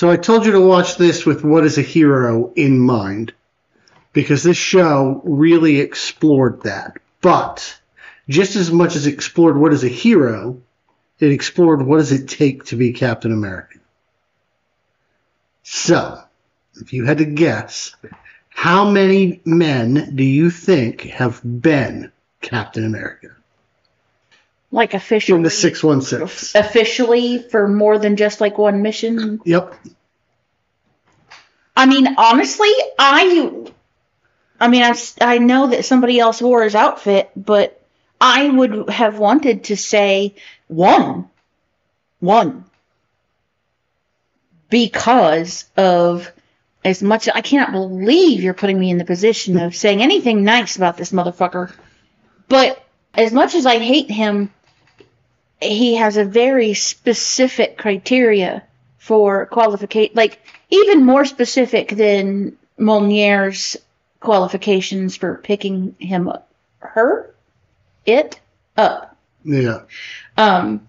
[0.00, 3.34] So I told you to watch this with what is a hero in mind.
[4.14, 6.96] Because this show really explored that.
[7.20, 7.78] But
[8.26, 10.62] just as much as it explored what is a hero,
[11.18, 13.78] it explored what does it take to be Captain America.
[15.64, 16.22] So,
[16.80, 17.94] if you had to guess,
[18.48, 22.10] how many men do you think have been
[22.40, 23.36] Captain America?
[24.72, 26.60] Like From officially, the 616.
[26.60, 29.40] officially for more than just like one mission.
[29.44, 29.74] Yep.
[31.76, 33.72] I mean, honestly, I,
[34.60, 37.80] I mean, I, I know that somebody else wore his outfit, but
[38.20, 40.34] I would have wanted to say
[40.68, 41.28] one,
[42.20, 42.64] one,
[44.68, 46.30] because of
[46.84, 47.28] as much.
[47.34, 51.12] I cannot believe you're putting me in the position of saying anything nice about this
[51.12, 51.72] motherfucker.
[52.48, 52.84] But
[53.14, 54.52] as much as I hate him,
[55.60, 58.62] he has a very specific criteria
[58.98, 63.76] for qualification, like even more specific than Mjolnir's
[64.20, 67.34] qualifications for picking him up, her,
[68.06, 68.40] it
[68.76, 69.16] up.
[69.44, 69.82] Yeah.
[70.36, 70.86] Um,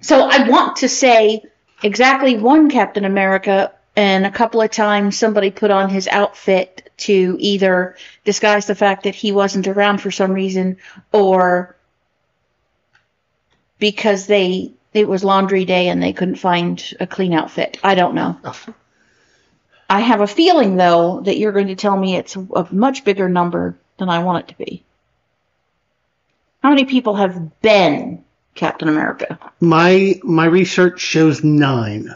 [0.00, 1.42] so I want to say
[1.82, 7.36] exactly one Captain America, and a couple of times somebody put on his outfit to
[7.38, 10.78] either disguise the fact that he wasn't around for some reason
[11.12, 11.76] or
[13.82, 17.78] because they it was laundry day and they couldn't find a clean outfit.
[17.82, 18.38] I don't know.
[19.90, 23.28] I have a feeling though that you're going to tell me it's a much bigger
[23.28, 24.84] number than I want it to be.
[26.62, 28.22] How many people have been
[28.54, 29.36] Captain America?
[29.58, 32.08] My my research shows nine.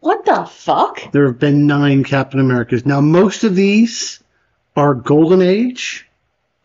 [0.00, 1.12] What the fuck?
[1.12, 2.86] There have been nine Captain Americas.
[2.86, 4.20] Now most of these
[4.74, 6.08] are Golden Age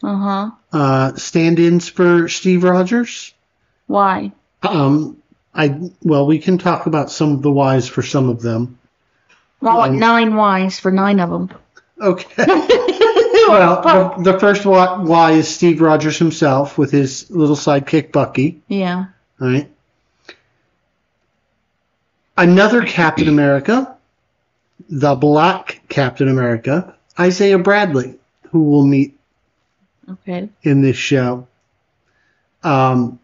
[0.02, 0.52] Uh huh.
[0.72, 3.34] uh, stand-ins for Steve Rogers.
[3.88, 4.32] Why?
[4.64, 5.18] Um,
[5.54, 8.78] I well, we can talk about some of the whys for some of them.
[9.62, 11.50] Well, like Um, nine Ys for nine of them.
[12.00, 12.28] Okay.
[13.48, 18.62] well, the, the first why, why is Steve Rogers himself with his little sidekick Bucky.
[18.68, 19.06] yeah.
[19.42, 19.70] All right.
[22.38, 23.96] Another Captain America,
[24.90, 28.20] the Black Captain America, Isaiah Bradley,
[28.52, 29.18] who we'll meet
[30.10, 30.50] Okay.
[30.62, 31.48] in this show.
[32.64, 33.20] Um,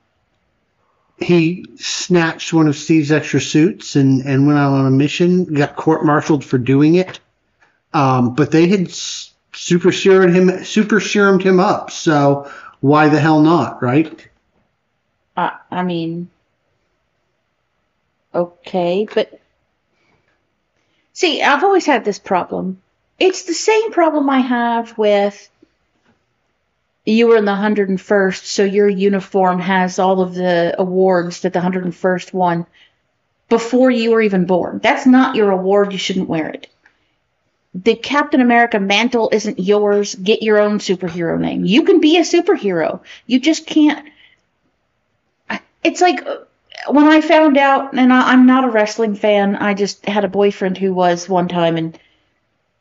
[1.23, 5.75] he snatched one of Steve's extra suits and, and went out on a mission, got
[5.75, 7.19] court martialed for doing it.
[7.93, 11.91] Um, but they had super serumed him, super serumed him up.
[11.91, 14.27] So why the hell not, right?
[15.37, 16.29] I, I mean,
[18.33, 19.39] okay, but
[21.13, 22.81] see, I've always had this problem.
[23.19, 25.49] It's the same problem I have with
[27.05, 31.59] you were in the 101st, so your uniform has all of the awards that the
[31.59, 32.65] 101st won
[33.49, 34.79] before you were even born.
[34.81, 35.91] That's not your award.
[35.91, 36.67] You shouldn't wear it.
[37.75, 40.15] The Captain America mantle isn't yours.
[40.15, 41.65] Get your own superhero name.
[41.65, 43.01] You can be a superhero.
[43.25, 44.07] You just can't
[45.83, 46.37] it's like uh,
[46.89, 49.55] when I found out, and I, I'm not a wrestling fan.
[49.55, 51.97] I just had a boyfriend who was one time, and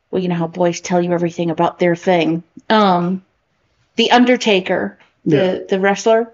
[0.09, 2.43] well, you know how boys tell you everything about their thing.
[2.69, 3.23] Um,
[3.95, 5.57] the Undertaker, the Yeah.
[5.69, 6.31] the wrestler.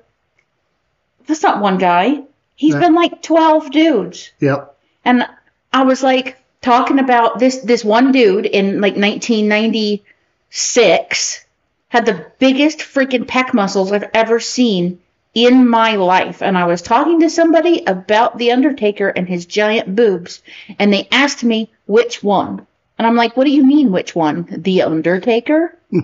[1.27, 2.21] That's not one guy.
[2.55, 2.81] He's No.
[2.81, 4.75] been like twelve dudes, Yep.
[5.05, 5.25] and
[5.71, 11.45] I was like talking about this this one dude in like 1996
[11.89, 14.99] had the biggest freaking pec muscles I've ever seen
[15.33, 16.41] in my life.
[16.43, 20.41] And I was talking to somebody about The Undertaker and his giant boobs,
[20.77, 22.65] and they asked me which one.
[22.97, 24.47] And I'm like, what do you mean, which one?
[24.51, 25.75] The Undertaker?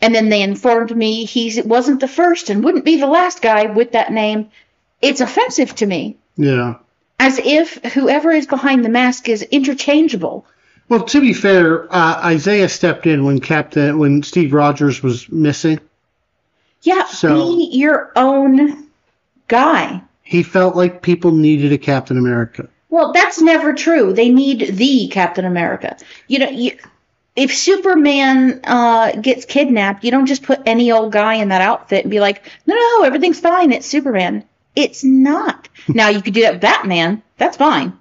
[0.00, 3.66] and then they informed me he wasn't the first and wouldn't be the last guy
[3.66, 4.50] with that name.
[5.00, 6.16] It's offensive to me.
[6.36, 6.74] Yeah.
[7.18, 10.46] As if whoever is behind the mask is interchangeable.
[10.88, 15.80] Well, to be fair, uh, Isaiah stepped in when Captain when Steve Rogers was missing.
[16.82, 18.88] Yeah, So- be your own
[19.48, 20.02] guy.
[20.22, 22.68] He felt like people needed a Captain America.
[22.90, 24.12] Well, that's never true.
[24.12, 25.96] They need the Captain America.
[26.28, 26.76] You know, you,
[27.36, 32.04] if Superman uh, gets kidnapped, you don't just put any old guy in that outfit
[32.04, 33.72] and be like, no, no, everything's fine.
[33.72, 34.44] It's Superman.
[34.76, 35.68] It's not.
[35.88, 37.22] now, you could do that with Batman.
[37.36, 37.98] That's fine.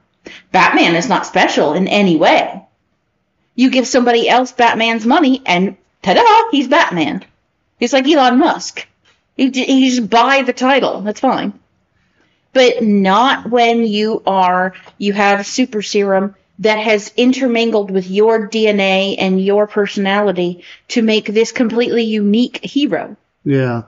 [0.52, 2.64] Batman is not special in any way.
[3.56, 7.24] You give somebody else Batman's money, and ta-da, he's Batman.
[7.80, 8.88] He's like Elon Musk.
[9.38, 11.02] J- you just buy the title.
[11.02, 11.60] That's fine
[12.54, 19.16] but not when you are you have super serum that has intermingled with your DNA
[19.18, 23.16] and your personality to make this completely unique hero.
[23.44, 23.84] Yeah.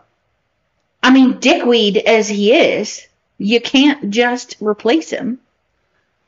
[1.04, 3.08] I mean, dickweed as he is,
[3.38, 5.40] you can't just replace him.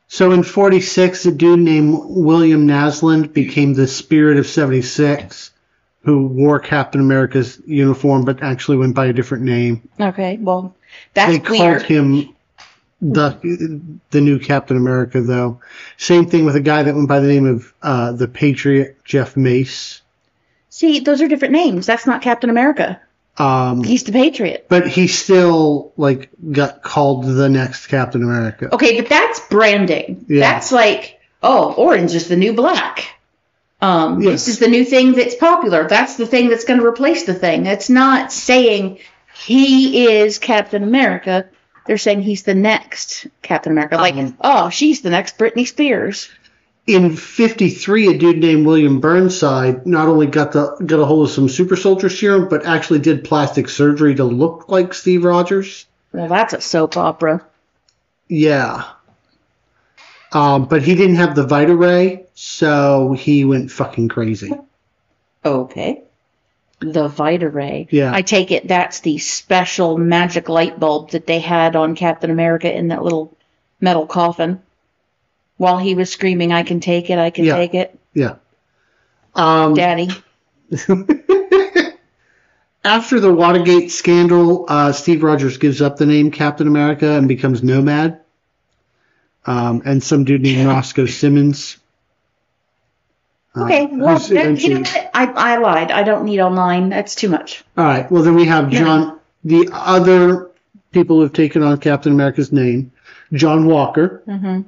[0.07, 5.51] So in 46, a dude named William Naslund became the Spirit of 76,
[6.03, 9.89] who wore Captain America's uniform but actually went by a different name.
[9.99, 10.75] Okay, well,
[11.13, 12.35] that's they called him
[13.01, 15.61] the the new Captain America, though.
[15.97, 19.37] Same thing with a guy that went by the name of uh, the Patriot, Jeff
[19.37, 20.01] Mace.
[20.69, 21.85] See, those are different names.
[21.85, 22.99] That's not Captain America.
[23.37, 24.65] Um, He's the Patriot.
[24.67, 28.73] but he still like got called the next Captain America.
[28.73, 30.25] Okay, but that's branding.
[30.27, 30.39] Yeah.
[30.53, 33.05] That's like, oh, orange is the new black.
[33.79, 34.45] Um, Yes.
[34.45, 35.87] This is the new thing that's popular.
[35.87, 37.67] That's the thing that's going to replace the thing.
[37.67, 38.99] It's not saying
[39.35, 41.47] he is Captain America.
[41.87, 43.95] They're saying he's the next Captain America.
[43.95, 46.29] Like, Um, oh, she's the next Britney Spears.
[46.85, 51.33] In '53, a dude named William Burnside not only got the got a hold of
[51.33, 55.85] some super soldier serum, but actually did plastic surgery to look like Steve Rogers.
[56.13, 57.45] Well, that's a soap opera.
[58.29, 58.85] Yeah.
[60.31, 64.51] Um, but he didn't have the Vita Ray, so he went fucking crazy.
[65.45, 66.03] Okay.
[66.79, 67.87] The Vita Ray.
[67.89, 68.13] Yeah.
[68.13, 72.71] I take it that's the special magic light bulb that they had on Captain America
[72.71, 73.35] in that little
[73.81, 74.61] metal coffin.
[75.57, 77.55] While he was screaming, I can take it, I can Yeah.
[77.55, 77.97] take it.
[78.13, 78.35] Yeah.
[79.33, 80.09] Um, Daddy.
[82.83, 87.63] after the Watergate scandal, uh, Steve Rogers gives up the name Captain America and becomes
[87.63, 88.21] Nomad.
[89.45, 91.77] Um, and some dude named Roscoe Simons.
[93.57, 95.09] Uh, Okay, well, who's that, you know what?
[95.13, 95.91] I, I lied.
[95.91, 96.89] I don't need online.
[96.89, 97.63] That's too much.
[97.77, 98.09] All right.
[98.11, 98.69] Well, then we have.
[98.69, 99.19] John.
[99.43, 100.51] The other
[100.91, 102.91] people who've taken on Captain America's name:
[103.33, 104.61] John Walker, hmm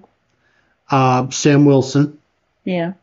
[0.89, 2.17] uh, Sam Wilson,
[2.65, 2.93] Yeah.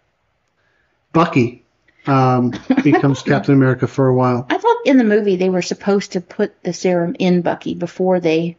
[1.13, 1.63] Bucky
[2.07, 2.53] um,
[2.83, 4.47] becomes Captain America for a while.
[4.51, 8.21] I thought in the movie they were supposed to put the serum in Bucky before
[8.21, 8.57] they.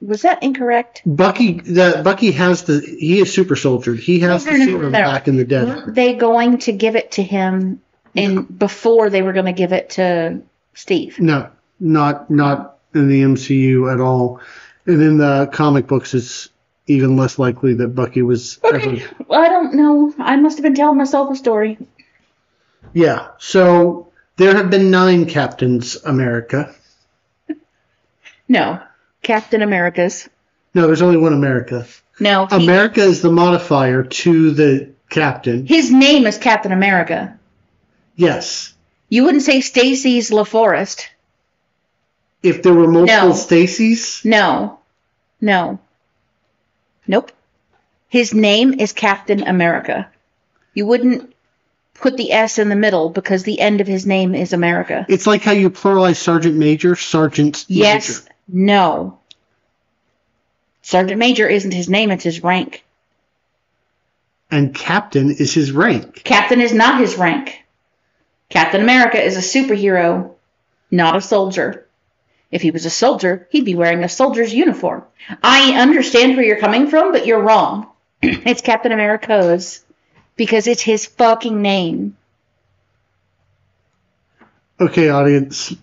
[0.00, 1.02] Was that incorrect?
[1.04, 3.94] Bucky, the Bucky has the he is super soldier.
[3.94, 5.02] He has No, the no, no, serum no.
[5.02, 5.76] back in the desert.
[5.76, 7.82] Weren't they going to give it to him
[8.14, 10.40] in before they were going to give it to
[10.74, 11.18] Steve?
[11.18, 11.50] No,
[11.80, 14.40] not not in the MCU at all.
[14.86, 16.48] And in the comic books, it's
[16.86, 19.02] even less likely that Bucky was Okay.
[19.02, 19.14] ever.
[19.26, 20.14] Well, I don't know.
[20.18, 21.76] I must have been telling myself a story.
[22.94, 23.28] Yeah.
[23.38, 26.72] So there have been nine Captains America.
[28.48, 28.80] No.
[29.22, 30.28] Captain America's.
[30.74, 31.86] No, there's only one America.
[32.20, 32.46] No.
[32.46, 35.66] he- America is the modifier to the captain.
[35.66, 37.38] his name is Captain America.
[38.16, 38.74] Yes.
[39.08, 41.06] You wouldn't say Stacy's LaForest.
[42.42, 43.34] If there were multiple No.
[43.34, 44.78] Stacys, No.
[45.40, 45.78] No.
[47.06, 47.32] Nope.
[48.08, 50.08] His name is Captain America.
[50.74, 51.32] You wouldn't
[51.94, 55.04] put the S in the middle because the end of his name is America.
[55.08, 58.08] it's like how you pluralize Sergeant Major, Sergeant Yes.
[58.24, 58.34] Major.
[58.48, 59.18] No.
[60.82, 62.84] Sergeant Major isn't his name, it's his rank.
[64.50, 66.22] And Captain is his rank.
[66.24, 67.64] Captain is not his rank.
[68.48, 70.32] Captain America is a superhero,
[70.90, 71.86] not a soldier.
[72.50, 75.04] If he was a soldier, he'd be wearing a soldier's uniform.
[75.42, 77.88] I understand where you're coming from, but you're wrong.
[78.22, 79.84] it's Captain America's
[80.36, 82.16] because it's his fucking name.
[84.80, 85.74] Okay, audience.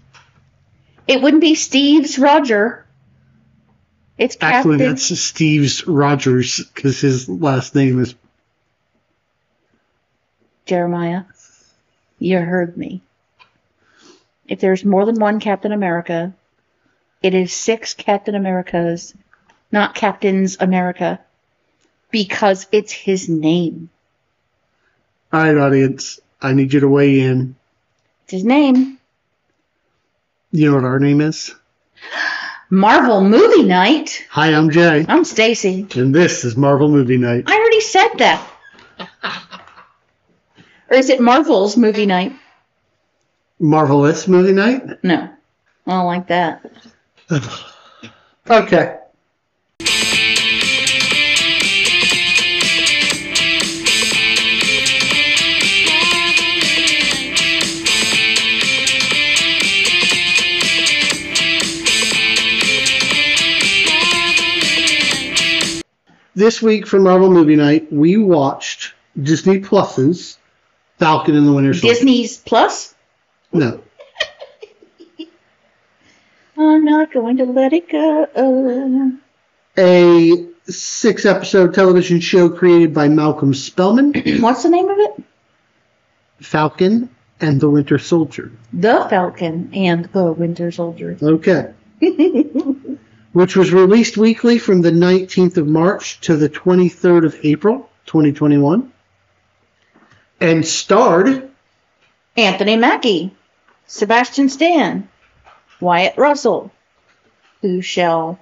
[1.07, 2.85] It wouldn't be Steve's Roger.
[4.17, 4.89] It's Actually, Captain.
[4.89, 8.15] that's Steve's Rogers because his last name is.
[10.65, 11.23] Jeremiah,
[12.17, 13.01] you heard me.
[14.47, 16.33] If there's more than one Captain America,
[17.21, 19.13] it is six Captain Americas,
[19.71, 21.19] not Captain's America,
[22.09, 23.89] because it's his name.
[25.33, 26.19] All right, audience.
[26.41, 27.55] I need you to weigh in.
[28.23, 28.99] It's his name.
[30.55, 31.53] You know what our name is?
[32.69, 34.25] Marvel Movie Night.
[34.29, 35.85] Hi, I'm Jay, I'm Stacy.
[35.97, 37.43] and this is Marvel Movie Night.
[37.47, 38.51] I already said that.
[40.89, 42.31] or is it Marvel's Movie Night?
[43.59, 45.03] Marvelous Movie Night?
[45.03, 45.29] No.
[45.87, 46.65] I don't like that.
[48.47, 48.99] Okay.
[66.35, 70.37] This week for Marvel Movie Night, we watched Disney Plus's
[70.99, 71.93] Falcon and the Winter Soldier.
[71.93, 72.93] Disney's Plus?
[73.53, 73.81] No,
[76.57, 79.17] I'm not going to let it go.
[79.77, 85.23] a six episode television show created by Malcolm Spellman, What's the name of it?
[86.41, 88.51] Falcon and the Winter Soldier.
[88.73, 91.17] The Falcon and the Winter Soldier.
[91.21, 91.71] Okay.
[93.35, 98.93] which was released weekly from the 19th of March to the 23rd of April, 2021,
[100.39, 101.51] and starred
[102.37, 103.35] Anthony Mackie,
[103.87, 105.09] Sebastian Stan,
[105.81, 106.71] Wyatt Russell,
[107.61, 108.39] who shall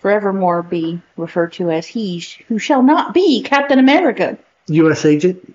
[0.00, 4.36] forevermore be referred to as he who shall not be Captain America.
[4.66, 5.04] U.S.
[5.04, 5.54] agent.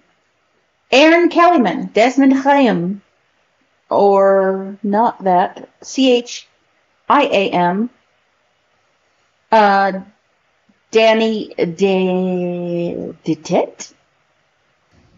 [0.93, 3.01] Erin Kellyman, Desmond Chaim,
[3.89, 6.47] or not that, C H
[7.09, 7.89] I A M,
[9.51, 10.01] uh,
[10.91, 13.93] Danny De Detet,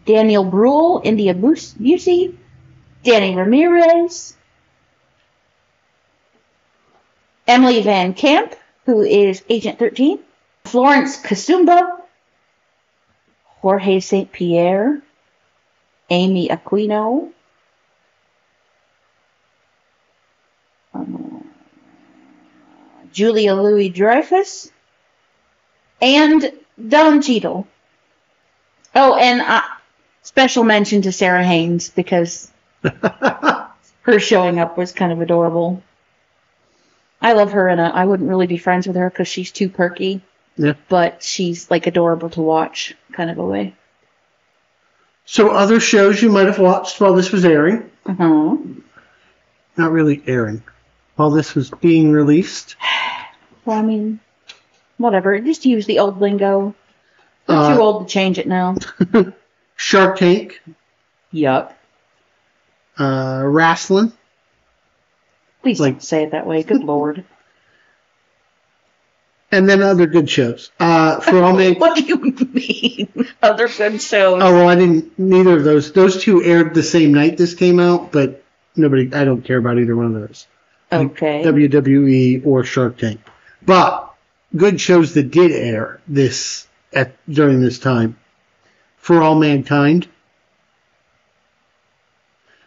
[0.04, 2.36] Daniel Bruhl, India Bus- Busey,
[3.04, 4.36] Danny Ramirez,
[7.46, 8.54] Emily Van Camp,
[8.86, 10.18] who is Agent 13,
[10.64, 11.98] Florence Kasumba,
[13.62, 14.30] Georges St.
[14.32, 15.02] Pierre,
[16.10, 17.30] Amy Aquino,
[23.12, 24.70] Julia Louis Dreyfus,
[26.00, 26.52] and
[26.88, 27.66] Don Cheadle.
[28.94, 29.62] Oh, and uh,
[30.22, 32.50] special mention to Sara Haines because
[32.82, 35.82] her showing up was kind of adorable.
[37.20, 39.68] I love her, and uh, I wouldn't really be friends with her because she's too
[39.68, 40.20] perky.
[40.56, 40.74] Yeah.
[40.88, 43.74] But she's like adorable to watch, kind of a way.
[45.24, 47.90] So, other shows you might have watched while this was airing.
[48.04, 48.56] Uh huh.
[49.76, 50.62] Not really airing.
[51.22, 52.74] While this was being released.
[53.64, 54.18] Well, I mean,
[54.98, 55.38] whatever.
[55.38, 56.74] Just use the old lingo.
[57.46, 58.74] I'm Uh, too old to change it now.
[59.76, 60.60] Shark Tank,
[61.30, 61.78] Yup.
[62.98, 64.10] uh, Wrestling,
[65.62, 66.64] Please Like- don't say it that way.
[66.64, 67.22] Good lord.
[69.52, 70.72] and then other good shows.
[70.80, 72.16] Uh, for all man- What do you
[72.52, 73.28] mean?
[73.40, 74.42] Other good shows.
[74.42, 75.16] Oh well, I didn't.
[75.20, 75.92] Neither of those.
[75.92, 78.42] Those two aired the same night this came out, but
[78.74, 79.14] nobody.
[79.14, 80.48] I don't care about either one of those.
[80.92, 81.42] Okay.
[81.44, 83.20] WWE or Shark Tank.
[83.64, 84.12] But
[84.54, 88.18] good shows that did air this at during this time.
[88.96, 90.06] For All Mankind.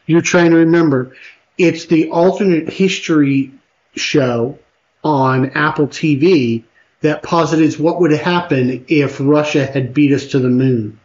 [0.06, 1.16] You're trying to remember,
[1.58, 3.52] it's the alternate history
[3.96, 4.60] show
[5.04, 6.64] on Apple TV
[7.02, 11.00] that posits what would happen if Russia had beat us to the moon,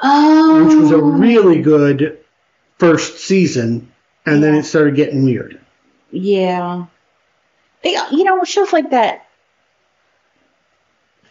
[0.00, 0.64] oh.
[0.64, 0.98] which was a oh.
[0.98, 2.18] really good
[2.78, 3.90] first season,
[4.24, 5.60] and then it started getting weird.
[6.12, 6.86] Yeah.
[7.82, 9.26] They, you know, shows like that.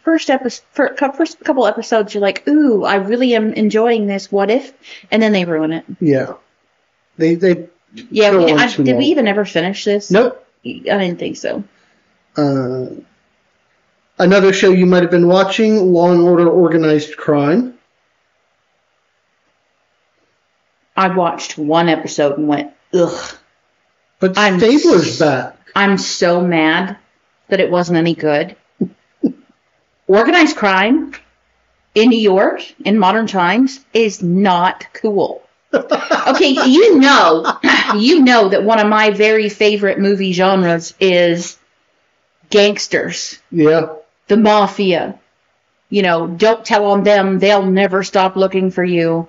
[0.03, 4.31] First episode, first couple episodes, you're like, "Ooh, I really am enjoying this.
[4.31, 4.73] What if?"
[5.11, 5.85] And then they ruin it.
[6.01, 6.33] Yeah.
[7.17, 7.67] They they
[8.09, 10.09] Yeah, we, I, did we even ever finish this?
[10.09, 10.45] nope.
[10.65, 11.63] I didn't think so.
[12.35, 12.87] Uh,
[14.17, 17.75] another show you might have been watching, Law and Order Organized Crime.
[20.97, 23.37] I watched one episode and went, "Ugh."
[24.21, 25.57] But I'm Stabler's back.
[25.75, 26.97] I'm so mad
[27.49, 28.55] that it wasn't any good.
[30.07, 31.13] Organized crime
[31.95, 35.43] in New York in modern times is not cool.
[36.27, 37.57] Okay, you know,
[37.97, 41.57] you know that one of my very favorite movie genres is
[42.51, 43.93] gangsters, Yeah.
[44.27, 45.19] the mafia.
[45.89, 49.27] You know, don't tell on them, they'll never stop looking for you.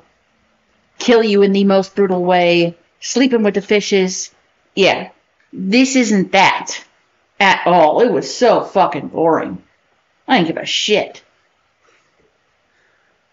[0.99, 4.31] Kill you in the most brutal way, sleeping with the fishes.
[4.75, 5.11] Yeah.
[5.53, 6.83] This isn't that
[7.39, 8.01] at all.
[8.01, 9.63] It was so fucking boring.
[10.27, 11.23] I didn't give a shit.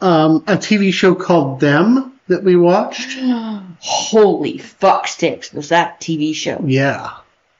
[0.01, 3.17] Um, a TV show called Them that we watched.
[3.79, 6.62] Holy fuck sticks was that TV show.
[6.65, 7.12] Yeah.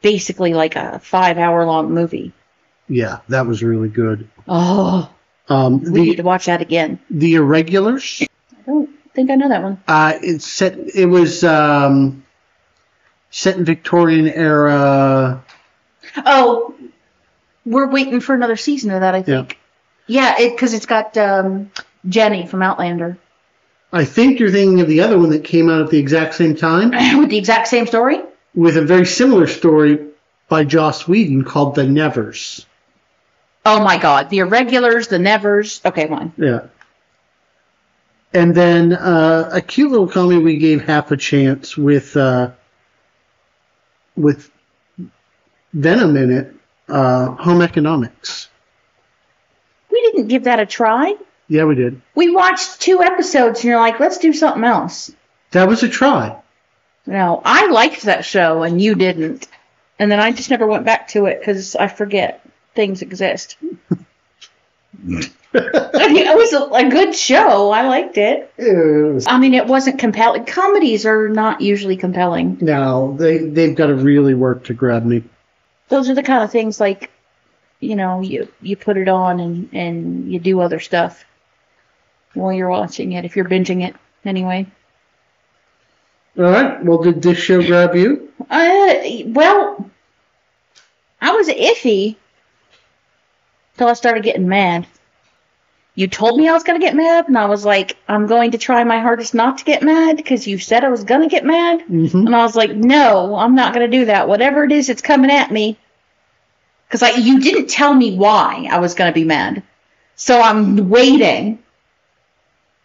[0.01, 2.31] Basically like a five hour long movie.
[2.88, 4.29] Yeah, that was really good.
[4.48, 5.09] Oh,
[5.48, 7.00] Um, we need to watch that again.
[7.09, 8.21] The Irregulars.
[8.24, 9.83] I don't think I know that one.
[9.88, 10.77] Uh, it's set.
[10.95, 12.25] It was um,
[13.29, 15.43] set in Victorian era.
[16.17, 16.75] Oh,
[17.65, 19.57] we're waiting for another season of that, I think.
[20.07, 21.71] Yeah, it because it's got um,
[22.07, 23.17] Jenny from Outlander
[23.91, 26.55] I think you're thinking of the other one that came out at the exact same
[26.55, 28.21] time with the exact same story.
[28.53, 30.07] with a very similar story
[30.48, 32.65] by Joss Whedon called The Nevers.
[33.65, 35.81] Oh my God, the Irregulars, the Nevers.
[35.83, 36.33] Okay, fine.
[36.38, 36.67] Yeah.
[38.33, 42.51] And then uh, a cute little comedy we gave half a chance with uh,
[44.16, 44.50] with
[45.74, 46.56] Venom in it,
[46.88, 48.50] uh, Home Economics.
[49.92, 51.16] We didn't give that a try.
[51.48, 52.01] Yeah, we did.
[52.16, 55.12] We watched two episodes, and you're like, let's do something else.
[55.51, 56.39] That was a try.
[57.06, 59.48] No, I liked that show, and you didn't.
[59.98, 63.58] And then I just never went back to it because I forget things exist.
[65.51, 67.72] It was a, a good show.
[67.72, 68.51] I liked it.
[68.58, 70.46] It was- I mean, it wasn't compelling.
[70.46, 72.58] Comedies are not usually compelling.
[72.62, 75.24] No, they they've got to really work to grab me.
[75.89, 77.10] those are the kind of things like,
[77.79, 81.25] you know, you you put it on and and you do other stuff
[82.36, 84.67] while you're watching it if you're binging it anyway.
[86.38, 86.84] All right.
[86.86, 88.31] Well, did this show grab you?
[88.50, 88.93] Uh,
[89.25, 89.89] well,
[91.22, 92.15] I was iffy
[93.79, 94.86] till I started getting mad.
[95.95, 98.57] You told me I was gonna get mad, and I was like, I'm going to
[98.57, 101.79] try my hardest not to get mad because you said I was gonna get mad,
[101.88, 102.27] Mm-hmm.
[102.27, 104.27] and I was like, no, I'm not gonna do that.
[104.27, 105.77] Whatever it is, it's coming at me.
[106.88, 109.63] Because I, you didn't tell me why I was gonna be mad,
[110.15, 111.59] so I'm waiting.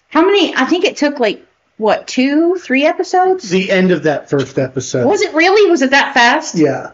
[0.08, 0.54] How many?
[0.54, 1.44] I think it took like
[1.76, 3.48] what two, three episodes.
[3.50, 5.06] The end of that first episode.
[5.06, 5.70] Was it really?
[5.70, 6.54] Was it that fast?
[6.54, 6.92] Yeah.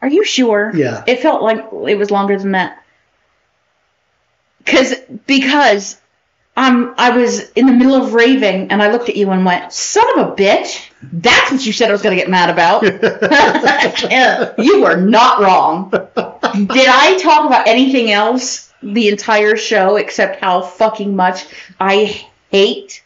[0.00, 0.72] Are you sure?
[0.74, 1.02] Yeah.
[1.06, 2.84] It felt like it was longer than that.
[4.64, 4.94] Cause
[5.26, 5.96] because
[6.56, 9.72] um I was in the middle of raving and I looked at you and went,
[9.72, 12.82] Son of a bitch, that's what you said I was gonna get mad about.
[14.58, 15.90] you were not wrong.
[15.90, 21.46] Did I talk about anything else the entire show except how fucking much
[21.80, 23.02] I hate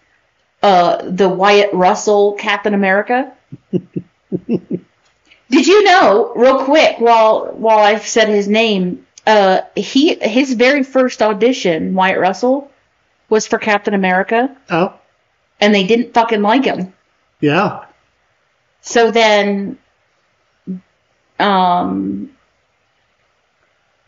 [0.63, 3.33] uh the Wyatt Russell Captain America?
[5.53, 10.83] Did you know, real quick, while while I've said his name, uh, he his very
[10.83, 12.71] first audition, Wyatt Russell,
[13.29, 14.95] was for Captain America, oh,
[15.61, 16.95] and they didn't fucking like him.
[17.41, 17.85] yeah.
[18.81, 19.79] So then,
[21.39, 22.31] um,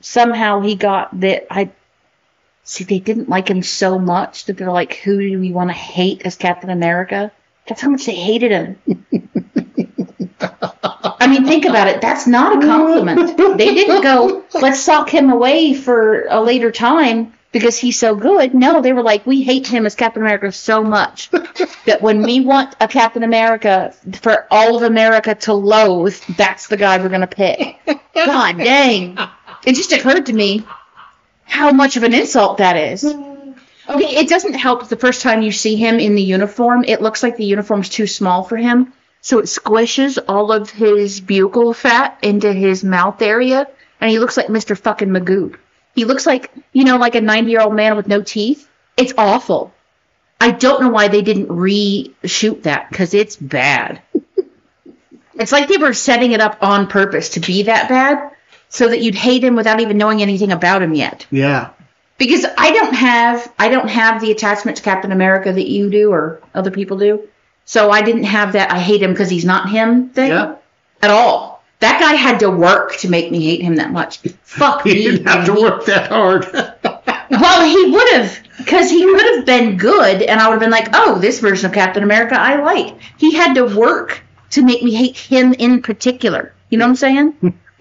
[0.01, 1.47] somehow he got that.
[1.51, 1.71] I
[2.65, 5.75] see they didn't like him so much that they're like, "Who do we want to
[5.75, 7.31] hate as Captain America?"
[7.69, 8.79] That's how much they hated him.
[11.25, 12.02] I mean, think about it.
[12.02, 13.37] That's not a compliment.
[13.59, 18.52] They didn't go, let's sock him away for a later time because he's so good.
[18.52, 21.31] No, they were like, we hate him as Captain America so much
[21.87, 26.76] that when we want a Captain America for all of America to loathe, that's the
[26.76, 27.78] guy we're going to pick.
[28.14, 29.16] God dang.
[29.64, 30.66] It just occurred to me
[31.45, 33.02] how much of an insult that is.
[33.04, 36.85] Okay, it doesn't help the first time you see him in the uniform.
[36.85, 38.92] It looks like the uniform's too small for him.
[39.25, 43.67] So it squishes all of his buccal fat into his mouth area,
[43.99, 44.77] and he looks like Mr.
[44.77, 45.57] fucking Magoo.
[45.95, 48.69] He looks like, you know, like a 90 year old man with no teeth.
[48.99, 49.73] It's awful.
[50.39, 54.03] I don't know why they didn't reshoot that, because it's bad.
[55.37, 58.31] it's like they were setting it up on purpose to be that bad,
[58.69, 61.71] so that you'd hate him without even knowing anything about him yet Yeah.
[62.19, 66.13] because I don't have I don't have the attachment to Captain America that you do
[66.13, 67.27] or other people do.
[67.64, 70.57] So I didn't have that I hate him because he's not him thing Yeah.
[71.03, 71.62] at all.
[71.81, 74.18] That guy had to work to make me hate him that much.
[74.42, 75.03] Fuck He me.
[75.03, 76.46] He didn't have to work that hard.
[77.31, 80.70] Well, he would have because he would have been good, and I would have been
[80.70, 84.83] like, "Oh, this version of Captain America I like." He had to work to make
[84.83, 86.53] me hate him in particular.
[86.68, 87.35] You know what I'm saying?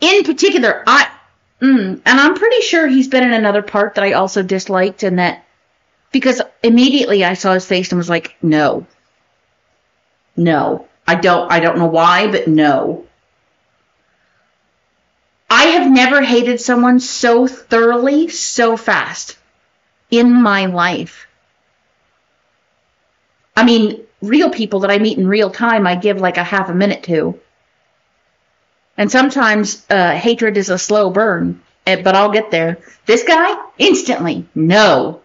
[0.00, 1.08] in particular, I
[1.60, 5.18] mm, and I'm pretty sure he's been in another part that I also disliked, and
[5.18, 5.44] that
[6.12, 8.86] because immediately I saw his face and was like, no,
[10.36, 13.06] no, I don't, I don't know why, but no.
[15.50, 19.36] I have never hated someone so thoroughly, so fast
[20.10, 21.26] in my life.
[23.56, 26.68] I mean, real people that I meet in real time, I give like a half
[26.68, 27.38] a minute to.
[28.96, 32.78] And sometimes uh, hatred is a slow burn, eh, but I'll get there.
[33.06, 35.21] This guy, instantly, no.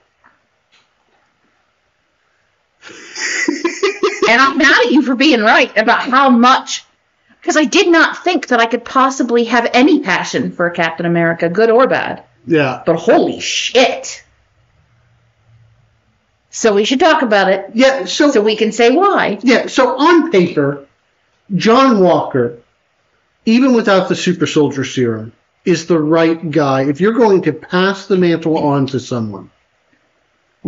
[4.29, 6.83] and I'm mad at you for being right about how much,
[7.41, 11.49] because I did not think that I could possibly have any passion for Captain America,
[11.49, 12.23] good or bad.
[12.45, 12.83] yeah.
[12.85, 14.23] But holy shit.
[16.49, 18.05] So we should talk about it Yeah.
[18.05, 19.39] So, so we can say why.
[19.43, 19.67] yeah.
[19.67, 20.85] So on paper,
[21.55, 22.57] John Walker,
[23.45, 25.33] even without the super soldier serum,
[25.65, 26.83] is the right guy.
[26.83, 29.51] If you're going to pass the mantle on to someone,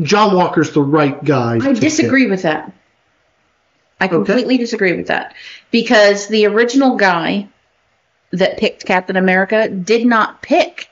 [0.02, 1.60] John Walker's the right guy.
[1.62, 2.72] I disagree with that.
[4.00, 5.36] I completely disagree with that.
[5.72, 7.50] Because the original guy
[8.32, 10.90] that picked Captain America did not pick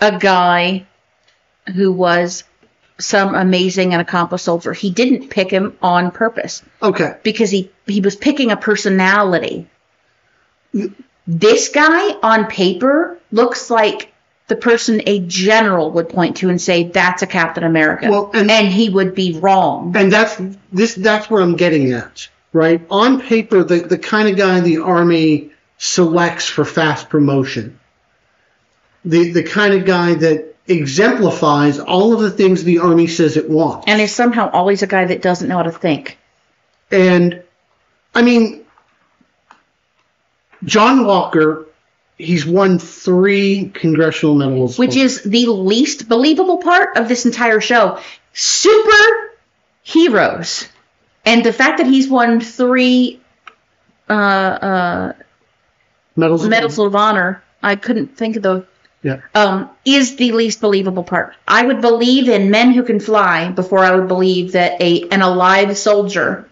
[0.00, 0.86] a guy
[1.74, 2.44] who was
[2.98, 4.72] some amazing and accomplished soldier.
[4.72, 7.16] He didn't pick him on purpose Okay.
[7.22, 9.66] because he, he was picking a personality.
[11.26, 14.12] This guy on paper looks like
[14.48, 18.08] the person a general would point to and say, that's a Captain America.
[18.10, 19.94] Well, and- and he would be wrong.
[19.96, 20.40] And that's
[20.72, 20.94] this.
[20.94, 22.80] That's what I'm getting at, right?
[22.90, 27.78] On paper, the the kind of guy the army selects for fast promotion,
[29.04, 33.48] the the kind of guy that exemplifies all of the things the army says it
[33.48, 33.84] wants.
[33.88, 36.18] And is somehow always a guy that doesn't know how to think.
[36.90, 37.42] And
[38.14, 38.64] I mean,
[40.64, 41.65] John Walker,
[42.16, 44.78] he's won three congressional medals.
[44.78, 47.98] which is the least believable part of this entire show.
[48.32, 49.32] Super
[49.82, 50.68] heroes,
[51.24, 53.20] and the fact that he's won three
[54.08, 55.12] uh, uh,
[56.16, 56.44] medals.
[56.44, 58.66] of- medals of honor, I couldn't think of the.
[59.02, 59.20] Yeah.
[59.36, 61.34] Um, is the least believable part.
[61.46, 65.22] I would believe in men who can fly before I would believe that a an
[65.22, 66.48] alive soldier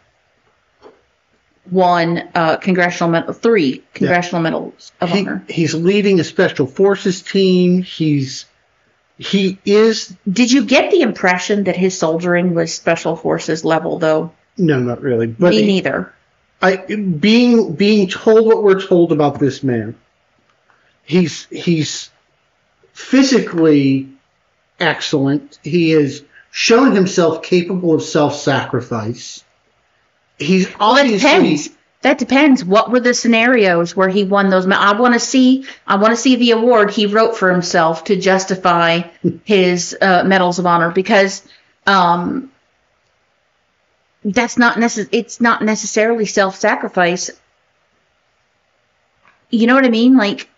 [1.71, 5.45] won uh, congressional medal three congressional medals of He, honor.
[5.49, 7.83] he's leading a special forces team.
[7.83, 8.47] He's
[9.17, 14.33] he is Did you get the impression that his soldiering was special forces level though?
[14.59, 16.13] no, not really, but Me neither.
[16.63, 19.95] I being being told what we're told about this man.
[21.05, 22.11] He's he's
[22.93, 24.09] physically
[24.81, 25.59] excellent.
[25.63, 29.44] He has shown himself capable of self-sacrifice.
[30.39, 31.71] He's Well, that depends.
[32.03, 32.63] That depends.
[32.65, 34.67] What were the scenarios where he won those?
[34.71, 35.67] I want to see.
[35.87, 39.03] I want to see the award he wrote for himself to justify
[39.45, 41.43] his uh, medals of honor because
[41.87, 42.53] um,
[44.25, 47.31] that's not necess- It's not necessarily self-sacrifice.
[49.51, 50.17] You know what I mean?
[50.17, 50.49] Like,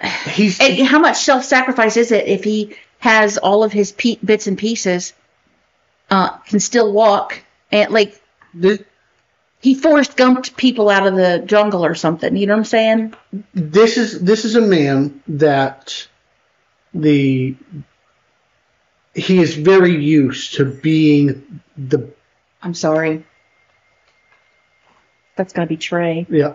[0.30, 4.56] he's how much self-sacrifice is it if he has all of his pe- bits and
[4.56, 5.12] pieces,
[6.10, 8.20] uh, can still walk, and like
[9.60, 12.36] he Forrest Gumped people out of the jungle or something.
[12.36, 13.14] You know what I'm saying?
[13.54, 16.06] this is this is a man that
[16.92, 17.56] the
[19.14, 22.10] he is very used to being the
[22.62, 23.24] I'm sorry.
[25.36, 26.26] That's gotta be Trey.
[26.28, 26.54] yeah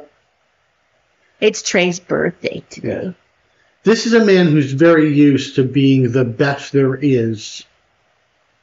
[1.39, 3.01] It's Trey's birthday today.
[3.05, 3.11] Yeah.
[3.83, 7.63] This is a man who's very used to being the best there is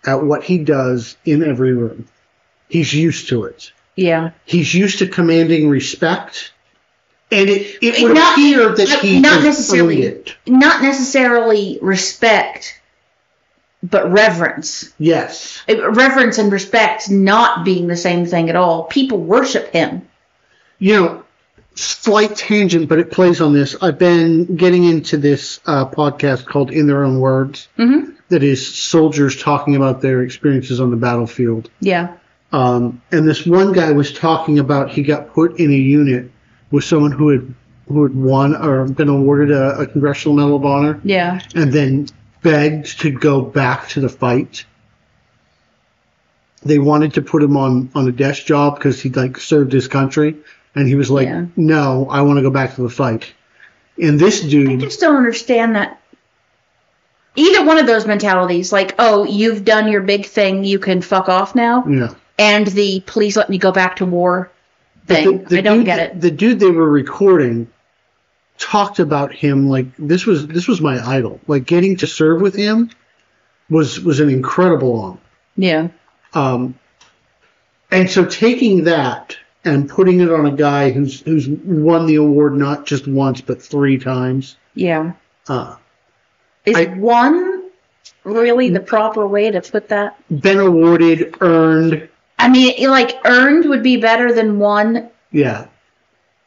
[0.04, 2.06] at what he does in every room.
[2.68, 3.72] He's used to it.
[3.94, 4.30] Yeah.
[4.44, 6.52] He's used to commanding respect.
[7.32, 10.02] And it, it would Not- appear that he not necessarily.
[10.02, 10.34] it.
[10.46, 12.80] Not necessarily respect,
[13.82, 14.92] but reverence.
[14.98, 15.62] Yes.
[15.68, 18.84] Uh, Reverence and respect not being the same thing at all.
[18.84, 20.06] People worship him.
[20.78, 21.24] You know,
[21.74, 23.74] slight tangent, but it plays on this.
[23.82, 28.10] I've been getting into this uh, podcast called In Their Own Words Mm-hmm.
[28.28, 31.70] that is soldiers talking about their experiences on the battlefield.
[31.80, 32.16] Yeah.
[32.52, 36.30] Um, and this one guy was talking about he got put in a unit
[36.70, 37.54] with someone who had
[37.88, 41.40] who had won or been awarded a, a congressional medal of honor, Yeah.
[41.54, 42.08] and then
[42.42, 44.64] begged to go back to the fight.
[46.62, 49.86] They wanted to put him on on a desk job because he like served his
[49.88, 50.36] country,
[50.74, 51.46] and he was like, Yeah.
[51.56, 53.32] "No, I want to go back to the fight."
[54.00, 56.00] And this dude, I just don't understand that.
[57.36, 61.28] Either one of those mentalities, like, oh, you've done your big thing, you can fuck
[61.28, 64.50] off now, yeah, and the please let me go back to war
[65.06, 65.38] thing.
[65.38, 66.20] The- the I don't dude get it.
[66.20, 67.68] The dude they were recording
[68.58, 71.40] talked about him like this was this was my idol.
[71.46, 72.90] Like getting to serve with him
[73.70, 75.18] was was an incredible honor.
[75.56, 75.88] Yeah.
[76.34, 76.78] Um,
[77.90, 82.54] and so taking that and putting it on a guy who's who's won the award
[82.54, 84.56] not just once but three times.
[84.74, 85.12] Yeah.
[85.48, 85.76] Uh,
[86.64, 87.70] Is I- one
[88.24, 90.16] really the proper way to put that?
[90.28, 92.08] been awarded, earned.
[92.38, 95.10] I mean, like earned would be better than one.
[95.32, 95.66] Yeah.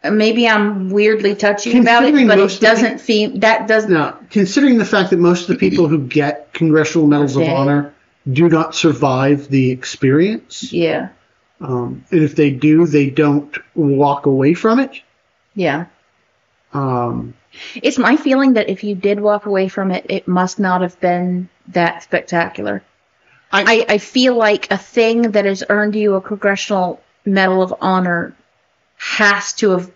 [0.04, 3.91] Uh, Maybe I'm weirdly touchy about it, but it doesn't seem that doesn't.
[3.91, 7.93] Now, considering the fact that most of the people who get congressional medals of honor
[8.32, 11.10] do not survive the experience, Yeah.
[11.60, 15.02] um, and if they do, they don't walk away from it.
[15.56, 15.88] Yeah.
[16.73, 17.34] Um,
[17.75, 20.99] It's my feeling that if you did walk away from it, it must not have
[20.99, 22.84] been that spectacular.
[23.52, 27.74] I- I, I feel like a thing that has earned you a Congressional Medal of
[27.82, 28.36] Honor
[28.98, 29.92] has to have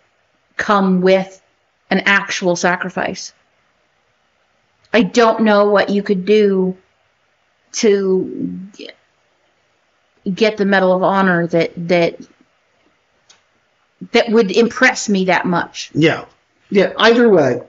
[0.57, 1.41] come with
[1.89, 3.33] an actual sacrifice.
[4.93, 6.77] I don't know what you could do
[7.73, 8.95] to get-
[10.33, 12.19] get the Medal of Honor that that
[14.11, 15.89] that would impress me that much.
[15.93, 16.25] yeah,
[16.69, 16.93] yeah.
[16.97, 17.61] Either way,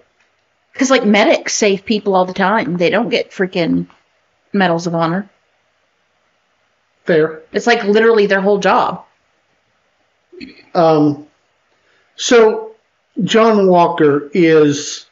[0.72, 2.76] Because like medics save people all the time.
[2.76, 3.86] They don't get freaking
[4.52, 5.30] medals of honor.
[7.04, 7.42] Fair.
[7.52, 9.04] It's like literally their whole job.
[10.74, 11.26] Um,
[12.16, 12.74] so
[13.22, 15.06] John Walker is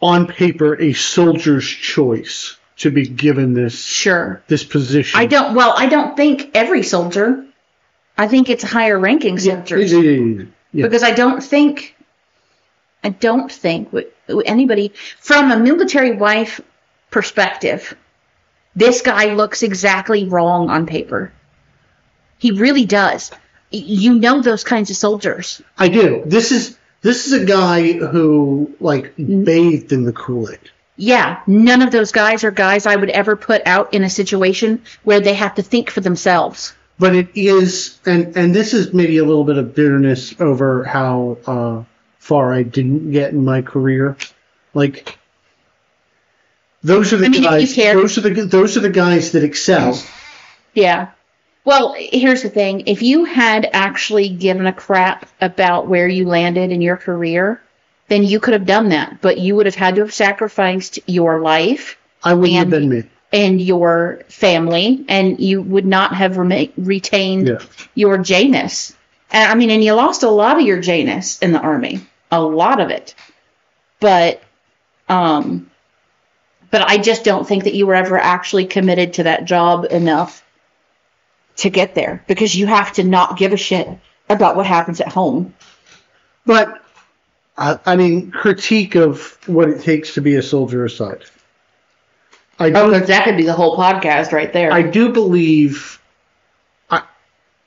[0.00, 4.42] on paper a soldier's choice to be given this Sure.
[4.48, 5.20] this position.
[5.20, 5.54] I don't.
[5.54, 7.44] Well, I don't think every soldier.
[8.18, 10.84] I think it's higher ranking soldiers yeah, yeah, yeah, yeah.
[10.84, 11.94] because I don't think.
[13.04, 13.92] I don't think
[14.44, 16.60] anybody from a military wife
[17.10, 17.96] perspective.
[18.74, 21.32] This guy looks exactly wrong on paper.
[22.38, 23.30] He really does.
[23.70, 25.62] you know those kinds of soldiers.
[25.78, 26.22] I do.
[26.26, 29.44] This is this is a guy who like Mm-hmm.
[29.44, 30.70] bathed in the Kool Aid.
[30.96, 34.82] Yeah, none of those guys are guys I would ever put out in a situation
[35.04, 36.74] where they have to think for themselves.
[36.98, 41.38] But it is, and and this is maybe a little bit of bitterness over how
[41.46, 41.84] uh,
[42.18, 44.16] far I didn't get in my career.
[44.74, 45.18] Like
[46.84, 47.74] those are the I mean, guys.
[47.76, 50.00] Those are the those are the guys that excel.
[50.74, 51.10] Yeah.
[51.64, 52.84] Well, here's the thing.
[52.86, 57.60] If you had actually given a crap about where you landed in your career,
[58.08, 59.20] then you could have done that.
[59.20, 62.88] But you would have had to have sacrificed your life I wouldn't have And- been
[62.88, 63.04] me.
[63.32, 67.58] and your family, and you would not have rema- retained Yeah.
[67.94, 68.94] your Janus.
[69.30, 72.40] And I mean, and you lost a lot of your Janus in the army, a
[72.42, 73.14] lot of it.
[74.00, 74.42] But,
[75.08, 75.70] um,
[76.72, 80.42] but I just don't think that you were ever actually committed to that job enough
[81.58, 83.86] to get there because you have to not give a shit
[84.28, 85.54] about what happens at home.
[86.46, 86.82] But
[87.58, 91.24] I, I mean, critique of what it takes to be a soldier aside.
[92.58, 94.72] I, Oh, that could be the whole podcast right there.
[94.72, 96.00] I do believe
[96.90, 97.02] I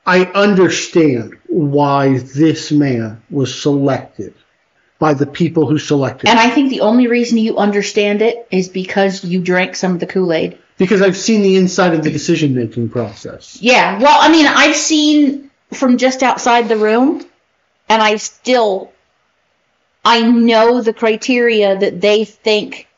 [0.04, 4.34] I understand why this man was selected
[4.98, 6.38] by the people who selected and.
[6.38, 10.06] I think the only reason you understand it is because you drank some of the
[10.06, 10.58] Kool Aid.
[10.78, 13.58] because I've seen the inside of the decision making process.
[13.60, 17.24] Yeah, well, I mean, I've seen from just outside the room,
[17.88, 18.92] and I still,
[20.04, 22.88] I know the criteria that they think.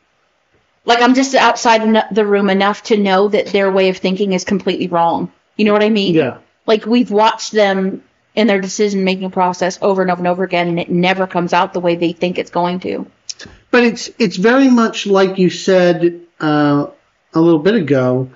[0.85, 4.43] Like, I'm just outside the room enough to know that their way of thinking is
[4.43, 5.31] completely wrong.
[5.55, 6.15] You know what I mean?
[6.15, 6.37] Yeah.
[6.65, 8.03] Like, we've watched them
[8.39, 11.51] in their decision making process over and over and over again, and it never comes
[11.53, 13.05] out the way they think it's going to.
[13.69, 16.87] But it's it's very much like you said uh,
[17.33, 18.29] a little bit ago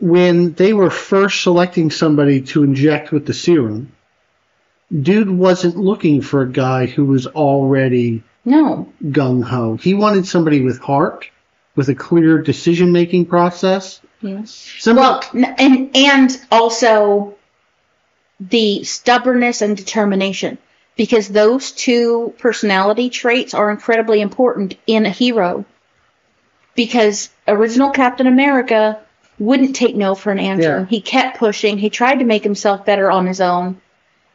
[0.00, 3.92] when they were first selecting somebody to inject with the serum.
[4.92, 8.92] Dude wasn't looking for a guy who was already No.
[9.04, 9.76] gung ho.
[9.76, 11.26] He wanted somebody with heart,
[11.74, 14.00] with a clear decision making process.
[14.20, 14.70] Yes.
[14.78, 17.35] Somebody, Well, and and also
[18.40, 20.58] the stubbornness and determination,
[20.96, 25.64] because those two personality traits are incredibly important in a hero.
[26.74, 29.00] Because original Captain America
[29.38, 30.80] wouldn't take no for an answer.
[30.80, 30.86] Yeah.
[30.86, 31.78] He kept pushing.
[31.78, 33.80] He tried to make himself better on his own.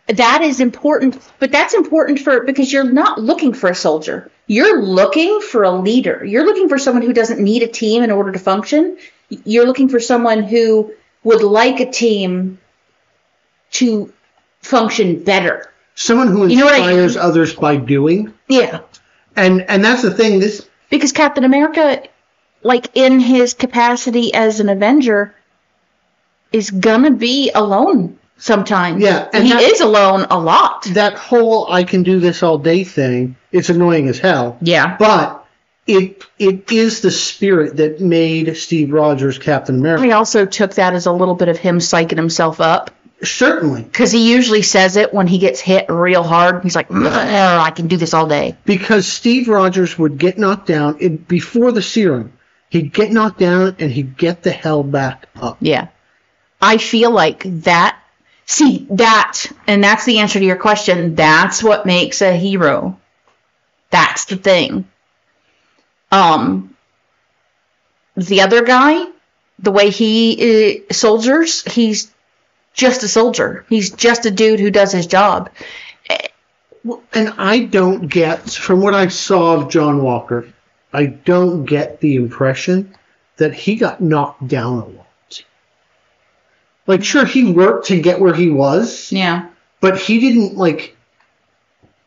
[0.07, 4.31] That is important, but that's important for because you're not looking for a soldier.
[4.47, 6.25] You're looking for a leader.
[6.25, 8.97] You're looking for someone who doesn't need a team in order to function.
[9.29, 12.59] You're looking for someone who would like a team
[13.71, 14.11] to
[14.61, 15.67] function better.
[15.95, 18.33] someone who You know what I- inspires others by doing.
[18.47, 18.79] Yeah.
[19.35, 20.39] And and that's the thing.
[20.39, 22.01] This Because Captain America,
[22.63, 25.35] like in his capacity as an Avenger,
[26.51, 29.01] is gonna be alone sometimes.
[29.03, 30.83] Yeah, and he that- is alone a lot.
[30.93, 33.35] that whole I can do this all day thing.
[33.51, 34.57] It's annoying as hell.
[34.61, 34.95] Yeah.
[34.97, 35.45] But
[35.87, 40.03] it it is the spirit that made Steve Rogers Captain America.
[40.05, 42.91] He also took that as a little bit of him psyching himself up.
[43.23, 46.63] Certainly, Because he usually says it when he gets hit real hard.
[46.63, 48.57] He's like, I can do this all day.
[48.65, 52.33] because Steve Rogers would get knocked down it, before the serum.
[52.69, 55.57] He'd get knocked down and he'd get the hell back up.
[55.59, 55.89] Yeah.
[56.61, 57.97] I feel like that.
[58.45, 61.15] See, that, and that's the answer to your question.
[61.15, 62.99] That's what makes a hero.
[63.91, 64.87] That's the thing.
[66.11, 66.75] Um,
[68.15, 69.05] the other guy,
[69.59, 72.11] the way he uh, soldiers, he's
[72.73, 73.65] just a soldier.
[73.69, 75.49] He's just a dude who does his job.
[77.13, 80.47] And I don't get, from what I saw of John Walker,
[80.91, 82.95] I don't get the impression
[83.37, 85.43] that he got knocked down a lot.
[86.87, 89.47] Like, sure, he worked to get where he was, Yeah.
[89.79, 90.95] but he didn't like.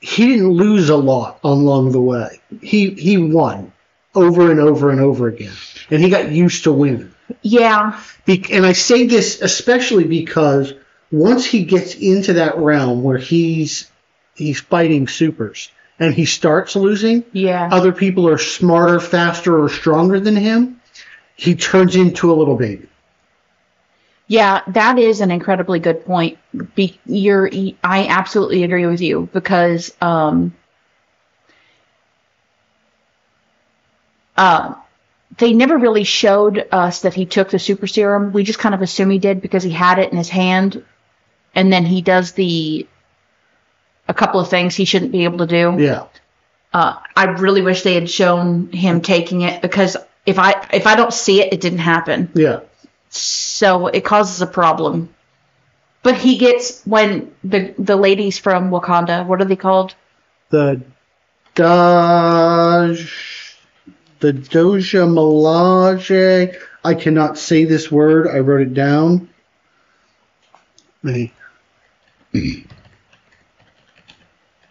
[0.01, 2.41] He didn't lose a lot along the way.
[2.61, 3.73] He he won
[4.15, 5.55] over and over and over again,
[5.91, 7.14] and he got used to winning.
[7.43, 8.01] Yeah.
[8.25, 10.75] Be- and I say this especially because
[11.11, 13.91] once he gets into that realm where he's
[14.35, 17.69] he's fighting supers and he starts losing, Yeah.
[17.71, 20.81] other people are smarter, faster, or stronger than him.
[21.37, 22.89] He turns into a little baby.
[24.27, 26.39] Yeah, that is an incredibly good point.
[26.75, 27.49] Be, you're,
[27.85, 30.55] I absolutely agree with you because um,
[34.37, 34.75] uh,
[35.39, 38.33] they never really showed us that he took the super serum.
[38.33, 40.85] We just kind of assume he did because he had it in his hand,
[41.55, 42.87] and then he does the
[44.07, 45.77] a couple of things he shouldn't be able to do.
[45.79, 46.07] Yeah.
[46.73, 50.97] Uh, I really wish they had shown him taking it because if I if I
[50.97, 52.61] don't see it, it didn't happen Yeah.
[53.11, 55.09] so it causes a problem.
[56.03, 59.95] But he gets when the the ladies from Wakanda, what are they called?
[60.51, 60.83] The
[61.55, 63.09] Daj,
[64.25, 66.57] the Doja Melage.
[66.83, 68.27] I cannot say this word.
[68.27, 69.29] I wrote it down.
[71.05, 71.31] I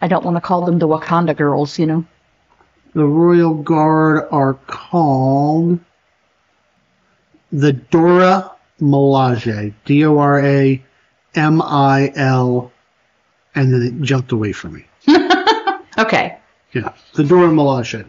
[0.08, 2.04] don't want to call them the Wakanda girls, you know.
[2.94, 5.78] The Royal Guard are called
[7.52, 9.72] the Dora Milaje.
[9.84, 10.82] D O R A
[11.36, 12.72] M I L,
[13.54, 14.84] and then it jumped away from me.
[15.96, 16.38] Okay.
[16.72, 18.04] Yeah, the Dora Milaje.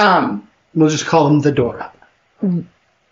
[0.00, 1.92] Um, We'll just call them the Dora.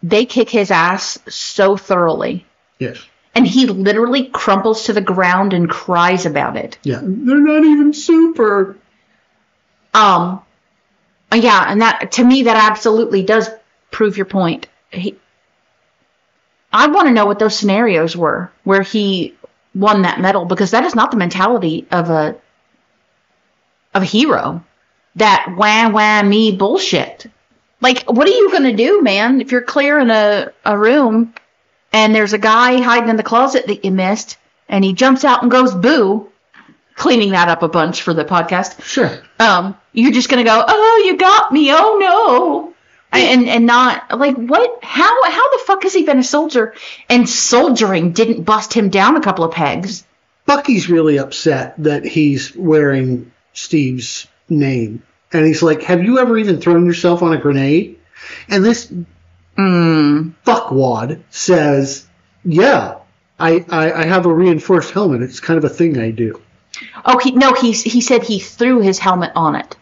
[0.02, 2.46] they kick his ass so thoroughly.
[2.78, 2.98] Yes.
[3.34, 6.78] And he literally crumples to the ground and cries about it.
[6.82, 7.00] Yeah.
[7.02, 8.76] They're not even super.
[9.94, 10.42] Um,
[11.34, 13.48] yeah, and that to me that absolutely does
[13.90, 14.68] prove your point.
[14.90, 15.16] He,
[16.72, 19.36] I want to know what those scenarios were where he
[19.74, 22.36] won that medal because that is not the mentality of a
[23.94, 24.64] of a hero.
[25.18, 27.26] That wah wah me bullshit.
[27.80, 29.40] Like, what are you gonna do, man?
[29.40, 31.34] If you're clearing a a room
[31.92, 34.36] and there's a guy hiding in the closet that you missed,
[34.68, 36.28] and he jumps out and goes boo,
[36.94, 39.10] cleaning that up a bunch for the podcast Sure.
[39.38, 42.74] um, you're just gonna go, oh, you got me, oh no,
[43.12, 44.84] and and not like what?
[44.84, 46.74] How how the fuck has he been a soldier?
[47.08, 50.04] And soldiering didn't bust him down a couple of pegs.
[50.46, 55.02] Bucky's really upset that he's wearing Steve's name.
[55.32, 57.98] And he's like, Have you ever even thrown yourself on a grenade?
[58.48, 58.92] And this
[59.56, 60.34] Mm.
[60.46, 62.06] fuckwad says,
[62.44, 62.98] Yeah,
[63.40, 65.22] I, I, I have a reinforced helmet.
[65.22, 66.40] It's kind of a thing I do.
[67.04, 69.76] Oh, he no, he he said he threw his helmet on it.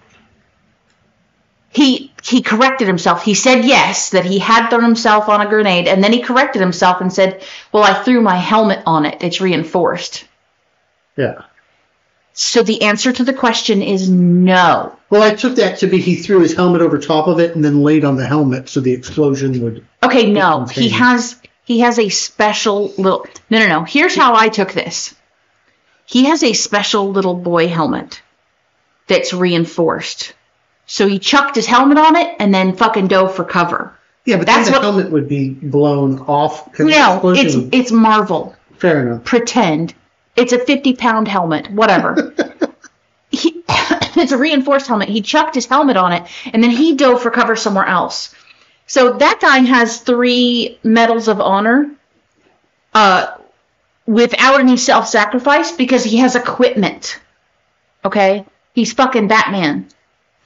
[1.69, 3.23] He he corrected himself.
[3.23, 6.63] He said yes that he had thrown himself on a grenade, and then he corrected
[6.63, 9.19] himself and said, "Well, I threw my helmet on it.
[9.23, 10.25] It's reinforced."
[11.17, 11.43] Yeah.
[12.39, 14.95] So the answer to the question is no.
[15.09, 17.65] Well, I took that to be he threw his helmet over top of it and
[17.65, 19.87] then laid on the helmet so the explosion would.
[20.03, 20.67] Okay, no.
[20.67, 23.85] He has he has a special little No, no, no.
[23.85, 25.15] Here's how I took this.
[26.05, 28.21] He has a special little boy helmet
[29.07, 30.35] that's reinforced.
[30.85, 33.97] So he chucked his helmet on it and then fucking dove for cover.
[34.27, 36.79] Yeah, but That's then the what- helmet would be blown off.
[36.79, 38.55] No, explosion it's it's Marvel.
[38.77, 39.25] fair enough.
[39.25, 39.95] Pretend.
[40.37, 42.35] It's a 50 pound helmet, whatever.
[43.31, 45.09] he, it's a reinforced helmet.
[45.09, 48.35] He chucked his helmet on it and then he dove for cover somewhere else.
[48.87, 51.91] So that guy has three medals of honor
[52.95, 53.37] uh,
[54.07, 57.21] without any self sacrifice because he has equipment.
[58.05, 58.45] Okay?
[58.75, 59.89] He's fucking Batman.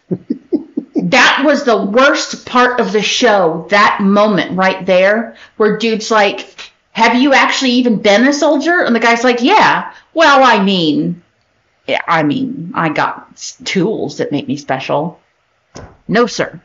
[0.96, 6.69] that was the worst part of the show, that moment right there, where dude's like,
[6.92, 8.82] Have you actually even been a soldier?
[8.84, 9.92] And the guy's like, Yeah.
[10.14, 11.22] Well, I mean,
[12.08, 15.20] I mean, I got tools that make me special.
[16.08, 16.60] No, sir.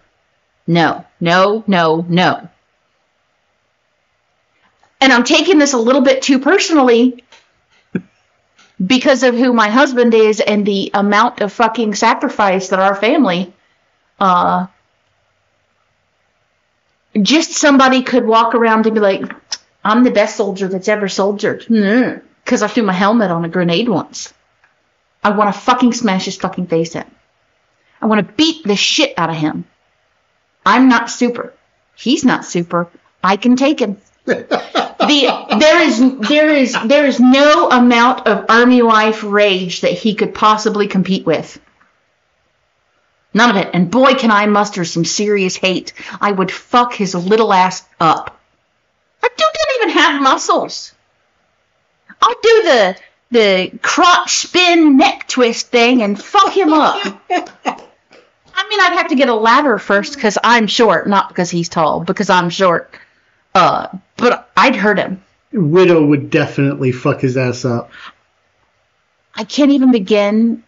[0.67, 2.49] No, no, no, no.
[5.01, 7.23] And I'm taking this a little bit too personally
[8.85, 13.53] because of who my husband is and the amount of fucking sacrifice that our family
[14.19, 14.67] uh
[17.21, 19.23] just somebody could walk around and be like
[19.85, 22.19] i'm the best soldier that's ever soldiered mm-hmm.
[22.43, 24.33] because i threw my helmet on a grenade once
[25.23, 27.05] i want to fucking smash his fucking face in
[28.01, 29.63] i want to beat the shit out of him
[30.65, 31.53] i'm not super
[31.95, 32.89] he's not super
[33.23, 33.97] i can take him
[35.07, 40.15] the there is there is there is no amount of army life rage that he
[40.15, 41.59] could possibly compete with.
[43.33, 43.69] None of it.
[43.73, 45.93] And boy, can I muster some serious hate.
[46.21, 48.39] I would fuck his little ass up.
[49.21, 50.93] Dude doesn't even have muscles.
[52.21, 52.97] I'll do the
[53.31, 56.95] the crotch spin neck twist thing and fuck him up.
[57.29, 61.67] I mean, I'd have to get a ladder first because I'm short, not because he's
[61.67, 62.93] tall, because I'm short.
[63.53, 65.21] Uh, but I'd hurt him.
[65.51, 67.91] Widow would definitely fuck his ass up.
[69.33, 70.63] I can't even begin.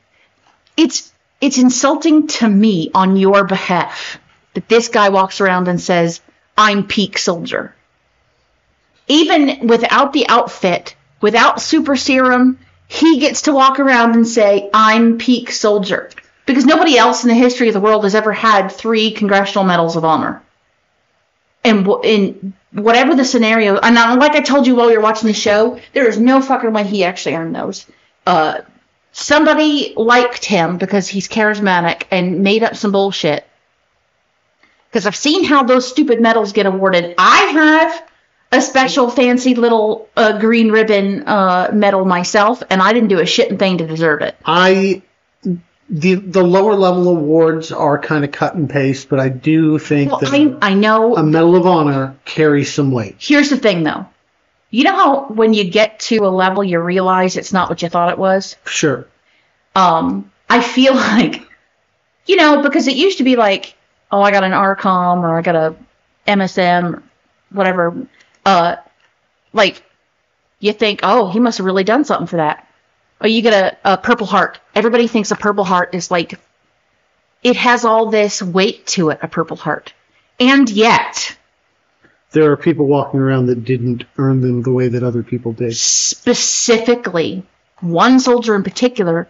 [0.75, 4.19] It's it's insulting to me on your behalf
[4.53, 6.19] that this guy walks around and says,
[6.57, 7.73] "I'm peak soldier."
[9.07, 15.17] Even without the outfit, without super serum, he gets to walk around and say, "I'm
[15.17, 16.09] peak soldier."
[16.45, 19.97] Because nobody else in the history of the world has ever had three congressional medals
[19.97, 20.41] of honor.
[21.63, 25.79] And in whatever the scenario, and like I told you while were watching the show,
[25.93, 27.85] there is no fucking way he actually earned those.
[28.25, 28.59] Uh,
[29.11, 33.45] somebody liked him because he's charismatic and made up some bullshit.
[34.89, 37.15] Because I've seen how those stupid medals get awarded.
[37.17, 38.03] I have.
[38.51, 43.23] A special fancy little uh, green ribbon uh, medal myself, and I didn't do a
[43.23, 44.35] shitting thing to deserve it.
[44.45, 45.01] I
[45.89, 50.11] the the lower level awards are kind of cut and paste, but I do think
[50.11, 51.15] Well, that I, I know.
[51.15, 53.15] a Medal of Honor carries some weight.
[53.19, 54.05] Here's the thing, though.
[54.69, 57.87] You know how when you get to a level, you realize it's not what you
[57.89, 58.57] thought it was?
[58.65, 59.07] Sure.
[59.75, 61.41] um, I feel like,
[62.25, 63.75] you know, because it used to be like,
[64.11, 65.75] oh, I got an RCOM or I got a
[66.27, 67.01] MSM,
[67.51, 67.95] whatever.
[68.47, 68.77] Uh,
[69.51, 69.83] like,
[70.59, 72.65] you think, oh, he must have really done something for that.
[73.19, 74.59] Or you get a, a Purple Heart.
[74.73, 76.39] Everybody thinks a Purple Heart is like,
[77.43, 79.93] it has all this weight to it, a Purple Heart.
[80.39, 81.37] And yet,
[82.31, 85.75] There are people walking around that didn't earn them the way that other people did.
[85.75, 87.43] specifically,
[87.81, 89.27] one soldier in particular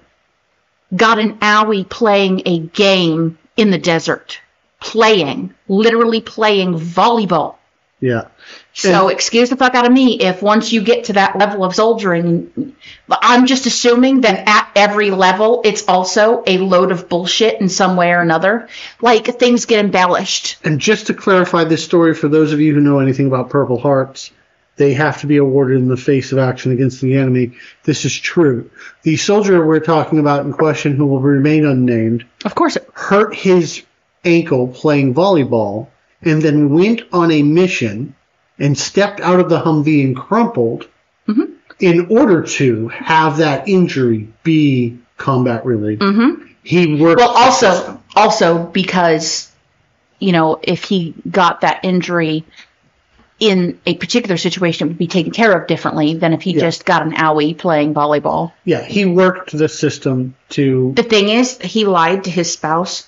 [0.96, 4.40] got an owie playing a game in the desert.
[4.80, 7.57] Playing, literally playing volleyball.
[8.00, 8.28] Yeah.
[8.74, 11.74] So excuse the fuck out of me if once you get to that level of
[11.74, 12.76] soldiering,
[13.10, 17.98] I'm just assuming that at every level it's also a load of bullshit in some
[17.98, 18.68] way or another.
[19.02, 20.58] Like things get embellished.
[20.64, 23.80] And just to clarify this story for those of you who know anything about Purple
[23.80, 24.32] Hearts,
[24.76, 27.54] they have to be awarded in the face of action against the enemy.
[27.84, 28.70] This is true.
[29.02, 33.82] The soldier we're talking about in question, who will remain unnamed, Of course, hurt his
[34.24, 35.88] ankle playing volleyball
[36.22, 38.16] and then went on a mission
[38.60, 40.88] and stepped out of the Humvee and crumpled
[41.28, 41.52] Mhm.
[41.80, 46.02] in order to have that injury be combat related.
[46.02, 46.30] hmm
[46.64, 47.20] He worked.
[47.20, 49.50] Well, also, also because,
[50.20, 52.44] you know, if he got that injury
[53.40, 56.62] in a particular situation, it would be taken care of differently than if he Yeah.
[56.62, 58.52] just got an owie playing volleyball.
[58.66, 60.92] yeah, he worked the system to.
[60.96, 63.08] The thing is, he lied to his spouse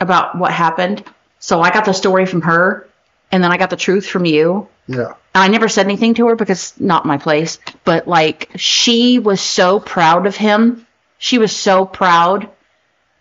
[0.00, 1.02] about what happened.
[1.44, 2.88] So I got the story from her,
[3.30, 4.66] and then I got the truth from you.
[4.86, 5.12] Yeah.
[5.34, 7.58] I never said anything to her because it's not my place.
[7.84, 10.86] But like, she was so proud of him.
[11.18, 12.48] She was so proud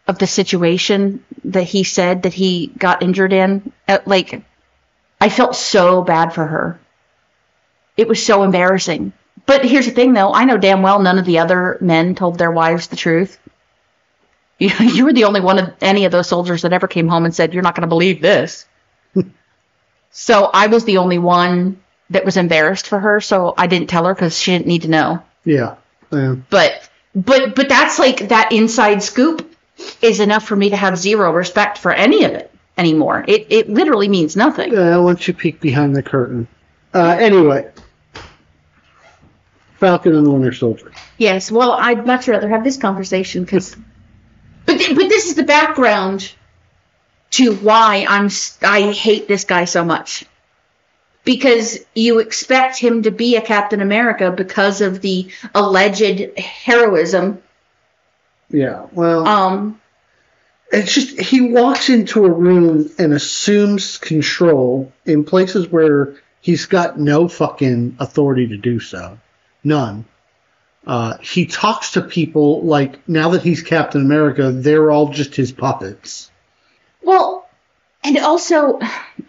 [0.08, 3.74] of the situation that he said that he got injured in.
[3.90, 4.42] Uh, Like,
[5.20, 6.80] I felt so bad for her.
[7.98, 9.12] It was so embarrassing.
[9.46, 10.34] But here's the thing, though.
[10.34, 13.38] I know damn well none of the other men told their wives the truth.
[14.64, 17.26] You, you were the only one of any of those soldiers that ever came home
[17.26, 18.66] and said, "You're not going to believe this."
[20.12, 23.22] so I was the only one that was embarrassed for her.
[23.22, 25.24] So I didn't tell her because she didn't need to know.
[25.46, 25.76] Yeah.
[26.12, 26.36] Yeah.
[26.50, 29.56] But but but that's like that inside scoop
[30.02, 33.26] is enough for me to have zero respect for any of it anymore.
[33.28, 34.78] It it literally means nothing.
[34.78, 36.48] Uh, once you peek behind the curtain.
[36.94, 37.72] Uh, anyway,
[39.84, 40.92] Falcon and the Winter Soldier.
[41.18, 43.76] Yes, well, I'd much rather have this conversation because,
[44.66, 46.32] but th- but this is the background
[47.32, 48.30] to why I'm
[48.62, 50.26] I hate this guy so much
[51.24, 57.42] because you expect him to be a Captain America because of the alleged heroism.
[58.50, 58.86] Yeah.
[58.92, 59.82] Well, Um,
[60.72, 67.00] it's just he walks into a room and assumes control in places where he's got
[67.00, 69.18] no fucking authority to do so.
[69.64, 70.06] None.
[70.86, 75.52] Uh, he talks to people like now that he's Captain America, they're all just his
[75.52, 76.30] puppets.
[77.02, 77.48] well,
[78.04, 78.80] and also,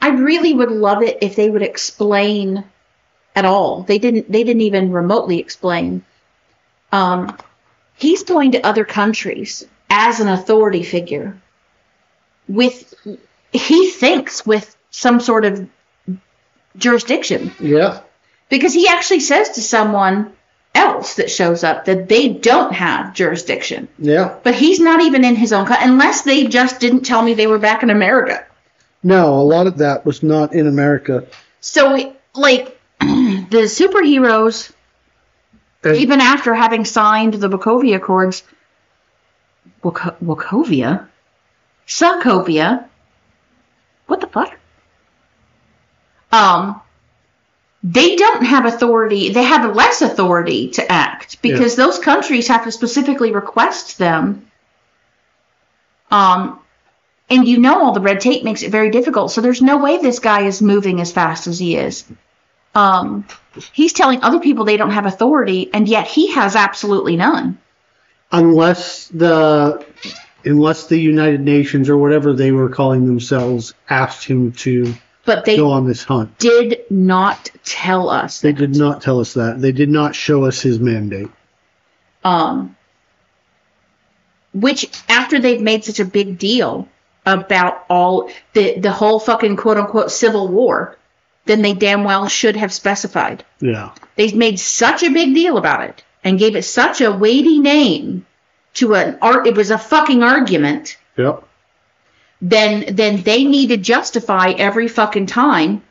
[0.03, 2.65] I really would love it if they would explain
[3.37, 3.83] at all.
[3.85, 4.31] They didn't.
[4.31, 6.05] They didn't even remotely explain.
[6.91, 7.37] Um,
[7.95, 11.41] he's going to other countries as an authority figure.
[12.49, 12.93] With
[13.53, 15.69] he thinks with some sort of
[16.77, 18.01] jurisdiction Yeah.
[18.49, 20.33] because he actually says to someone
[20.75, 23.89] else that shows up that they don't have jurisdiction.
[23.99, 24.39] Yeah.
[24.43, 27.47] But he's not even in his own country unless they just didn't tell me they
[27.47, 28.45] were back in America.
[29.03, 31.27] No, a lot of that was not in America.
[31.61, 34.73] So, like, the superheroes,
[35.83, 38.43] And- even after having signed the Wachovia Accords,
[39.83, 41.07] Wak- Wachovia?
[41.87, 42.87] Sokovia?
[44.07, 44.57] What the fuck?
[46.33, 46.81] Um,
[47.87, 52.73] they don't have authority, they have less authority to act because those countries have to
[52.73, 54.51] specifically request them.
[56.11, 56.61] Um,
[57.29, 59.33] and you know all the red tape makes it very difficult.
[59.33, 62.05] So there's no way this guy is moving as fast as he is.
[62.75, 63.27] Um,
[63.73, 67.59] he's telling other people they don't have authority, and yet he has absolutely none.
[68.33, 69.85] unless the
[70.45, 74.95] unless the United Nations or whatever they were calling themselves asked him to
[75.27, 76.39] But they go on this hunt.
[76.39, 78.41] did not tell us.
[78.41, 79.61] They did not tell us that.
[79.61, 81.29] They did not show us his mandate.
[82.25, 82.77] um,
[84.53, 86.89] which after they've made such a big deal
[87.27, 90.97] about all the the whole fucking quote unquote civil war,
[91.47, 93.45] then they damn well should have specified.
[93.61, 93.93] Yeah.
[94.17, 98.27] They made such a big deal about it and gave it such a weighty name
[98.75, 99.47] to an art.
[99.47, 100.97] It was a fucking argument.
[101.17, 101.45] Yep.
[102.45, 105.83] Then, then they need to justify every fucking time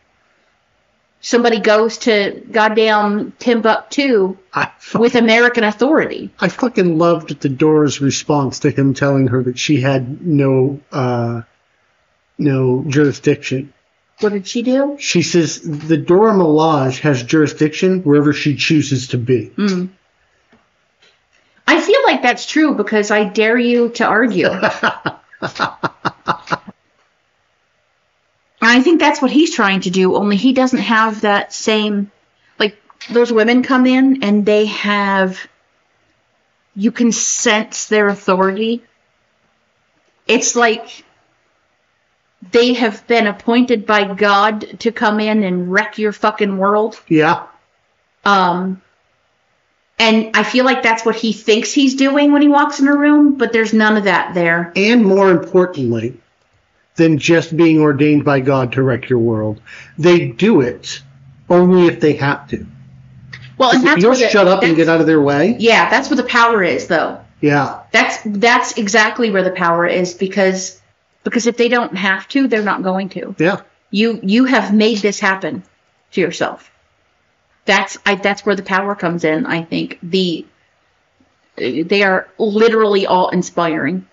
[1.24, 6.30] somebody goes to goddamn Timbuktu I, fu- with American authority.
[6.40, 11.42] I fucking loved the Dora's response to him telling her that she had no uh,
[12.38, 13.74] no jurisdiction.
[14.20, 14.98] What did she do?
[15.00, 19.52] She says the Dora Milaje has jurisdiction wherever she chooses to be.
[19.58, 19.90] Mm.
[21.66, 24.50] I feel like that's true because I dare you to argue.
[28.72, 32.12] I think that's what he's trying to do, only he doesn't have that same.
[32.60, 32.78] Like,
[33.10, 35.40] those women come in and they have.
[36.76, 38.84] You can sense their authority.
[40.28, 41.04] It's like
[42.52, 47.00] they have been appointed by God to come in and wreck your fucking world.
[47.08, 47.48] Yeah.
[48.26, 48.82] Um,
[50.00, 52.96] and I feel like that's what he thinks he's doing when he walks in a
[52.96, 54.74] room, but there's none of that there.
[54.76, 56.20] And more importantly
[56.96, 59.62] than just being ordained by God to wreck your world,
[59.98, 61.02] they do it
[61.50, 62.66] only if they have to.
[63.58, 65.56] Well, and that's you'll where the- shut up and get out of their way.
[65.60, 67.20] Yeah, that's where the power is, though.
[67.42, 67.82] Yeah.
[67.92, 70.80] That's that's exactly where the power is because
[71.24, 73.36] because if they don't have to, they're not going to.
[73.38, 73.62] Yeah.
[73.92, 75.64] You you have made this happen
[76.14, 76.72] to yourself.
[77.66, 79.46] That's I that's where the power comes in.
[79.46, 80.46] I think the
[81.56, 84.08] they are literally all inspiring.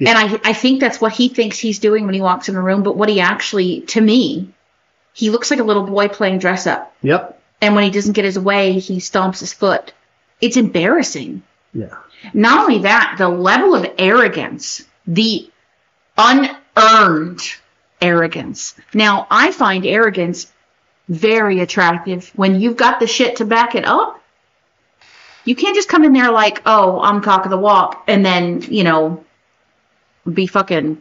[0.00, 0.10] Yeah.
[0.10, 2.62] And I I think that's what he thinks he's doing when he walks in a
[2.62, 4.52] room, but what he actually to me,
[5.12, 6.92] he looks like a little boy playing dress up.
[7.02, 7.40] Yep.
[7.60, 9.92] And when he doesn't get his way, he stomps his foot.
[10.40, 11.42] It's embarrassing.
[11.74, 11.96] Yeah.
[12.32, 15.50] Not only that, the level of arrogance, the
[16.16, 17.42] unearned
[18.00, 18.74] arrogance.
[18.94, 20.50] Now, I find arrogance
[21.08, 24.22] very attractive when you've got the shit to back it up.
[25.44, 28.62] You can't just come in there like, oh, I'm cock of the walk, and then,
[28.62, 29.24] you know,
[30.34, 31.00] be fucking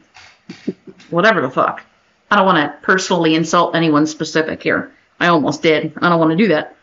[1.09, 1.83] whatever the fuck.
[2.31, 4.91] I don't want to personally insult anyone specific here.
[5.19, 5.93] I almost did.
[6.01, 6.75] I don't want to do that.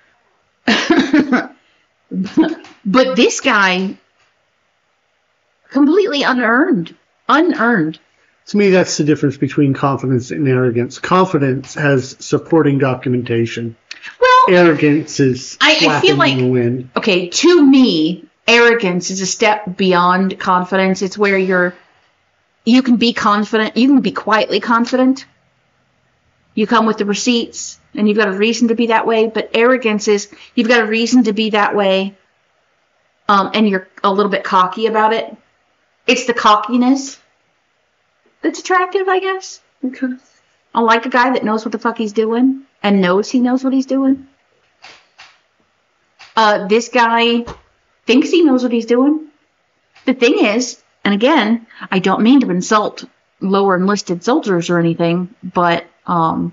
[2.85, 3.97] but this guy
[5.71, 6.95] completely unearned
[7.29, 7.99] unearned
[8.47, 10.99] To me, that's the difference between confidence and arrogance.
[11.01, 13.77] Confidence has supporting documentation.
[14.21, 16.91] well Arrogance is I- I feel like- in the wind.
[16.97, 21.75] okay to me arrogance is a step beyond confidence it's where you're
[22.67, 25.25] you can be confident you can be quietly confident
[26.55, 29.51] you come with the receipts and you've got a reason to be that way but
[29.55, 32.15] arrogance is you've got a reason to be that way
[33.29, 35.35] um, and you're a little bit cocky about it
[36.07, 37.19] it's the cockiness
[38.43, 40.09] that's attractive i guess Okay.
[40.75, 43.63] I like a guy that knows what the fuck he's doing and knows he knows
[43.63, 44.27] what he's doing.
[46.35, 47.45] Uh, this guy
[48.07, 49.29] thinks he knows what he's doing.
[50.05, 53.05] The thing is, and again, I don't mean to insult
[53.41, 56.53] lower enlisted soldiers or anything, but um,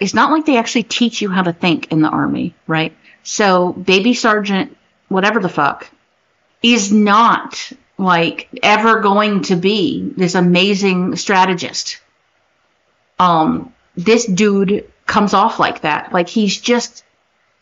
[0.00, 2.96] it's not like they actually teach you how to think in the army, right?
[3.22, 4.76] So, baby sergeant,
[5.08, 5.90] whatever the fuck,
[6.62, 12.00] is not like ever going to be this amazing strategist
[13.18, 16.12] um, this dude comes off like that.
[16.12, 17.04] Like he's just,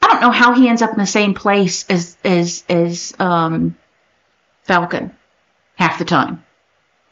[0.01, 3.77] I don't know how he ends up in the same place as as as um,
[4.65, 5.13] Falcon
[5.77, 6.45] half the time.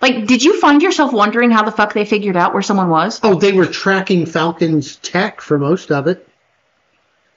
[0.00, 3.20] Like, did you find yourself wondering how the fuck they figured out where someone was?
[3.22, 6.28] Oh, they were tracking Falcon's tech for most of it.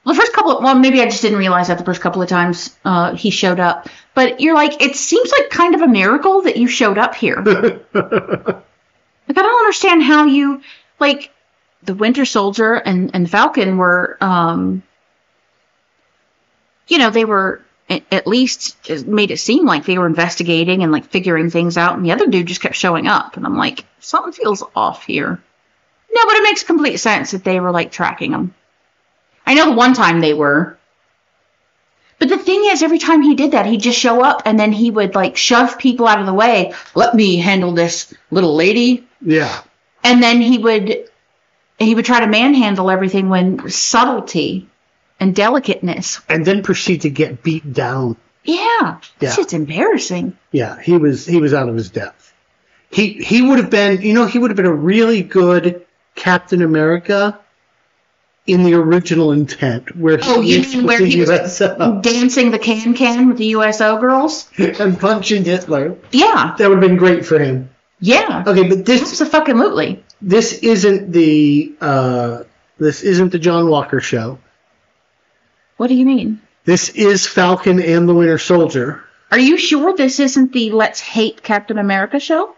[0.04, 2.22] Well, the first couple, of, well, maybe I just didn't realize that the first couple
[2.22, 3.88] of times uh, he showed up.
[4.14, 7.42] But you're like, it seems like kind of a miracle that you showed up here.
[9.28, 10.62] Like, I don't understand how you
[11.00, 11.32] like
[11.82, 14.84] the Winter Soldier and and Falcon were, um,
[16.86, 20.90] you know, they were at least it made it seem like they were investigating and
[20.90, 23.84] like figuring things out, and the other dude just kept showing up, and I'm like,
[24.00, 25.40] something feels off here.
[26.12, 28.54] No, but it makes complete sense that they were like tracking him.
[29.46, 30.78] I know the one time they were.
[32.18, 34.72] But the thing is, every time he did that, he'd just show up and then
[34.72, 36.72] he would like shove people out of the way.
[36.94, 39.60] Let me handle this little lady yeah.
[40.02, 41.08] and then he would
[41.78, 44.66] he would try to manhandle everything when subtlety
[45.20, 46.20] and delicateness.
[46.28, 48.16] And then proceed to get beat down.
[48.44, 49.34] Yeah, Yeah.
[49.38, 50.36] it's embarrassing.
[50.52, 52.32] Yeah, he was he was out of his depth.
[52.90, 56.62] He he would have been you know he would have been a really good Captain
[56.62, 57.38] America
[58.46, 61.28] in the original intent where Oh, you mean where he was
[62.02, 64.48] dancing the can can with the USO girls?
[64.58, 65.96] and punching Hitler.
[66.12, 67.70] Yeah, That would have been great for him.
[67.98, 70.04] yeah, Okay, but this is a fucking absolutely.
[70.22, 72.44] this isn't the uh,
[72.78, 74.38] This isn't the John Walker show.
[75.76, 76.40] What do you mean?
[76.64, 79.04] This is Falcon and the Winter Soldier.
[79.30, 82.54] Are you sure this isn't the Let's Hate Captain America show?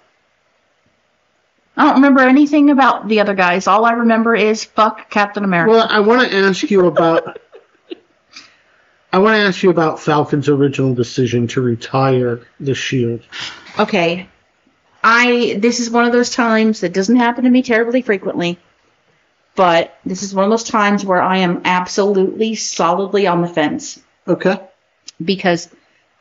[1.77, 3.67] I don't remember anything about the other guys.
[3.67, 5.71] All I remember is fuck Captain America.
[5.71, 7.39] Well, I want to ask you about.
[9.13, 13.23] I want to ask you about Falcon's original decision to retire the shield.
[13.79, 14.29] okay.
[15.03, 18.59] I this is one of those times that doesn't happen to me terribly frequently.
[19.59, 23.99] But this is one of those times where I am absolutely solidly on the fence
[24.29, 24.57] Okay.
[25.23, 25.69] because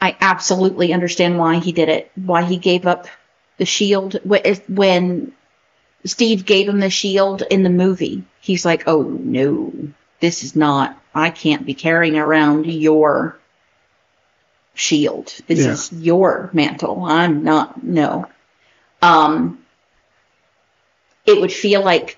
[0.01, 3.05] I absolutely understand why he did it, why he gave up
[3.59, 5.33] the shield when
[6.03, 8.23] Steve gave him the shield in the movie.
[8.41, 9.71] He's like, "Oh no,
[10.19, 10.99] this is not.
[11.13, 13.37] I can't be carrying around your
[14.73, 15.31] shield.
[15.45, 15.73] This Yeah.
[15.73, 17.05] is your mantle.
[17.05, 17.83] I'm not.
[17.83, 18.25] No."
[19.03, 19.59] Um,
[21.23, 22.17] it would feel like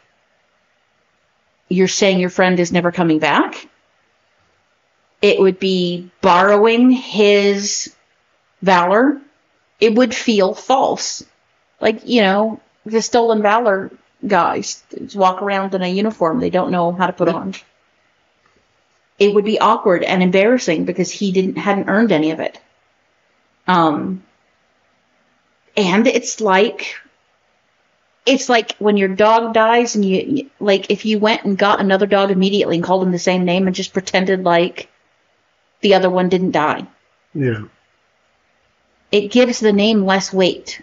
[1.70, 3.68] you're saying your friend is never coming back.
[5.22, 7.94] It would be borrowing his
[8.62, 9.22] valor.
[9.80, 11.24] It would feel false.
[11.80, 13.92] Like, you know, the stolen valor
[14.26, 14.84] guys
[15.16, 17.54] walk around in a uniform they don't know how to put on.
[19.18, 22.60] It would be awkward and embarrassing because he didn't hadn't earned any of it.
[23.68, 24.24] Um
[25.78, 26.96] and it's like
[28.30, 32.06] it's like when your dog dies and you like if you went and got another
[32.06, 34.88] dog immediately and called him the same name and just pretended like
[35.82, 36.86] the other one didn't die.
[37.34, 37.66] Yeah.
[39.12, 40.82] it gives the name less weight.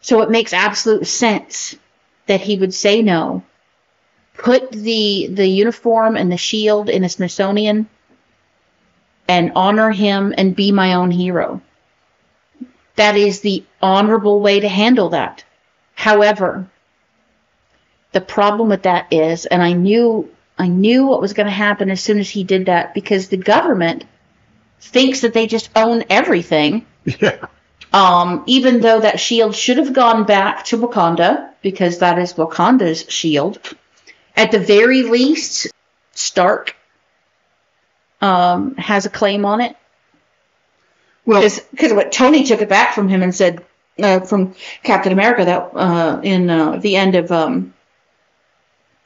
[0.00, 1.76] So it makes absolute sense
[2.26, 3.44] that he would say no.
[4.34, 7.88] Put the the uniform and the shield in a smithsonian
[9.28, 11.60] and honor him and be my own hero.
[12.96, 15.44] That is the honorable way to handle that
[15.98, 16.70] However,
[18.12, 21.90] the problem with that is, and I knew I knew what was going to happen
[21.90, 24.04] as soon as he did that because the government
[24.80, 26.86] thinks that they just own everything.
[27.20, 27.46] Yeah.
[27.90, 33.06] Um, even though that shield should have gone back to Wakanda because that is Wakanda's
[33.08, 33.58] shield.
[34.36, 35.68] At the very least,
[36.12, 36.76] Stark
[38.20, 39.74] um, has a claim on it
[41.24, 41.40] Well,
[41.70, 43.64] because what Tony took it back from him and said
[44.02, 47.74] uh, from Captain America that uh, in uh, the end of um,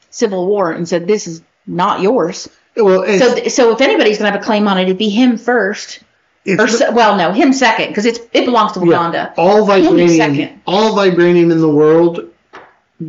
[0.09, 2.49] Civil War and said this is not yours.
[2.75, 5.37] well, So th- so if anybody's gonna have a claim on it, it'd be him
[5.37, 5.99] first,
[6.47, 9.13] or well no him second because it's it belongs to Wakanda.
[9.13, 10.59] yeah, all vibranium.
[10.67, 12.29] All vibranium in the world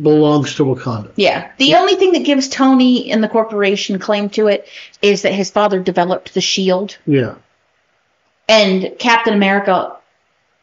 [0.01, 1.11] belongs to Wakanda.
[1.15, 1.51] Yeah.
[1.57, 4.67] The only thing that gives Tony and the corporation claim to it
[5.01, 7.35] is that his father developed the shield Yeah.
[8.49, 9.95] and Captain America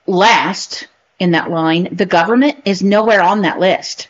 [0.07, 0.89] last
[1.23, 1.89] in that line.
[1.93, 4.09] The government is nowhere on that list.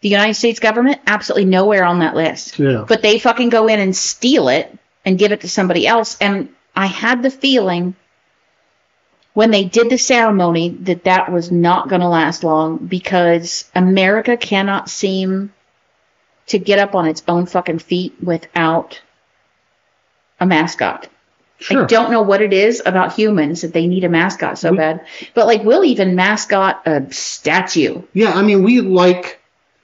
[0.00, 2.58] The United States government absolutely nowhere on that list.
[2.58, 2.86] Yeah.
[2.88, 4.74] But they fucking go in and steal it
[5.04, 6.16] and give it to somebody else.
[6.18, 7.94] And I had the feeling
[9.34, 14.38] when they did the ceremony that that was not going to last long because America
[14.38, 15.52] cannot seem
[16.46, 19.02] to get up on its own fucking feet without
[20.40, 21.06] a mascot.
[21.60, 21.84] Sure.
[21.84, 24.78] I don't know what it is about humans that they need a mascot so We-
[24.78, 25.04] bad.
[25.34, 28.02] But like we'll even mascot a statue.
[28.12, 29.40] Yeah, I mean, we like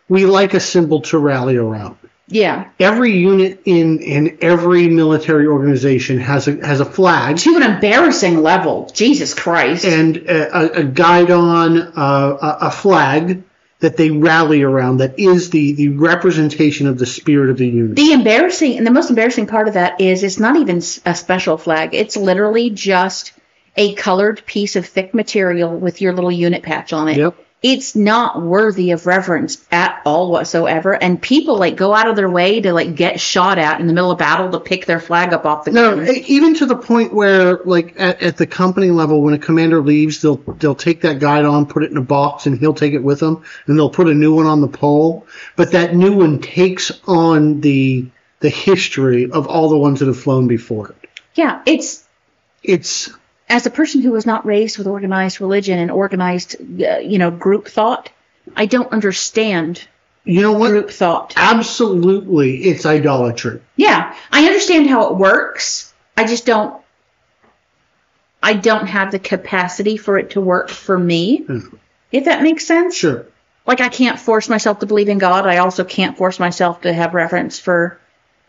[0.09, 1.97] we like a symbol to rally around.
[2.29, 2.71] Yeah.
[2.81, 8.43] Every unit in in every military organization has a has a flag To an embarrassing
[8.43, 8.91] level.
[8.93, 9.85] Jesus Christ.
[9.85, 13.45] and a, a, a guidon, uh, a, a flag
[13.81, 14.99] that they rally around.
[14.99, 17.97] That is the the representation of the spirit of the unit.
[17.97, 21.59] the embarrassing and the most embarrassing part of that is it's not even a special
[21.59, 21.95] flag.
[21.95, 23.33] It's literally just
[23.77, 27.19] a colored piece of thick material with your little unit patch on it.
[27.19, 27.37] Yep.
[27.69, 30.93] It's not worthy of reverence at all whatsoever.
[30.93, 33.93] And people like go out of their way to like get shot at in the
[33.93, 36.09] middle of battle to pick their flag up off the No, ground.
[36.11, 40.23] even to the point where, like at, at the company level, when a commander leaves,
[40.23, 43.21] they'll they'll take that guidon, put it in a box, and he'll take it with
[43.21, 45.27] him, and they'll put a new one on the pole.
[45.57, 48.07] But that new one takes on the
[48.39, 51.11] the history of all the ones that have flown before it.
[51.35, 52.05] Yeah, it's
[52.63, 53.11] It's
[53.49, 57.31] as a person who was not raised with organized religion and organized, uh, you know,
[57.31, 58.11] group thought,
[58.55, 59.87] I don't understand
[60.25, 60.71] you know what?
[60.71, 61.35] group thought.
[61.37, 63.61] Absolutely, it's idolatry.
[63.77, 65.95] Yeah, I understand how it works.
[66.17, 66.83] I just don't.
[68.43, 71.39] I don't have the capacity for it to work for me.
[71.39, 71.61] Hmm.
[72.11, 72.97] If that makes sense.
[72.97, 73.27] Sure.
[73.67, 75.47] Like I can't force myself to believe in God.
[75.47, 78.01] I also can't force myself to have reverence for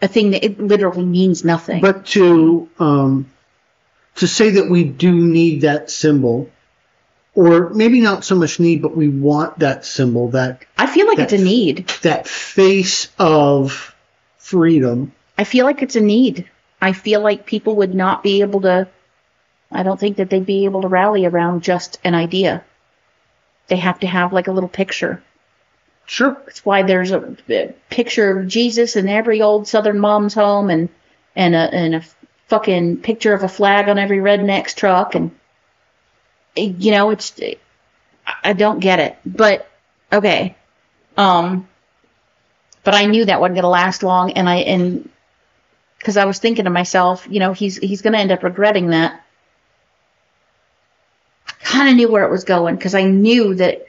[0.02, 1.82] a thing that it literally means nothing.
[1.82, 3.32] But to um,
[4.18, 6.50] to say that we do need that symbol
[7.38, 11.20] or maybe not so much need, but we want that symbol, that I feel like
[11.20, 11.88] it's a need.
[12.02, 13.96] that face of
[14.40, 15.14] freedom.
[15.38, 16.50] I feel like it's a need.
[16.82, 18.88] I feel like people would not be able to.
[19.72, 22.64] I don't think that they'd be able to rally around just an idea.
[23.68, 25.22] They have to have like a little picture.
[26.08, 26.42] Sure.
[26.46, 30.90] That's why there's a, a picture of Jesus in every old Southern mom's home, and
[31.36, 32.04] and a and a
[32.48, 35.32] fucking picture of a flag on every redneck's truck, and
[36.56, 37.40] you know it's.
[38.44, 39.70] I- don't get it, but
[40.12, 40.56] okay.
[41.18, 41.68] Um.
[42.84, 45.10] But I knew that wasn't gonna last long, and I and
[46.00, 49.22] because I was thinking to myself, you know, he's he's gonna end up regretting that.
[51.50, 53.88] I Kind of knew where it was going because I knew that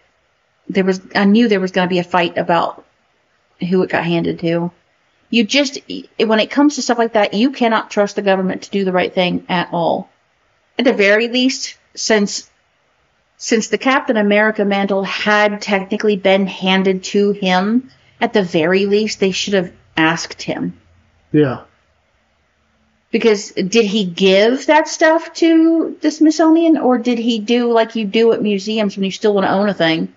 [0.68, 2.84] there was I knew there was going to be a fight about
[3.60, 4.70] who it got handed to.
[5.30, 5.78] You just
[6.18, 8.92] when it comes to stuff like that, you cannot trust the government to do the
[8.92, 10.08] right thing at all.
[10.78, 12.48] At the very least, since
[13.36, 19.20] since the Captain America mantle had technically been handed to him, at the very least
[19.20, 20.78] they should have asked him.
[21.30, 21.62] Yeah.
[23.10, 28.04] Because did he give that stuff to the Smithsonian or did he do like you
[28.04, 30.14] do at museums when you still want to own a thing?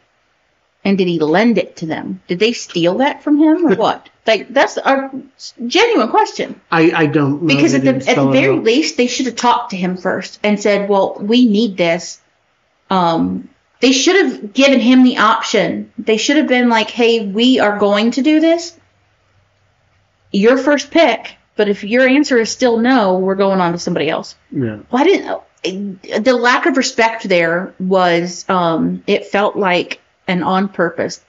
[0.83, 2.21] And did he lend it to them?
[2.27, 4.09] Did they steal that from him or what?
[4.27, 5.11] Like that's a
[5.65, 6.61] genuine question.
[6.71, 7.47] I, I don't know.
[7.47, 8.63] Because at the at the very out.
[8.63, 12.21] least they should have talked to him first and said, "Well, we need this."
[12.91, 13.49] Um,
[13.79, 15.91] they should have given him the option.
[15.97, 18.77] They should have been like, "Hey, we are going to do this.
[20.31, 24.07] Your first pick, but if your answer is still no, we're going on to somebody
[24.07, 24.79] else." Yeah.
[24.91, 26.23] I didn't.
[26.23, 28.47] The lack of respect there was.
[28.47, 31.21] Um, it felt like an on purpose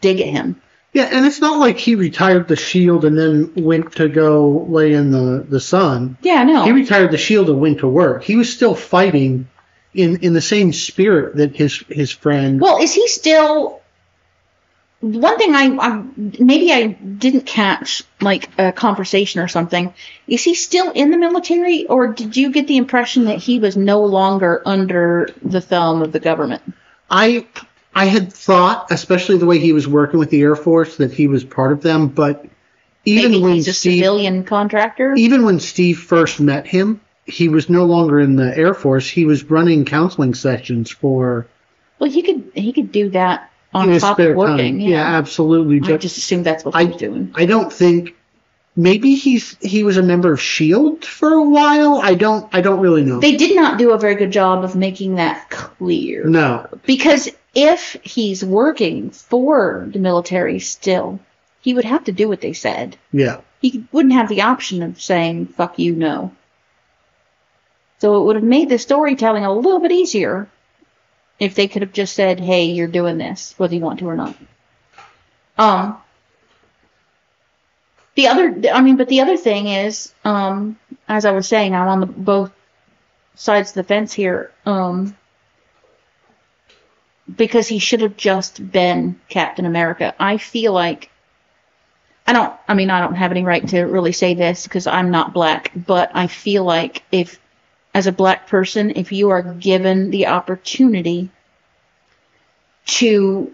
[0.00, 0.60] dig at him.
[0.92, 4.94] Yeah, and it's not like he retired the shield and then went to go lay
[4.94, 6.16] in the, the sun.
[6.22, 6.64] Yeah, no.
[6.64, 8.24] He retired the shield and went to work.
[8.24, 9.48] He was still fighting
[9.92, 12.60] in, in the same spirit that his his friend.
[12.60, 13.82] Well, is he still?
[15.00, 19.94] One thing I, I maybe I didn't catch like a conversation or something.
[20.26, 23.76] Is he still in the military, or did you get the impression that he was
[23.76, 26.62] no longer under the thumb of the government?
[27.10, 27.46] I
[27.94, 31.26] I had thought, especially the way he was working with the Air Force, that he
[31.28, 32.08] was part of them.
[32.08, 32.44] But
[33.04, 35.14] even Maybe when he's a Steve, civilian contractor.
[35.14, 39.08] even when Steve first met him, he was no longer in the Air Force.
[39.08, 41.46] He was running counseling sessions for
[41.98, 44.80] well, he could he could do that on top of working.
[44.80, 45.76] Yeah, Yeah, absolutely.
[45.76, 47.32] I Ju- just assumed that's what I- he was doing.
[47.34, 48.14] I don't think
[48.76, 52.00] maybe he's he was a member of Shield for a while.
[52.02, 53.18] I don't I don't really know.
[53.20, 56.24] They did not do a very good job of making that clear.
[56.24, 56.66] no.
[56.86, 61.20] Because if he's working for the military still,
[61.60, 62.96] he would have to do what they said.
[63.12, 63.40] Yeah.
[63.60, 66.32] He wouldn't have the option of saying, fuck you, no.
[67.98, 70.48] So it would have made the storytelling a little bit easier
[71.40, 74.16] if they could have just said, hey, you're doing this, whether you want to or
[74.16, 74.36] not.
[75.56, 75.98] Um,
[78.14, 80.78] the other, I mean, but the other thing is, um,
[81.08, 82.52] as I was saying, I'm on the both
[83.34, 84.52] sides of the fence here.
[84.66, 85.16] Um,
[87.36, 90.14] because he should have just been Captain America.
[90.18, 91.10] I feel like
[92.26, 95.10] I don't I mean I don't have any right to really say this because I'm
[95.10, 97.40] not black, but I feel like if
[97.94, 101.30] as a black person if you are given the opportunity
[102.86, 103.52] to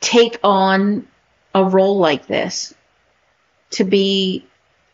[0.00, 1.06] take on
[1.54, 2.74] a role like this
[3.70, 4.46] to be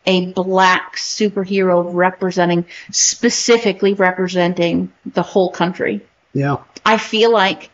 [0.05, 6.01] a black superhero representing specifically representing the whole country
[6.33, 6.57] Yeah.
[6.85, 7.69] I feel like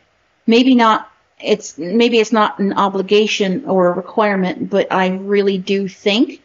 [0.46, 5.88] maybe not it's maybe it's not an obligation or a requirement, but I really do
[5.88, 6.42] think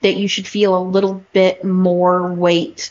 [0.00, 2.90] that you should feel a little bit more weight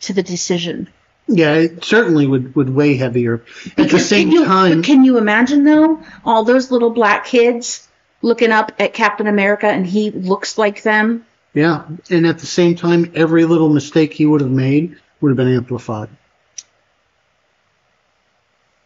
[0.00, 0.88] to the decision.
[1.26, 3.44] Yeah, it certainly would, would weigh heavier.
[3.78, 7.86] At the same you, time, but can you imagine though all those little black kids
[8.22, 11.24] looking up at Captain America and he looks like them?
[11.52, 15.36] yeah, and at the same time, every little mistake he would have made would have
[15.36, 16.08] been amplified.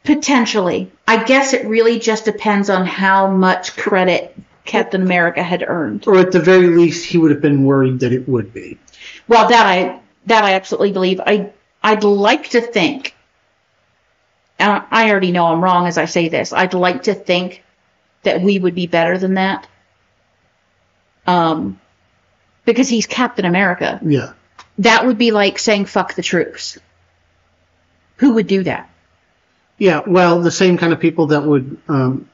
[0.05, 0.93] Potentially.
[1.09, 6.07] I guess it really just depends on how much credit Captain America had earned.
[6.07, 8.79] Or at the very least, he would have been worried that it would be.
[9.29, 11.21] Well, that I that I absolutely believe.
[11.21, 11.53] I
[11.83, 13.15] I'd like to think.
[14.59, 16.53] And I already know I'm wrong as I say this.
[16.53, 17.63] I'd like to think
[18.23, 19.67] that we would be better than that.
[21.27, 21.81] Um,
[22.65, 24.01] because he's Captain America.
[24.03, 24.33] Yeah.
[24.79, 26.79] That would be like saying "fuck the troops."
[28.17, 28.89] Who would do that?
[29.79, 32.29] Yeah, well, the same kind of people that would um,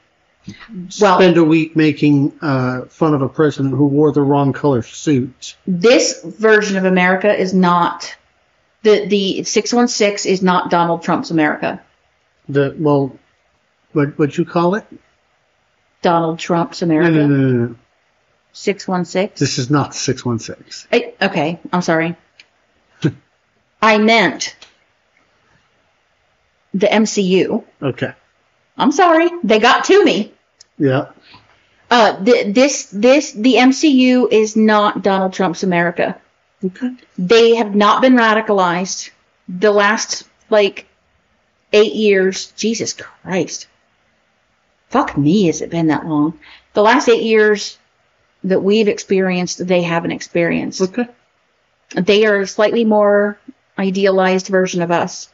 [1.01, 4.83] Well- spend a week making uh, fun of a president who wore the wrong color
[4.83, 5.57] suit.
[5.67, 8.15] This version of America is not
[8.83, 11.83] The the six one six is not Donald Trump's America.
[12.49, 13.13] The well,
[13.93, 14.85] what what you call it?
[16.03, 17.11] Donald Trump's No, America.
[17.11, 17.75] no, no, no, no.
[18.53, 19.39] Six one six.
[19.39, 20.87] This is not six one six.
[20.93, 22.17] Okay, I'm sorry.
[23.83, 24.57] I meant
[26.75, 27.65] the MCU.
[27.83, 28.13] Okay.
[28.77, 30.33] I'm sorry, they got to me.
[30.79, 31.09] Yeah.
[31.91, 36.19] Uh, th- this this the MCU is not Donald Trump's America.
[36.65, 36.95] Okay.
[37.19, 39.11] They have not been radicalized.
[39.49, 40.87] The last like
[41.73, 43.67] eight years, Jesus Christ,
[44.89, 46.39] fuck me, has it been that long?
[46.75, 47.79] The last eight years
[48.45, 50.81] that we've experienced, they haven't experienced.
[50.81, 51.09] Okay.
[51.95, 53.39] They are a slightly more
[53.79, 55.29] idealized version of us.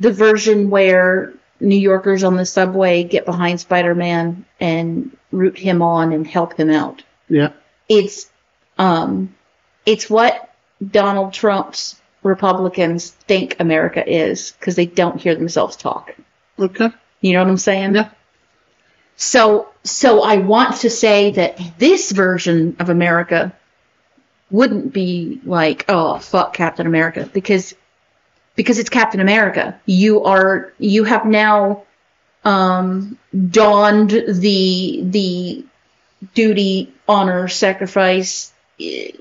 [0.00, 5.82] The version where New Yorkers on the subway get behind Spider Man and root him
[5.82, 7.02] on and help him out.
[7.28, 7.52] Yeah.
[7.88, 8.30] It's
[8.78, 9.34] um
[9.84, 10.50] it's what
[10.86, 16.14] Donald Trump's Republicans think America is because they don't hear themselves talk.
[16.58, 16.90] Okay.
[17.20, 17.94] You know what I'm saying?
[17.94, 18.10] Yeah.
[19.16, 23.54] So so I want to say that this version of America
[24.50, 27.74] wouldn't be like, oh fuck Captain America because
[28.56, 29.78] because it's Captain America.
[29.86, 31.84] You are you have now
[32.44, 33.18] um
[33.50, 35.64] donned the the
[36.34, 39.12] duty, honor, sacrifice eh,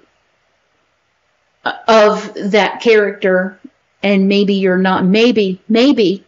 [1.88, 3.60] of that character
[4.04, 6.24] and maybe you're not maybe maybe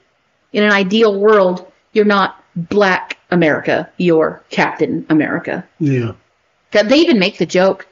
[0.52, 5.68] in an ideal world you're not black America, you're Captain America.
[5.80, 6.14] Yeah.
[6.72, 7.88] They even make the joke,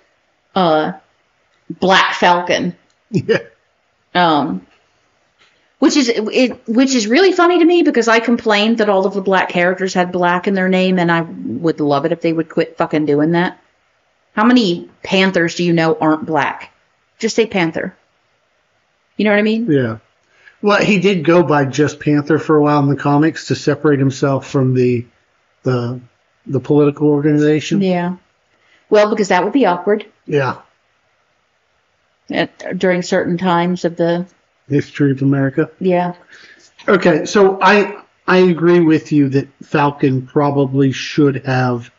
[0.53, 0.93] uh,
[1.69, 2.75] Black Falcon,
[3.11, 3.39] Yeah.
[4.13, 4.65] um,
[5.85, 9.13] which is it, which is really funny to me because I complained that all of
[9.13, 12.33] the black characters had black in their name, and I would love it if they
[12.33, 13.59] would quit fucking doing that.
[14.35, 16.73] How many Panthers do you know aren't black?
[17.19, 17.95] Just say Panther.
[19.15, 19.71] You know what I mean?
[19.71, 19.99] Yeah.
[20.59, 23.99] Well, he did go by just Panther for a while in the comics to separate
[23.99, 25.05] himself from the
[25.61, 26.01] the
[26.47, 27.79] the political organization.
[27.83, 28.15] Yeah.
[28.89, 30.61] Well, because that would be awkward Yeah.
[32.31, 34.25] at, during certain times of the
[34.67, 35.69] History of America.
[35.79, 36.13] yeah.
[36.87, 41.91] Okay, so I I agree with you that Falcon probably should have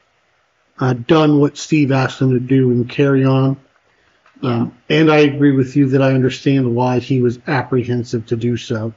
[0.78, 3.56] uh, done what Steve asked him to do and carry on.
[4.42, 8.56] Um, and I agree with you that I understand why he was apprehensive to do
[8.56, 8.92] so.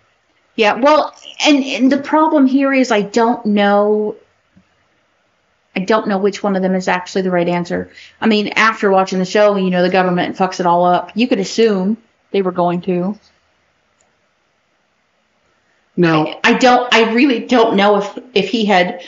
[0.55, 1.15] Yeah, well,
[1.45, 4.15] and, and the problem here is I don't know.
[5.75, 7.89] I don't know which one of them is actually the right answer.
[8.19, 11.11] I mean, after watching the show, you know, the government fucks it all up.
[11.15, 11.95] You could assume
[12.31, 13.17] they were going to.
[15.99, 16.91] Now, I don't.
[16.93, 19.01] I really don't know if if he had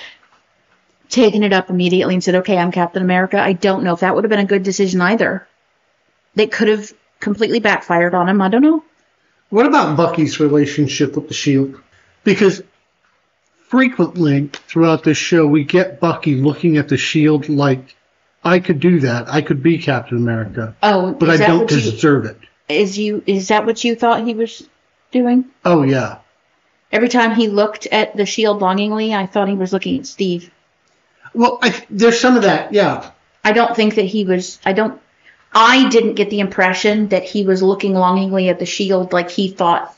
[1.08, 4.14] taken it up immediately and said, "Okay, I'm Captain America." I don't know if that
[4.14, 5.48] would have been a good decision either.
[6.36, 8.42] They could have completely backfired on him.
[8.42, 8.84] I don't know.
[9.50, 11.76] what about Bucky's relationship with the Shield?
[12.26, 12.62] Because
[13.68, 17.96] frequently throughout this show, we get Bucky looking at the Shield like,
[18.44, 19.30] "I could do that.
[19.30, 22.38] I could be Captain America, Oh, but I don't what you- deserve it."
[22.70, 24.68] is you is that what you thought he was
[25.12, 25.46] doing?
[25.66, 26.18] Oh yeah,
[26.92, 30.52] Every time he looked at the shield longingly, I thought he was looking at Steve.
[31.34, 32.74] well, I, there's some of that.
[32.74, 33.12] Yeah,
[33.44, 34.60] I don't think that he was.
[34.66, 35.02] I don't.
[35.54, 39.50] I didn't get the impression that he was looking longingly at the shield like he
[39.50, 39.96] thought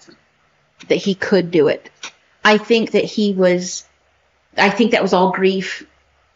[0.87, 1.89] that he could do it.
[2.43, 3.85] I think that he was.
[4.55, 5.87] I think that was all grief.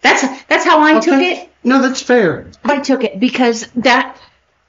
[0.02, 1.50] That's that's how I took it.
[1.64, 2.50] no, that's fair.
[2.64, 4.18] I took it because that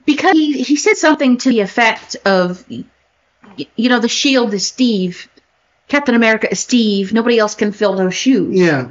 [0.05, 5.28] because he, he said something to the effect of you know the shield is Steve
[5.89, 8.89] Captain America is Steve nobody else can fill those shoes Yeah.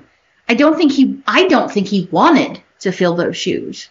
[0.50, 3.90] I don't think he I don't think he wanted to fill those shoes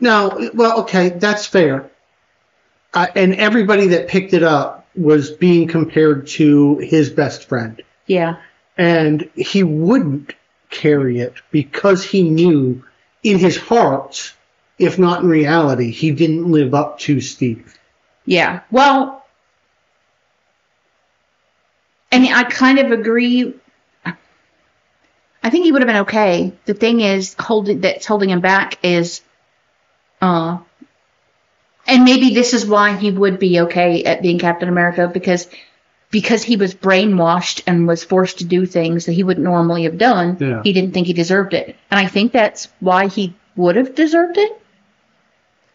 [0.00, 1.90] No, well, okay, that's fair.
[2.94, 7.80] Uh, and everybody that picked it up was being compared to his best friend.
[8.06, 8.36] yeah
[8.76, 10.34] And he wouldn't
[10.70, 12.82] carry it because he knew
[13.22, 14.32] in his heart,
[14.78, 17.76] if not in reality, he didn't live up to Steve.
[18.26, 19.19] yeah well
[22.12, 23.54] I mean I kind of agree
[25.42, 28.78] I think he would have been okay the thing is holding that's holding him back
[28.84, 29.22] is
[30.20, 30.58] uh
[31.86, 35.48] and maybe this is why he would be okay at being Captain America because
[36.10, 39.96] because he was brainwashed and was forced to do things that he wouldn't normally have
[39.96, 40.36] done.
[40.40, 40.60] Yeah.
[40.62, 44.36] He didn't think he deserved it, and I think that's why he would have deserved
[44.36, 44.60] it.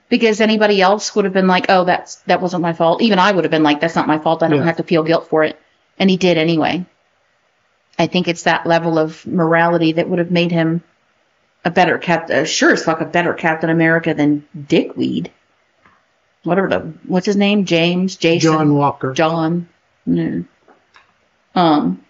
[0.09, 3.31] Because anybody else would have been like, "Oh, that's that wasn't my fault." Even I
[3.31, 4.43] would have been like, "That's not my fault.
[4.43, 4.65] I don't Yeah.
[4.65, 5.57] have to feel guilt for it,"
[5.97, 6.85] and he did anyway.
[7.97, 10.83] I think it's that level of morality that would have made him
[11.63, 15.31] a better cap, uh, sure as fuck, a better Captain America than Dickweed.
[16.43, 17.65] whatever the what's his name?
[17.65, 19.67] James, Jason, John Walker, John.
[20.05, 20.39] Yeah.
[21.55, 22.03] Um,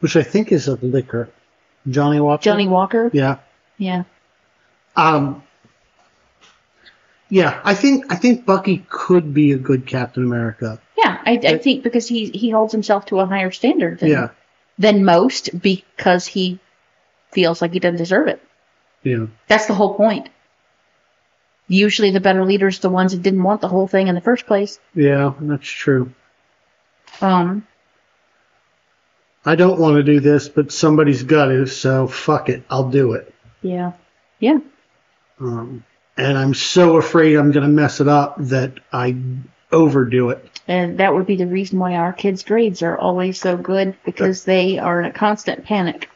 [0.00, 1.28] which I think is a liquor.
[1.88, 2.42] Johnnie Walker.
[2.42, 3.10] Johnnie Walker.
[3.12, 3.38] Yeah.
[3.76, 4.04] Yeah.
[4.96, 5.42] Um.
[7.34, 10.80] Yeah, I think I think Bucky could be a good Captain America.
[10.96, 14.28] Yeah, I, I think because he he holds himself to a higher standard than Yeah.
[14.78, 16.60] than most because he
[17.32, 18.40] feels like he doesn't deserve it.
[19.02, 19.26] Yeah.
[19.48, 20.28] That's the whole point.
[21.66, 24.46] Usually, the better leaders the ones that didn't want the whole thing in the first
[24.46, 24.78] place.
[24.94, 26.12] Yeah, that's true.
[27.20, 27.66] Um,
[29.44, 33.14] I don't want to do this, but somebody's got to, so fuck it, I'll do
[33.14, 33.34] it.
[33.60, 33.92] yeah,
[34.38, 34.58] yeah.
[35.40, 35.82] Um,
[36.16, 39.16] and I'm so afraid I'm going to mess it up that I
[39.72, 40.60] overdo it.
[40.66, 44.44] And that would be the reason why our kids' grades are always so good because
[44.44, 46.08] they are in a constant panic.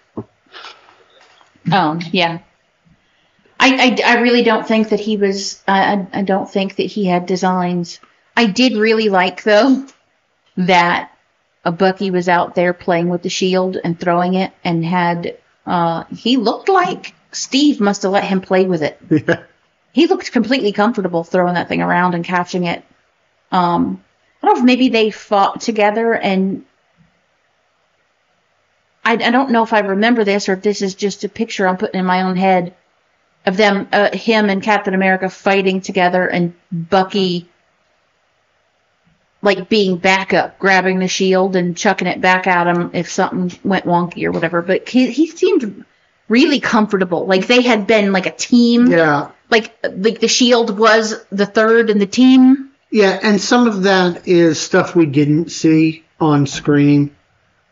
[1.70, 2.38] Um, yeah.
[3.60, 6.84] I, I, I really don't think that he was, I, I I don't think that
[6.84, 7.98] he had designs.
[8.36, 9.84] I did really like, though,
[10.56, 11.10] that
[11.64, 15.36] a Bucky was out there playing with the shield and throwing it and had,
[15.66, 19.42] uh, he looked like Steve must have let him play with it Yeah.
[19.92, 22.84] He looked completely comfortable throwing that thing around and catching it.
[23.50, 24.02] Um,
[24.42, 26.64] I don't know if maybe they fought together and
[29.04, 31.66] I, I don't know if I remember this or if this is just a picture
[31.66, 32.74] I'm putting in my own head
[33.46, 37.48] of them, uh, him and Captain America fighting together and Bucky
[39.40, 43.84] like being backup, grabbing the shield and chucking it back at him if something went
[43.84, 44.62] wonky or whatever.
[44.62, 45.84] But he, he seemed
[46.28, 47.26] really comfortable.
[47.26, 49.30] Like they had been like a team Yeah.
[49.50, 52.70] Like like the shield was the third in the team.
[52.90, 57.14] Yeah, and some of that is stuff we didn't see on screen.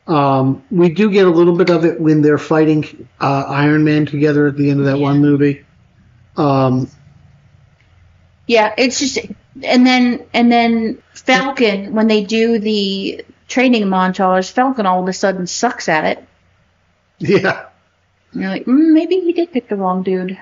[0.06, 4.06] Um, we do get a little bit of it when they're fighting uh, Iron Man
[4.06, 5.64] together at the end of that one movie.
[6.36, 6.88] Um,
[8.46, 9.18] Yeah, it's just
[9.62, 15.12] and then and then Falcon when they do the training montage, Falcon all of a
[15.12, 16.28] sudden sucks at it.
[17.18, 17.66] yeah.
[18.32, 20.38] And you're like, mm, maybe he did pick the wrong dude.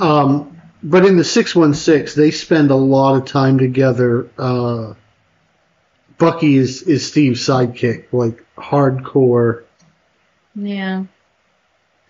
[0.00, 4.28] Um, but in the 616, they spend a lot of time together.
[4.38, 4.94] Uh,
[6.18, 9.64] Bucky is, is Steve's sidekick, like hardcore.
[10.54, 11.04] Yeah,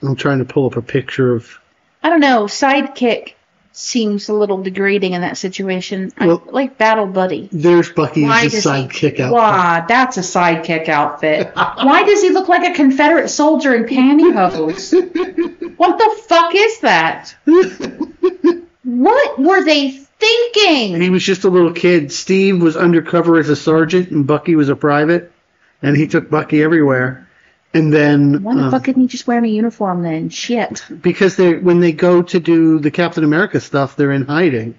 [0.03, 1.59] I'm trying to pull up a picture of.
[2.03, 2.45] I don't know.
[2.45, 3.35] Sidekick
[3.73, 6.13] seems a little degrading in that situation.
[6.21, 7.49] Well- I like battle buddy.
[7.53, 9.33] There's Bucky Why as his he- sidekick out.
[9.33, 11.53] Wow, that's a sidekick outfit.
[11.55, 14.93] Why does he look like a Confederate soldier in pantyhose?
[15.77, 17.35] what the fuck is that?
[18.83, 21.01] What were they thinking?
[21.01, 22.11] he was just a little kid.
[22.11, 25.31] Steve was undercover as a sergeant, and Bucky was a private,
[25.83, 27.29] and he took Bucky everywhere.
[27.73, 30.29] And then Why the uh, fuck couldn't he just wear a uniform then?
[30.29, 30.85] Shit.
[31.01, 34.79] because they when they go to do the Captain America stuff, they're in hiding.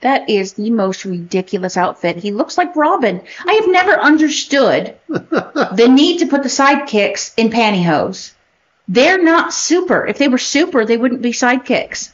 [0.00, 2.16] That is the most ridiculous outfit.
[2.16, 3.22] He looks like Robin.
[3.46, 8.32] I have never understood the need to put the sidekicks in pantyhose.
[8.88, 10.06] They're not super.
[10.06, 12.12] If they were super, they wouldn't be sidekicks.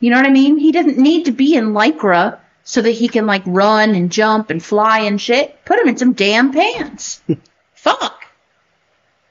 [0.00, 0.58] You know what I mean?
[0.58, 4.50] He doesn't need to be in lycra so that he can like run and jump
[4.50, 5.64] and fly and shit.
[5.64, 7.20] Put him in some damn pants.
[7.74, 8.24] Fuck.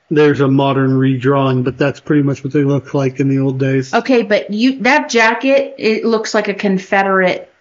[0.10, 3.60] There's a modern redrawing, but that's pretty much what they look like in the old
[3.60, 3.93] days.
[3.93, 7.51] Okay, but you that jacket it looks like a Confederate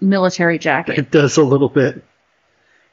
[0.00, 0.98] military jacket.
[0.98, 2.04] It does a little bit.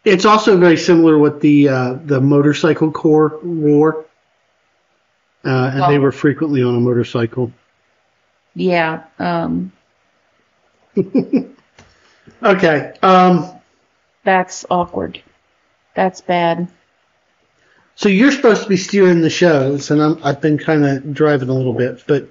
[0.04, 4.06] It's also very similar what the uh, the motorcycle corps wore,
[5.46, 7.52] uh, and they were frequently on a motorcycle.
[8.56, 9.04] Yeah.
[9.20, 9.72] Um
[12.44, 13.50] Okay, um,
[14.24, 15.22] that's awkward.
[15.96, 16.68] That's bad.
[17.98, 21.50] So you're supposed to be steering the shows, and I'm, I've been kind of driving
[21.50, 22.24] a little bit, but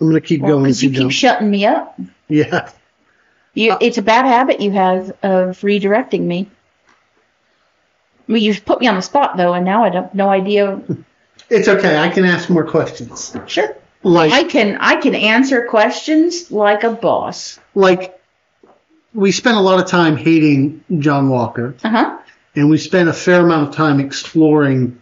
[0.00, 0.62] I'm going to keep going.
[0.62, 1.10] Because you you keep don't.
[1.10, 1.98] shutting me up.
[2.28, 2.70] yeah,
[3.54, 6.48] You, it's a bad habit you have of redirecting me.
[8.28, 10.80] I mean, you put me on the spot though, and now I don't no idea.
[11.50, 11.98] it's okay.
[11.98, 13.34] I can ask more questions.
[13.46, 17.58] Sure, Like, I can I can answer questions like a boss.
[17.74, 18.14] like
[19.14, 21.74] we spent a lot of time hating John Walker.
[21.82, 22.18] Uh huh.
[22.54, 25.00] and we spent a fair amount of time exploring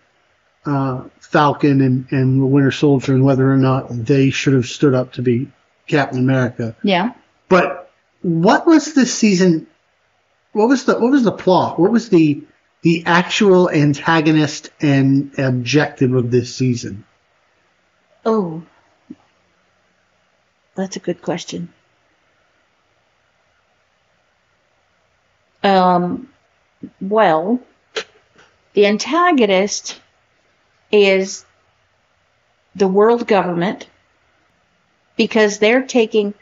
[0.66, 4.94] uh, Falcon and, and the Winter Soldier and whether or not they should have stood
[4.94, 5.48] up to be
[5.86, 6.76] Captain America.
[6.82, 7.12] Yeah.
[7.48, 7.90] But
[8.22, 9.66] what was this season?
[10.52, 11.78] What was the what was the plot?
[11.78, 12.42] What was the
[12.82, 17.04] the actual antagonist and objective of this season?
[18.24, 18.62] Oh,
[20.74, 21.72] that's a good question.
[25.62, 26.28] Um,
[27.00, 27.60] well,
[28.74, 30.00] the antagonist
[30.91, 31.45] is
[32.74, 33.87] the world government
[35.16, 36.34] because they're taking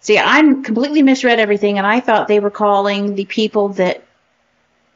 [0.00, 4.04] See, i'm completely misread everything, and I thought they were calling the people that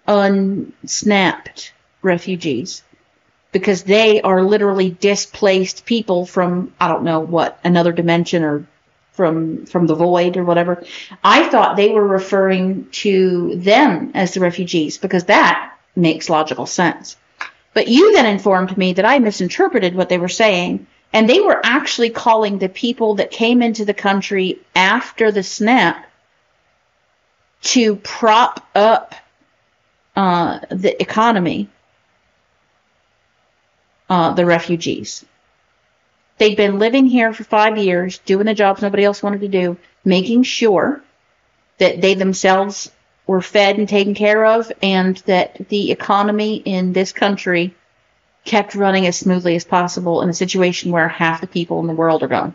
[0.06, 1.72] unsnapped
[2.02, 2.82] refugees
[3.52, 8.66] because they are literally displaced people from I don't know what another dimension or
[9.12, 10.84] from from the void or whatever.
[11.22, 17.16] I thought they were referring to them as the refugees because that makes logical sense.
[17.74, 21.60] But you then informed me that I misinterpreted what they were saying, and they were
[21.64, 26.06] actually calling the people that came into the country after the snap
[27.62, 29.14] to prop up
[30.16, 31.68] uh, the economy,
[34.10, 35.24] uh, the refugees.
[36.38, 39.76] They'd been living here for five years, doing the jobs nobody else wanted to do,
[40.04, 41.02] making sure
[41.78, 42.90] that they themselves
[43.26, 47.74] were fed and taken care of, and that the economy in this country
[48.44, 51.92] kept running as smoothly as possible in a situation where half the people in the
[51.92, 52.54] world are gone.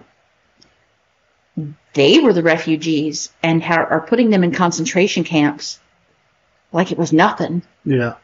[1.93, 5.79] They were the refugees and are putting them in concentration camps
[6.71, 7.63] like it was nothing.
[7.85, 8.15] Yeah.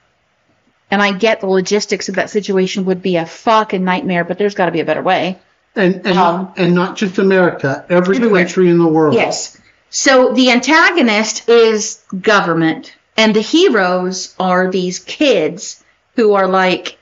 [0.92, 4.54] And I get the logistics of that situation would be a fucking nightmare, but there's
[4.54, 5.40] got to be a better way.
[5.76, 8.44] And and, Um, and not just America, every Everywhere.
[8.44, 9.16] country in the world.
[9.16, 9.58] Yes.
[9.96, 15.84] So the antagonist is government, and the heroes are these kids
[16.16, 16.98] who are like,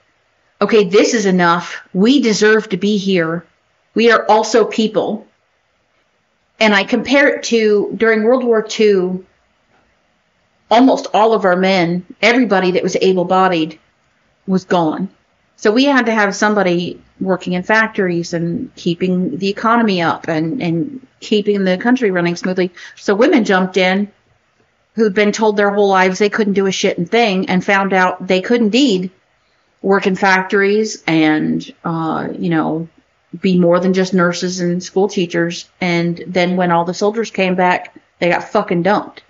[0.61, 1.87] okay, this is enough.
[1.93, 3.45] We deserve to be here.
[3.95, 5.25] We are also people.
[6.59, 9.23] And I compare it to during World War II,
[10.69, 13.79] almost all of our men, everybody that was able bodied,
[14.45, 15.07] was gone.
[15.61, 20.59] So we had to have somebody working in factories and keeping the economy up and,
[20.59, 22.71] and keeping the country running smoothly.
[22.95, 24.11] So women jumped in
[24.95, 27.93] who'd been told their whole lives they couldn't do a shit and thing and found
[27.93, 29.11] out they could indeed
[29.83, 32.89] work in factories and, uh, you know,
[33.39, 35.69] be more than just nurses and school teachers.
[35.79, 39.21] And then when all the soldiers came back, they got fucking dumped.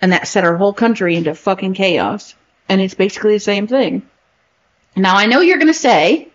[0.00, 2.34] And that set our whole country into fucking chaos.
[2.70, 4.08] And it's basically the same thing.
[4.96, 6.28] Now I know you're going to say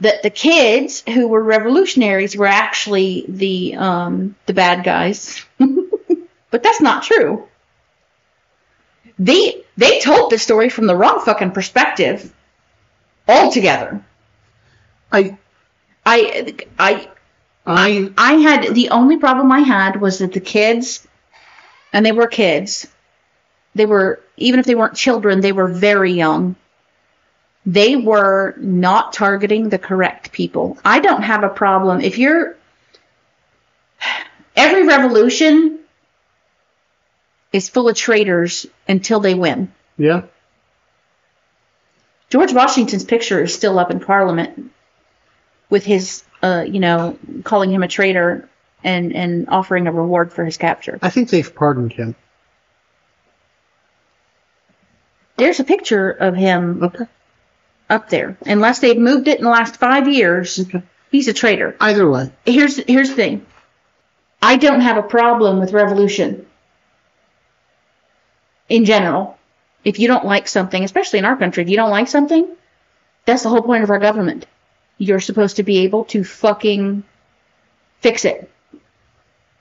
[0.00, 6.80] that the kids who were revolutionaries were actually the um, the bad guys, but that's
[6.80, 7.46] not true.
[9.18, 12.32] They they told the story from the wrong fucking perspective
[13.28, 14.04] altogether.
[15.12, 15.38] I
[16.04, 17.08] I I
[17.66, 21.06] I I had the only problem I had was that the kids,
[21.92, 22.86] and they were kids,
[23.74, 26.56] they were even if they weren't children, they were very young.
[27.66, 30.76] They were not targeting the correct people.
[30.84, 32.56] I don't have a problem if you're.
[34.56, 35.80] Every revolution
[37.52, 39.72] is full of traitors until they win.
[39.96, 40.22] yeah.
[42.30, 44.72] George Washington's picture is still up in Parliament
[45.70, 48.48] with his, uh, you know, calling him a traitor
[48.82, 50.98] and, and offering a reward for his capture.
[51.00, 52.16] I think they've pardoned him.
[55.36, 57.04] There's a picture of him Okay.
[57.88, 58.36] Up there.
[58.46, 60.64] Unless they've moved it in the last five years,
[61.10, 61.76] he's a traitor.
[61.80, 62.30] Either way.
[62.44, 63.46] Here's here's the thing.
[64.42, 66.46] I don't have a problem with revolution.
[68.68, 69.38] In general,
[69.84, 72.48] if you don't like something, especially in our country, if you don't like something,
[73.26, 74.46] that's the whole point of our government.
[74.98, 77.04] You're supposed to be able to fucking
[78.00, 78.50] fix it.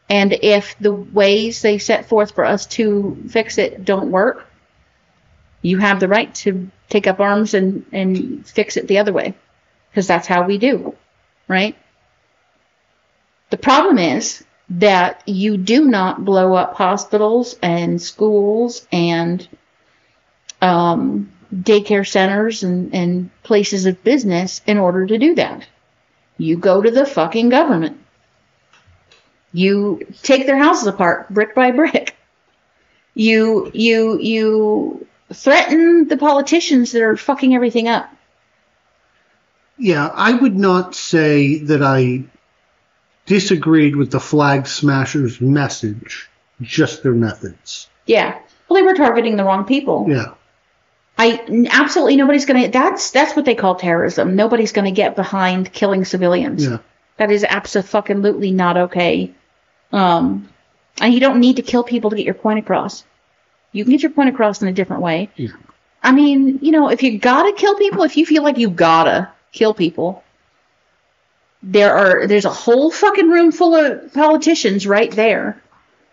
[0.09, 4.45] And if the ways they set forth for us to fix it don't work,
[5.63, 9.33] you have the right to take up arms and, and fix it the other way.
[9.89, 10.95] Because that's how we do,
[11.47, 11.75] right?
[13.49, 19.47] The problem is that you do not blow up hospitals and schools and
[20.61, 25.67] um, daycare centers and, and places of business in order to do that.
[26.37, 27.99] You go to the fucking government.
[29.53, 32.15] You take their houses apart brick by brick.
[33.13, 35.02] You you you
[35.33, 38.09] threaten the politicians that are fucking everything up.
[39.77, 42.23] Yeah, I would not say that I
[43.25, 46.29] disagreed with the flag smashers' message,
[46.61, 47.89] just their methods.
[48.05, 48.39] Yeah.
[48.67, 50.05] Well, they were targeting the wrong people.
[50.09, 50.33] Yeah.
[51.17, 52.69] I absolutely nobody's gonna.
[52.69, 54.35] That's that's what they call terrorism.
[54.35, 56.65] Nobody's gonna get behind killing civilians.
[56.65, 56.79] Yeah.
[57.17, 59.31] That is absolutely not okay.
[59.91, 60.49] Um,
[60.99, 63.03] and you don't need to kill people to get your point across.
[63.73, 65.29] You can get your point across in a different way.
[65.35, 65.49] Yeah.
[66.01, 69.29] I mean, you know, if you gotta kill people, if you feel like you gotta
[69.51, 70.23] kill people,
[71.61, 75.61] there are there's a whole fucking room full of politicians right there.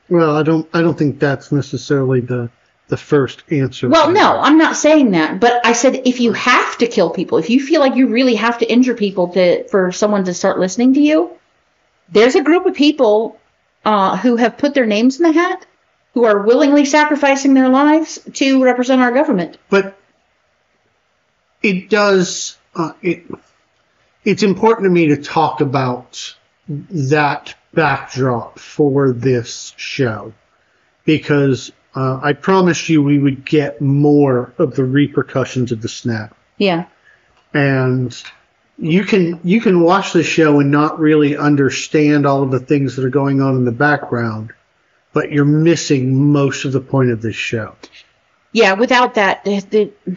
[0.09, 2.51] Well, I don't I don't think that's necessarily the
[2.89, 3.89] the first answer.
[3.89, 7.39] Well, no, I'm not saying that, but I said if you have to kill people,
[7.39, 10.59] if you feel like you really have to injure people to for someone to start
[10.59, 11.31] listening to you,
[12.09, 13.39] there's a group of people
[13.85, 15.67] uh, who have put their names in the hat,
[16.15, 19.59] who are willingly sacrificing their lives to represent our government.
[19.69, 19.97] But
[21.63, 22.57] it does.
[22.75, 23.25] Uh, it
[24.25, 26.35] it's important to me to talk about
[26.69, 30.33] that backdrop for this show
[31.05, 36.37] because uh, I promised you we would get more of the repercussions of the snap.
[36.59, 36.87] Yeah.
[37.55, 38.23] and
[38.79, 42.97] you can you can watch the show and not really understand all of the things
[42.97, 44.53] that are going on in the background,
[45.13, 47.75] but you're missing most of the point of this show.
[48.53, 50.17] Yeah, without that, the, the,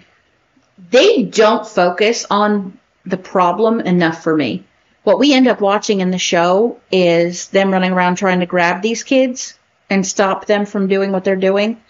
[0.90, 4.66] they don't focus on the problem enough for me.
[5.04, 8.82] What we end up watching in the show is them running around trying to grab
[8.82, 9.58] these kids
[9.90, 11.82] and stop them from doing what they're doing,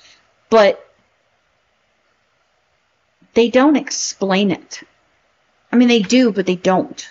[0.49, 0.84] but
[3.34, 4.81] they don't explain it.
[5.71, 7.07] I mean, they do, but they don't.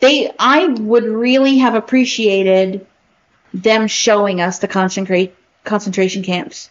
[0.00, 2.86] They, I would really have appreciated
[3.52, 6.70] them showing us the concentrate concentration camps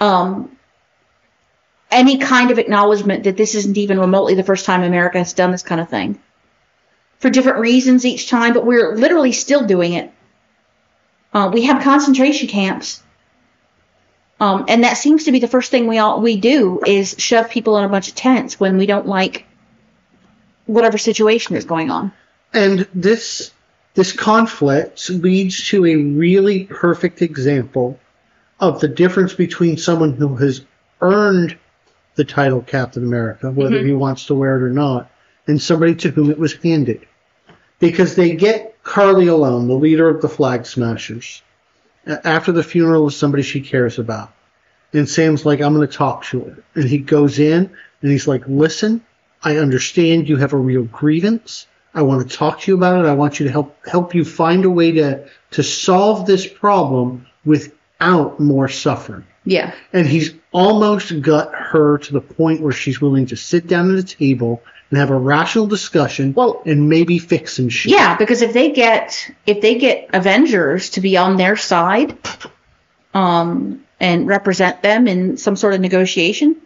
[0.00, 0.56] um,
[1.90, 5.52] any kind of acknowledgement that this isn't even remotely the first time America has done
[5.52, 6.18] this kind of thing.
[7.18, 10.12] For different reasons each time, but we're literally still doing it.
[11.32, 13.02] Uh, we have concentration camps.
[14.38, 17.48] Um, and that seems to be the first thing we all we do is shove
[17.48, 19.46] people in a bunch of tents when we don't like
[20.66, 22.12] whatever situation is going on.
[22.52, 23.50] And this
[23.96, 27.98] this conflict leads to a really perfect example
[28.60, 30.64] of the difference between someone who has
[31.00, 31.56] earned
[32.14, 33.86] the title Captain America, whether Mhm.
[33.86, 35.10] he wants to wear it or not,
[35.46, 37.00] and somebody to whom it was handed.
[37.78, 41.42] Because they get Karli alone, the leader of the Flag Smashers,
[42.06, 44.30] after the funeral of somebody she cares about.
[44.92, 46.56] And Sam's like, I'm going to talk to her.
[46.74, 47.70] And he goes in
[48.02, 49.00] and he's like, Listen,
[49.42, 51.66] I understand you have a real grievance.
[51.96, 53.08] I want to talk to you about it.
[53.08, 57.26] I want you to help help you find a way to to solve this problem
[57.44, 59.24] without more suffering.
[59.46, 59.74] Yeah.
[59.94, 63.98] And he's almost got her to the point where she's willing to sit down at
[63.98, 67.92] a table and have a rational discussion Well- and maybe fix some shit.
[67.92, 72.14] Yeah, because if they get if they get Avengers to be on their side,
[73.14, 76.56] um, and represent them in some sort of negotiation,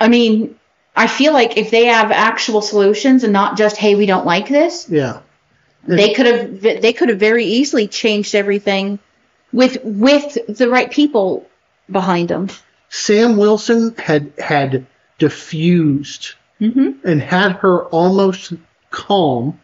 [0.00, 0.56] I mean,
[0.96, 4.48] I feel like if they have actual solutions and not just hey we don't like
[4.48, 5.20] this, Yeah.
[5.86, 8.98] they could have they could have very easily changed everything
[9.52, 11.46] with with the right people
[11.90, 12.48] behind them.
[12.88, 14.86] Sam Wilson had had
[15.18, 18.54] diffused hmm and had her almost
[18.90, 19.60] calm.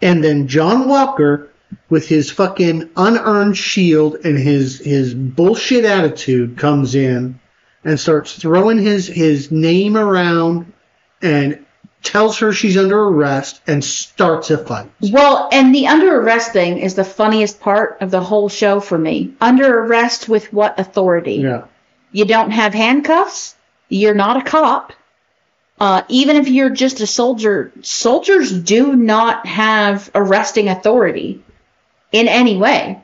[0.00, 1.48] And then John Walker,
[1.88, 7.38] with his fucking unearned shield and his his bullshit attitude, comes in
[7.84, 10.72] and starts throwing his his name around
[11.22, 11.64] and
[12.02, 14.90] tells her she's under arrest and starts a fight.
[15.00, 18.96] Well, and the under arrest thing is the funniest part of the whole show for
[18.96, 19.34] me.
[19.40, 21.36] Under arrest with what authority?
[21.36, 21.64] Yeah.
[22.12, 23.54] You don't have handcuffs.
[23.88, 24.92] You're not a cop.
[25.80, 31.42] Uh, even if you're just a soldier, soldiers do not have arresting authority
[32.10, 33.00] in any way.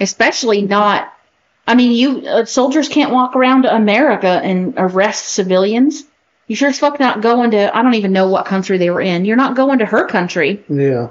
[0.00, 1.12] Especially not.
[1.66, 6.02] I mean, you uh, soldiers can't walk around America and arrest civilians.
[6.48, 7.74] You sure as fuck not going to.
[7.76, 9.24] I don't even know what country they were in.
[9.24, 11.10] You're not going to her country Yeah.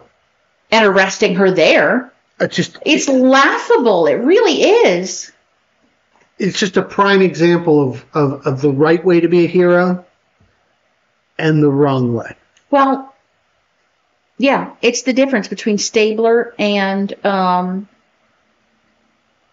[0.72, 2.12] and arresting her there.
[2.40, 4.08] I just It's laughable.
[4.08, 5.32] It really is.
[6.38, 10.06] it's just a prime example of, of, of the right way to be a hero
[11.38, 12.36] and the wrong way.
[12.70, 13.14] Well,
[14.38, 17.88] yeah, it's the difference between Stabler and um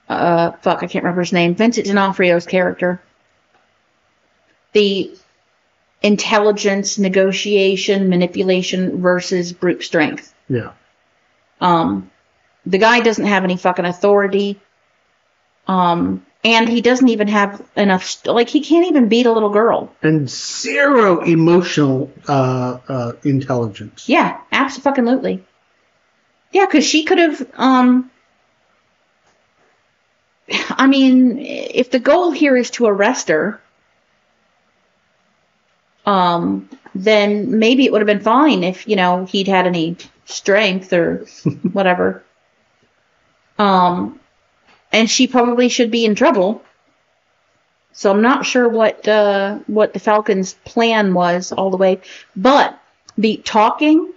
[0.08, 1.54] uh fuck, I can't remember his name.
[1.54, 3.00] Vincent D'Onofrio's character.
[4.72, 5.14] The
[6.02, 10.34] intelligence, negotiation, manipulation versus brute strength.
[10.48, 10.72] Yeah.
[11.60, 12.10] Um
[12.66, 14.60] the guy doesn't have any fucking authority.
[15.66, 19.50] Um and he doesn't even have enough st- like he can't even beat a little
[19.50, 19.92] girl.
[20.02, 24.08] And zero emotional uh, uh, intelligence.
[24.08, 25.44] Yeah, absolutely.
[26.52, 27.46] Yeah, because she could have.
[27.54, 28.10] Um,
[30.50, 33.60] I mean, if the goal here is to arrest her,
[36.06, 40.92] um, then maybe it would have been fine if you know he'd had any strength
[40.92, 41.26] or
[41.72, 42.22] whatever.
[43.58, 44.20] Um,
[44.92, 46.62] and she probably should be in trouble.
[47.92, 52.00] So I'm not sure what uh, what the Falcons' plan was all the way,
[52.36, 52.78] but
[53.18, 54.12] the talking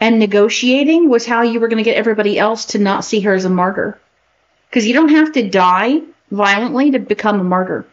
[0.00, 3.34] and negotiating was how you were going to get everybody else to not see her
[3.34, 3.98] as a martyr.
[4.68, 6.00] Because you don't have to die
[6.30, 7.86] violently to become a martyr.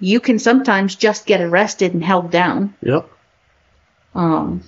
[0.00, 2.74] You can sometimes just get arrested and held down.
[2.82, 3.08] Yep.
[4.14, 4.62] Um,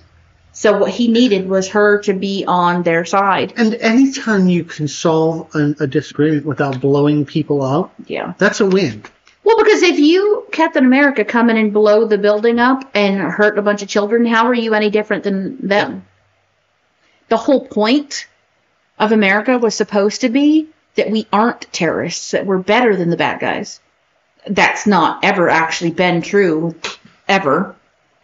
[0.51, 3.53] So what he needed was her to be on their side.
[3.57, 8.33] And anytime you can solve an, a disagreement without blowing people up, Yeah.
[8.37, 9.03] that's a win.
[9.43, 13.57] Well, because if you, Captain America, come in and blow the building up and hurt
[13.57, 16.05] a bunch of children, how are you any different than them?
[17.29, 18.27] The whole point
[18.99, 20.67] of America was supposed to be
[20.97, 23.79] that we aren't terrorists, that we're better than the bad guys.
[24.45, 26.75] That's not ever actually been true,
[27.27, 27.75] ever.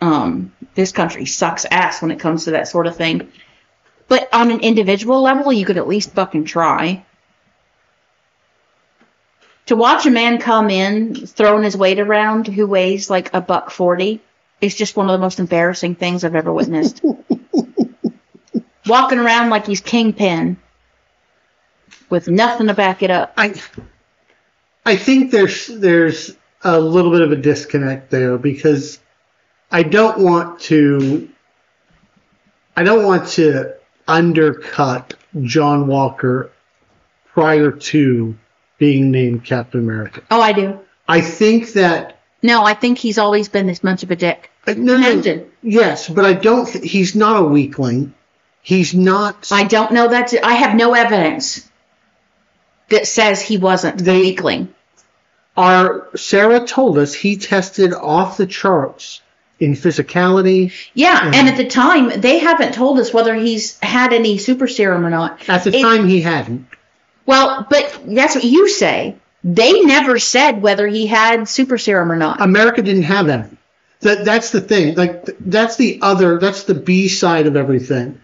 [0.02, 3.32] Um, this country sucks ass when it comes to that sort of thing.
[4.08, 7.06] But on an individual level, you could at least fucking try.
[9.68, 13.72] To watch a man come in throwing his weight around who weighs like a buck
[13.72, 14.20] forty
[14.60, 17.02] is just one of the most embarrassing things I've ever witnessed.
[18.88, 20.58] Walking around like he's kingpin
[22.14, 23.34] with nothing to back it up.
[23.35, 23.56] I
[24.85, 28.99] I think there's there's a little bit of a disconnect there because
[29.72, 31.27] I don't want to
[32.77, 33.73] I don't want to
[34.07, 36.52] undercut John Walker
[37.34, 38.38] prior to
[38.77, 40.22] being named Captain America.
[40.30, 40.80] Oh, I do.
[41.07, 44.52] I think that No, I think he's always been this much of a dick.
[44.68, 46.68] uh, no, no, yes, but I don't.
[46.68, 48.14] th- He's not a weakling.
[48.61, 49.49] He's not.
[49.52, 50.31] I don't know that.
[50.44, 51.69] I have no evidence
[52.94, 54.70] that says he wasn't the They- weakling.
[55.56, 59.22] Our Sarah told us he tested off the charts
[59.60, 60.72] in physicality.
[60.95, 61.36] Yeah, Mhm.
[61.36, 65.11] and at the time, they haven't told us whether he's had any super serum or
[65.11, 65.40] not.
[65.48, 66.65] At the It- time, he hadn't.
[67.26, 69.15] Well, but that's what you say.
[69.44, 72.41] They never said whether he had super serum or not.
[72.41, 73.49] America didn't have that.
[74.02, 74.95] That that's the thing.
[74.95, 76.40] Like that's the other.
[76.40, 78.18] That's the B side of everything.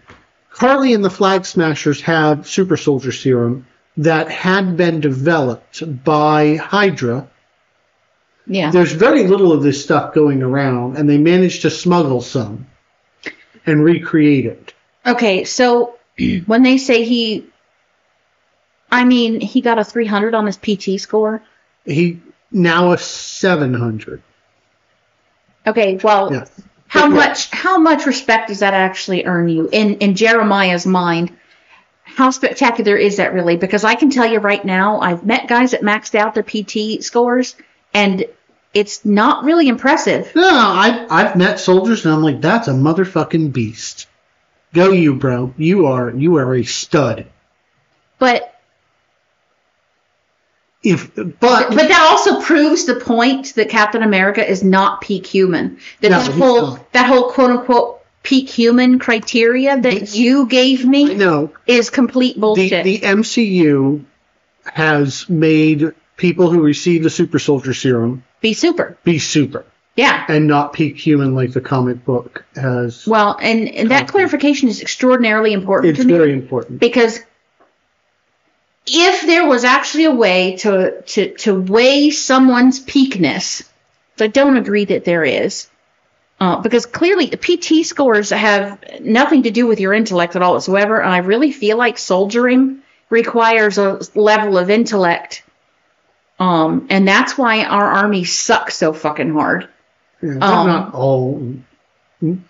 [0.52, 7.28] Karli and the Flag Smashers have super soldier serum that had been developed by Hydra.
[8.46, 8.70] yeah.
[8.70, 12.66] There's very little of this stuff going around, and they managed to smuggle some
[13.66, 14.74] and recreate it.
[15.06, 15.98] Okay, so
[16.46, 17.46] when they say he,
[18.90, 21.42] I mean, he got a 300 on his PT score.
[21.84, 24.22] He now a 700.
[25.66, 26.44] Okay, well, Yeah.
[26.88, 27.14] how yeah.
[27.14, 31.36] much how much respect does that actually earn you in in Jeremiah's mind?
[32.20, 33.56] How spectacular is that really?
[33.56, 37.02] Because I can tell you right now, I've met guys that maxed out their PT
[37.02, 37.56] scores,
[37.94, 38.26] and
[38.74, 40.30] it's not really impressive.
[40.36, 44.06] No, I've, I've met soldiers and I'm like, that's a motherfucking beast.
[44.74, 45.54] Go you, bro.
[45.56, 47.24] You are you are a stud.
[48.18, 48.54] But
[50.82, 55.78] If but but that also proves the point that Captain America is not peak human.
[56.02, 61.52] That No, whole that whole quote unquote peak human criteria that you gave me no,
[61.66, 62.84] is complete bullshit.
[62.84, 64.04] the MCU
[64.64, 68.98] has made people who receive the super soldier serum Be super.
[69.04, 69.64] be super
[69.96, 70.24] Yeah.
[70.28, 73.06] and not peak human like the comic book has.
[73.06, 76.78] Well, and, and that clarification is extraordinarily important it's to me very important.
[76.80, 77.20] because
[78.86, 83.62] if there was actually a way to, to, to weigh someone's peakness,
[84.18, 85.68] I don't agree that there is.
[86.40, 90.54] Uh, because clearly the PT scores have nothing to do with your intellect at all
[90.54, 92.80] whatsoever, and I really feel like soldiering
[93.10, 95.42] requires a level of intellect.
[96.38, 99.68] Um, and that's why our army sucks so fucking hard.
[100.22, 101.54] Yeah, they're um, not all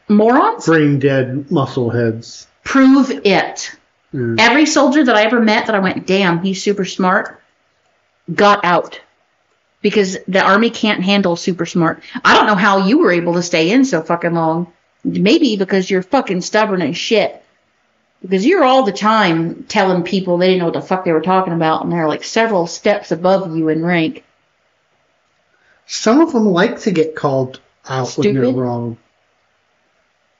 [0.09, 0.67] Morons?
[0.67, 2.47] brain dead muscle heads.
[2.63, 3.77] Prove it.
[4.13, 4.37] Yeah.
[4.39, 7.41] Every soldier that I ever met that I went, damn, he's super smart,
[8.33, 9.01] got out.
[9.83, 12.03] Because the army can't handle super smart.
[12.25, 14.73] I don't know how you were able to stay in so fucking long.
[15.05, 17.43] Maybe because you're fucking stubborn as shit.
[18.21, 21.23] Because you're all the time telling people they didn't know what the fuck they were
[21.23, 24.25] talking about, and they're like several steps above you in rank.
[25.87, 28.61] Some of them like to get called out when they're Stupid.
[28.61, 28.99] wrong.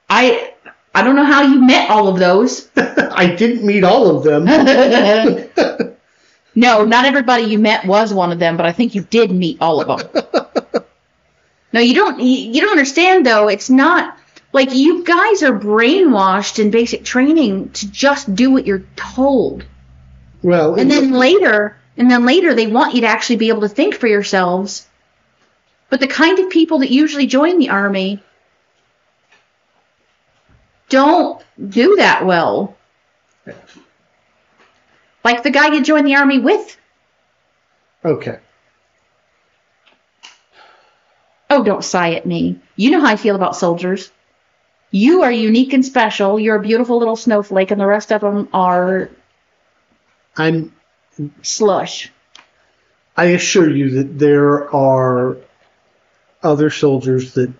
[0.07, 0.53] I
[0.93, 2.69] I don't know how you met all of those.
[2.75, 4.45] I didn't meet all of them.
[6.55, 9.57] no, not everybody you met was one of them, but I think you did meet
[9.61, 10.83] all of them.
[11.73, 12.19] no, you don't.
[12.19, 13.47] You, you don't understand though.
[13.47, 14.17] It's not
[14.51, 19.63] like you guys are brainwashed in basic training to just do what you're told,
[20.41, 23.69] well, and then later, and then later they want you to actually be able to
[23.69, 24.87] think for yourselves.
[25.89, 28.21] But the kind of people that usually join the army
[30.89, 32.77] don't do that well.
[35.23, 36.77] Like the guy you joined the army with.
[38.03, 38.39] okay.
[41.49, 42.61] Oh, don't sigh at me.
[42.77, 44.09] You know how I feel about soldiers.
[44.89, 46.39] You are unique and special.
[46.39, 49.09] You're a beautiful little snowflake, and the rest of them are
[50.37, 50.73] I'm.
[51.41, 52.09] slush.
[53.17, 55.37] I assure you that there are
[56.41, 57.53] other soldiers that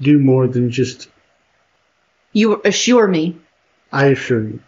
[0.00, 1.08] do more than just
[2.32, 3.38] You assure me.
[3.90, 4.60] I assure you.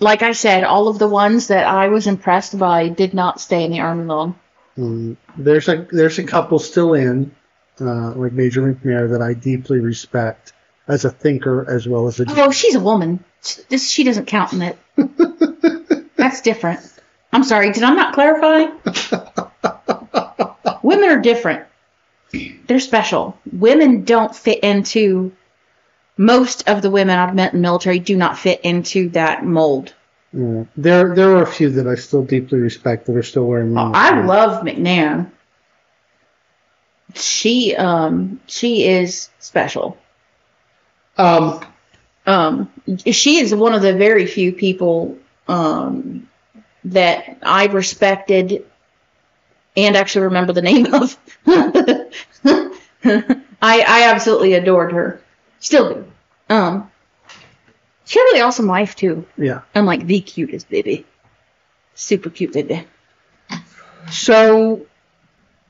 [0.00, 3.64] Like I said, all of the ones that I was impressed by did not stay
[3.64, 4.38] in the army long.
[4.78, 7.34] Um, there's a there's a couple still in,
[7.80, 10.54] uh, like Major McNair, that I deeply respect
[10.88, 12.24] as a thinker as well as a.
[12.28, 13.22] Oh, she's a woman.
[13.68, 14.78] This she doesn't count in it.
[16.16, 16.80] That's different.
[17.32, 17.72] I'm sorry.
[17.72, 18.66] Did I not clarify?
[20.82, 21.66] Women are different.
[22.66, 23.38] They're special.
[23.52, 25.32] Women don't fit into.
[26.20, 29.94] Most of the women I've met in the military do not fit into that mold.
[30.32, 30.64] Yeah.
[30.76, 33.76] There there are a few that I still deeply respect that are still wearing.
[33.76, 35.30] Oh, I love McNair.
[37.14, 39.98] She um she is special.
[41.18, 41.60] Um,
[42.26, 42.70] Um,
[43.06, 45.18] she is one of the very few people
[45.48, 46.28] um,
[46.84, 48.64] that I respected
[49.76, 51.18] and actually remember the name of.
[51.46, 52.70] I
[53.62, 55.20] I absolutely adored her,
[55.60, 56.09] still do.
[56.50, 56.90] Um,
[58.04, 59.24] she had a really awesome life too.
[59.38, 59.60] yeah.
[59.74, 61.06] I'm like the cutest baby,
[61.94, 62.84] super cute baby.
[64.10, 64.84] So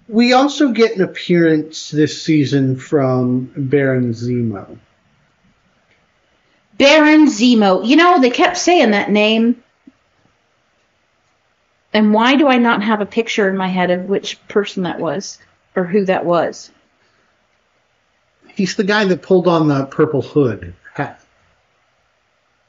[0.08, 4.78] we also get an appearance this season from Baron Zemo.
[6.78, 7.86] Baron Zemo.
[7.86, 9.62] You know, they kept saying that name.
[11.92, 14.98] And why do I not have a picture in my head of which person that
[14.98, 15.38] was
[15.76, 16.70] or who that was?
[18.56, 21.20] He's the guy that pulled on the purple hood hat.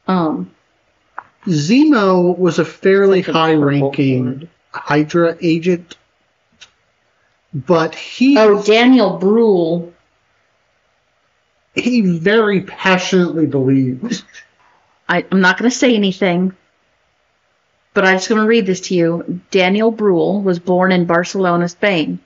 [0.07, 0.51] Um,
[1.45, 4.49] Zemo was a fairly Like high ranking.
[4.73, 5.97] Hydra agent,
[7.53, 9.91] but he oh, Daniel Bruhl.
[11.75, 14.23] he very passionately believes
[15.11, 16.55] I, I'm not going to say anything,
[17.93, 19.41] but I'm just going to read this to you.
[19.51, 22.19] Daniel Bruhl was born in Barcelona, Spain.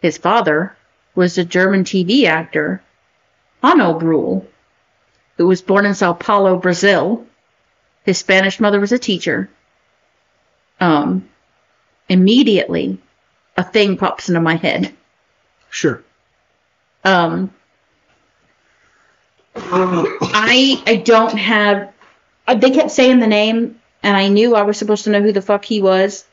[0.00, 0.74] His father
[1.14, 2.82] was a German TV actor,
[3.62, 4.46] Hanno Bruhl,
[5.36, 7.26] who was born in Sao Paulo, Brazil.
[8.04, 9.48] His Spanish mother was a teacher.
[10.80, 11.28] Um,
[12.08, 12.98] immediately,
[13.56, 14.92] a thing pops into my head.
[15.70, 16.02] sure.
[17.04, 17.52] Um,
[19.54, 21.92] I I don't have.
[22.46, 25.32] uh, They kept saying the name, and I knew I was supposed to know who
[25.32, 26.24] the fuck he was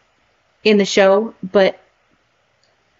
[0.63, 1.79] in the show, but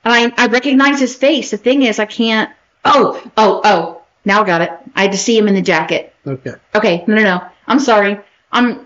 [0.04, 1.52] I I recognize his face.
[1.52, 2.52] The thing is, I can't.
[2.86, 3.99] Oh oh oh!
[4.30, 4.70] Now I got it.
[4.96, 6.14] I had to see him in the jacket.
[6.28, 6.54] Okay.
[6.76, 7.42] Okay, no no no.
[7.66, 8.20] I'm sorry.
[8.52, 8.86] I'm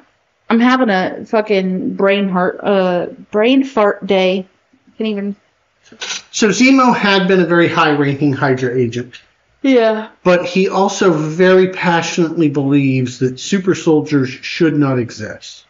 [0.49, 4.47] I'm having a fucking brain heart uh brain fart day.
[4.97, 5.35] Can't even.
[6.31, 9.21] So Zemo had been a very high ranking Hydra agent,
[9.61, 10.07] Yeah.
[10.23, 15.65] but he also very passionately believes that super soldiers should not exist.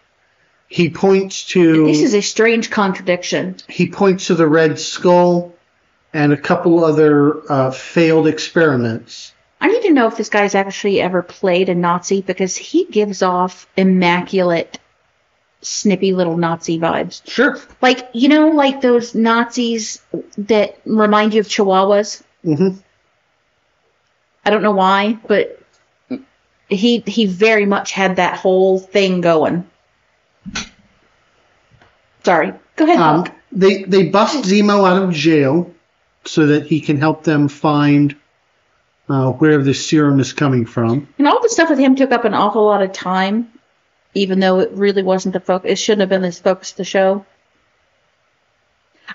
[0.68, 3.56] He points to This is a strange contradiction.
[3.68, 5.52] he points to the Red Skull
[6.14, 9.32] and a couple other uh, failed experiments.
[9.64, 13.22] I need to know if this guy's actually ever played a Nazi because he gives
[13.22, 14.77] off immaculate,
[15.61, 17.26] snippy little Nazi vibes.
[17.30, 17.57] Sure.
[17.81, 20.03] Like, you know, like those Nazis
[20.38, 22.23] that remind you of Chihuahuas?
[22.44, 22.77] Mm-hmm.
[24.44, 25.61] I don't know why, but
[26.68, 29.65] he he very much had that whole thing going.
[32.26, 32.52] Sorry.
[32.76, 32.98] Go ahead.
[32.98, 35.73] Um, they they bust Zemo out of jail
[36.26, 38.18] so that he can help them find
[39.09, 41.07] uh, where the serum is coming from.
[41.17, 43.51] And all the stuff with him took up an awful lot of time,
[44.13, 45.71] even though it really wasn't the focus.
[45.71, 47.25] It shouldn't have been the focus of the show.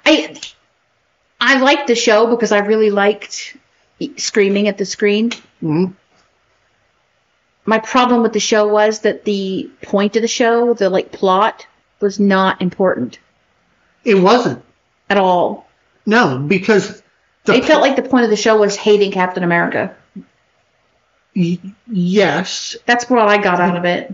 [0.04, 0.38] I
[1.40, 3.56] I liked the show because I really liked
[4.16, 5.32] screaming at the screen.
[5.60, 5.86] hmm
[7.64, 11.66] My problem with the show was that the point of the show, the like plot,
[12.00, 13.18] was not important
[14.04, 14.62] It wasn't.
[15.10, 15.66] at all.
[16.06, 17.02] No, because
[17.54, 19.94] It felt like the point of the show was hating Captain America.
[21.36, 21.58] y-
[21.90, 24.12] yes, That's what I got out of it.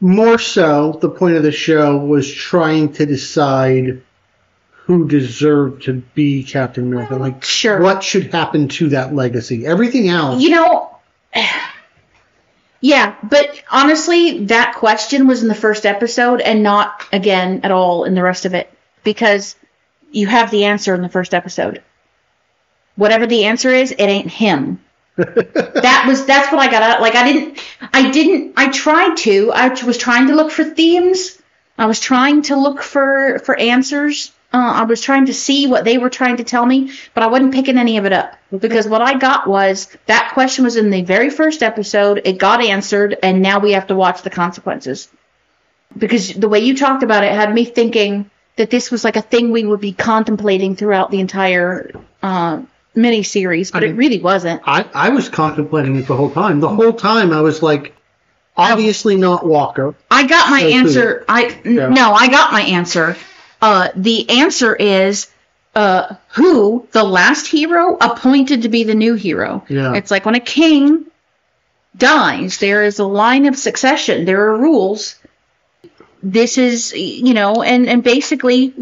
[0.00, 4.02] more so the point of the show was trying to decide
[4.70, 7.16] who deserved to be Captain America.
[7.16, 7.80] Like Sure.
[7.80, 9.66] what should happen to that legacy.
[9.66, 10.40] Everything else.
[10.42, 10.96] You know,
[12.80, 18.04] yeah, but honestly, that question was in the first episode and not again at all
[18.04, 18.72] in the rest of it
[19.04, 19.56] because
[20.10, 21.82] you have the answer in the first episode.
[22.98, 24.80] Whatever the answer is, it ain't him.
[25.16, 27.00] that was that's what I got out.
[27.00, 27.60] Like I didn't,
[27.92, 29.52] I didn't, I tried to.
[29.52, 31.40] I was trying to look for themes.
[31.78, 34.32] I was trying to look for for answers.
[34.52, 37.28] Uh, I was trying to see what they were trying to tell me, but I
[37.28, 40.90] wasn't picking any of it up because what I got was that question was in
[40.90, 42.22] the very first episode.
[42.24, 45.08] It got answered, and now we have to watch the consequences.
[45.96, 49.22] Because the way you talked about it had me thinking that this was like a
[49.22, 51.92] thing we would be contemplating throughout the entire
[52.24, 52.62] uh,
[52.98, 54.60] mini series, but I it really wasn't.
[54.66, 56.60] I, I was contemplating it the whole time.
[56.60, 57.94] The whole time I was like,
[58.56, 59.94] Obviously not Walker.
[60.10, 60.74] I got my So who?
[60.74, 61.24] answer.
[61.28, 61.88] I Yeah.
[61.88, 63.16] no, I got my answer.
[63.62, 65.28] Uh, the answer is
[65.76, 69.64] uh, who the last hero appointed to be the new hero.
[69.68, 69.94] Yeah.
[69.94, 71.04] It's like when a king
[71.96, 74.24] dies, there is a line of succession.
[74.24, 75.16] There are rules.
[76.22, 78.74] This is, you know, and and basically,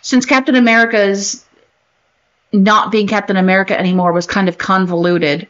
[0.00, 1.44] since Captain America's
[2.52, 5.48] not being Captain America anymore was kind of convoluted,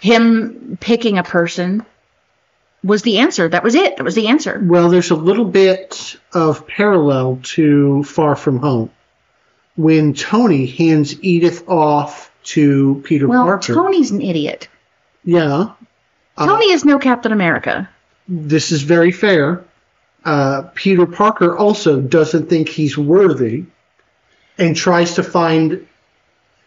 [0.00, 1.84] him picking a person
[2.84, 3.48] was the answer.
[3.48, 3.96] That was it.
[3.96, 4.60] That was the answer.
[4.64, 8.90] well, there's a little bit of parallel to Far From Home
[9.76, 13.74] when Tony hands Edith off to Peter Well, Parker.
[13.74, 14.68] Tony's an idiot.
[15.24, 15.72] yeah.
[16.36, 17.88] Uh, Tony is no Captain America.
[18.26, 19.64] this is very fair.
[20.24, 23.64] Uh, Peter Parker also doesn't think he's worthy
[24.66, 25.86] and tries to find.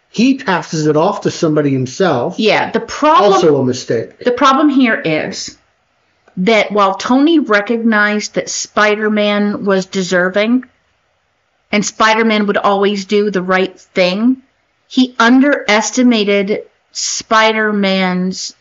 [0.09, 2.39] He passes it off to somebody himself.
[2.39, 4.19] Yeah, the problem Also a mistake.
[4.19, 5.57] the problem here is
[6.37, 10.65] that while Tony recognized that Spider-Man was deserving
[11.71, 14.41] and Spider-Man would always do the right thing,
[14.87, 18.55] he underestimated Spider-Man's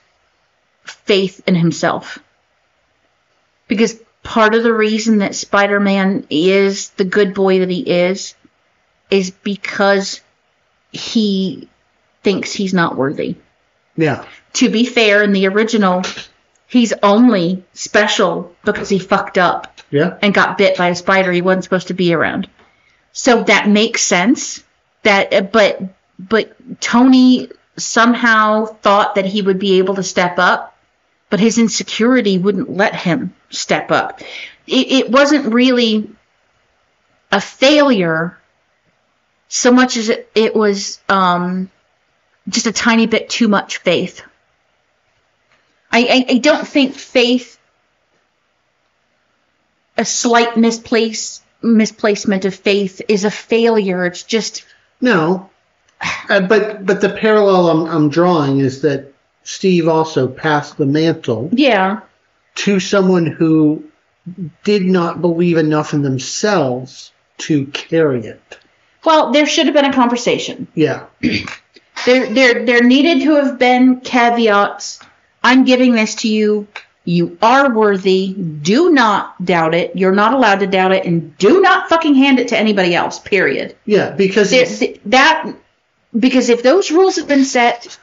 [0.84, 2.18] faith in himself.
[3.68, 8.34] Because part of the reason that Spider-Man is the good boy that he is
[9.10, 10.20] is because
[10.92, 11.68] he
[12.22, 13.36] thinks he's not worthy
[13.96, 14.24] Yeah.
[14.54, 16.02] to be fair, in the original,
[16.66, 20.16] he's only special because he fucked up Yeah.
[20.22, 22.48] and got bit by a spider he wasn't supposed to be around.
[23.12, 24.62] So that makes sense.
[25.02, 25.80] That, uh, but
[26.18, 30.76] but Tony somehow thought that he would be able to step up,
[31.28, 34.20] but his insecurity wouldn't let him step up.
[34.66, 36.08] It, it wasn't really
[37.30, 38.38] a failure
[39.48, 41.70] so much as it, it was um,
[42.48, 44.22] just a tiny bit too much faith.
[45.90, 47.58] I, I, I don't think faith,
[49.96, 54.04] a slight misplace, misplacement of faith, is a failure.
[54.06, 54.64] It's just,
[55.00, 55.50] No.
[56.28, 59.14] Uh, but but the parallel I'm, I'm drawing is that
[59.44, 62.00] Steve also passed the mantle yeah,
[62.56, 63.84] to someone who
[64.64, 68.58] did not believe enough in themselves to carry it.
[69.04, 70.66] Well, there should have been a conversation.
[70.74, 71.06] Yeah.
[72.06, 75.00] There, there, there needed to have been caveats.
[75.42, 76.66] I'm giving this to you.
[77.06, 78.34] You are worthy.
[78.34, 79.96] Do not doubt it.
[79.96, 83.18] You're not allowed to doubt it, and do not fucking hand it to anybody else.
[83.20, 83.76] Period.
[83.86, 85.54] Yeah, because There, it's- th- that
[86.18, 87.96] because if those rules have been set,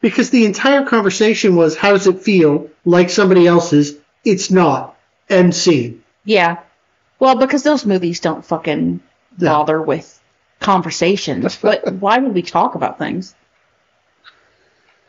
[0.00, 3.96] because the entire conversation was how does it feel like somebody else's?
[4.24, 4.96] It's not.
[5.28, 6.04] End scene.
[6.24, 6.58] yeah.
[7.18, 9.00] Well, because those movies don't fucking
[9.38, 9.48] Yeah.
[9.48, 10.20] bother with
[10.64, 11.56] conversations.
[11.60, 13.34] but why would we talk about things?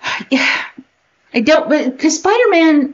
[0.30, 0.56] Yeah,
[1.34, 1.68] I don't.
[1.70, 2.94] Because Spider-Man,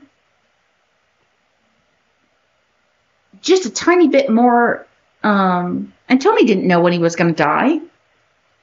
[3.42, 4.88] just a tiny bit more.
[5.24, 7.80] Um, and Tony didn't know when he was going to die.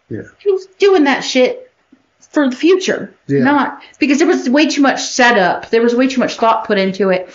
[0.09, 0.23] Yeah.
[0.39, 1.71] He was doing that shit
[2.21, 3.45] for the future, Yeah.
[3.45, 5.71] not because there was way too much setup.
[5.71, 7.31] There was way too much thought put into it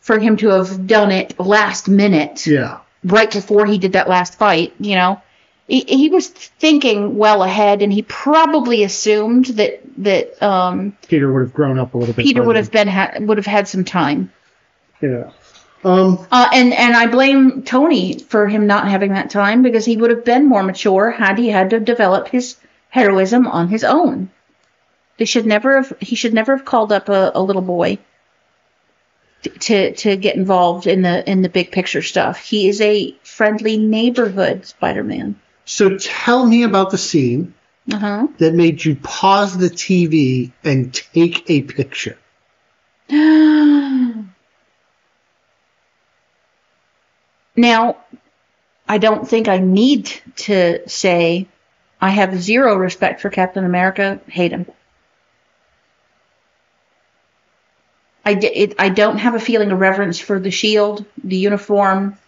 [0.00, 2.78] for him to have done it last minute Yeah.
[3.04, 5.20] right before he did that last fight, you know.
[5.68, 11.40] He, he was thinking well ahead, and he probably assumed that that um, Peter would
[11.40, 12.24] have grown up a little bit.
[12.24, 14.32] Peter would have been ha- would have had some time.
[15.00, 15.30] Yeah.
[15.82, 16.24] Um.
[16.30, 20.10] Uh, and and I blame Tony for him not having that time because he would
[20.10, 22.56] have been more mature had he had to develop his
[22.88, 24.30] heroism on his own.
[25.18, 25.92] They should never have.
[26.00, 27.98] He should never have called up a, a little boy
[29.42, 32.38] to, to to get involved in the in the big picture stuff.
[32.38, 35.40] He is a friendly neighborhood Spider-Man.
[35.66, 37.52] So tell me about the scene
[37.92, 38.26] Uh huh.
[38.38, 42.16] that made you pause the TV and take a picture.
[43.10, 44.24] now,
[48.88, 51.46] I don't think I need to say
[52.00, 54.66] I have zero respect for Captain America, hate him.
[58.24, 62.18] I, d- it, I don't have a feeling of reverence for the shield, the uniform,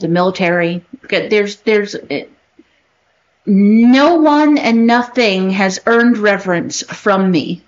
[0.00, 0.84] the military.
[1.08, 1.96] There's, there's,
[3.46, 7.62] no one and nothing has earned reverence from me.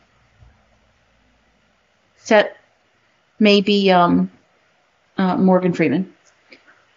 [2.16, 2.56] Except
[3.38, 4.30] maybe um,
[5.16, 6.12] uh, Morgan Freeman.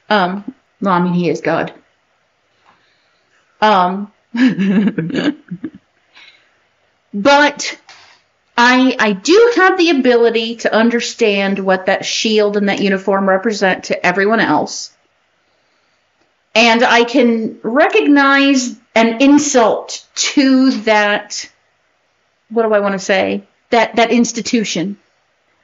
[0.09, 1.73] Um, well, I mean, he is God.
[3.61, 4.11] Um,
[7.13, 7.79] but
[8.57, 13.85] I I do have the ability to understand what that shield and that uniform represent
[13.85, 14.94] to everyone else.
[16.55, 21.49] And I can recognize an insult to that
[22.49, 23.43] what do I want to say?
[23.69, 24.97] That that institution.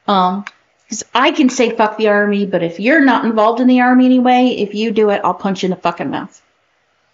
[0.08, 0.46] Um,
[0.92, 4.06] because I can say fuck the army, but if you're not involved in the army
[4.06, 6.42] anyway, if you do it, I'll punch you in the fucking mouth.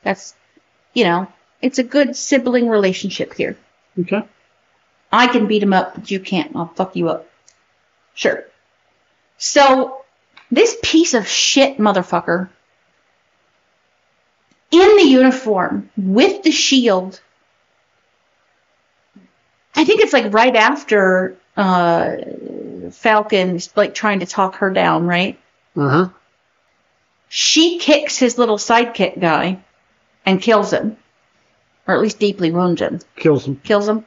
[0.02, 0.34] That's,
[0.96, 1.28] you know,
[1.62, 3.56] it's a good sibling relationship here.
[4.00, 4.24] Okay.
[5.12, 6.56] I can beat him up, but you can't.
[6.56, 7.30] I'll fuck you up.
[8.16, 8.46] Sure.
[9.38, 10.04] So,
[10.50, 12.50] this piece of shit motherfucker
[14.72, 17.20] in the uniform with the shield.
[19.76, 22.16] I think it's like right after uh,
[22.92, 25.40] Falcon's like trying to talk her down, right?
[25.76, 26.10] Uh huh.
[27.30, 29.60] She kicks his little sidekick guy
[30.26, 30.98] and kills him,
[31.88, 33.00] or at least deeply wounds him.
[33.16, 33.58] Kills him.
[33.64, 34.06] Kills him.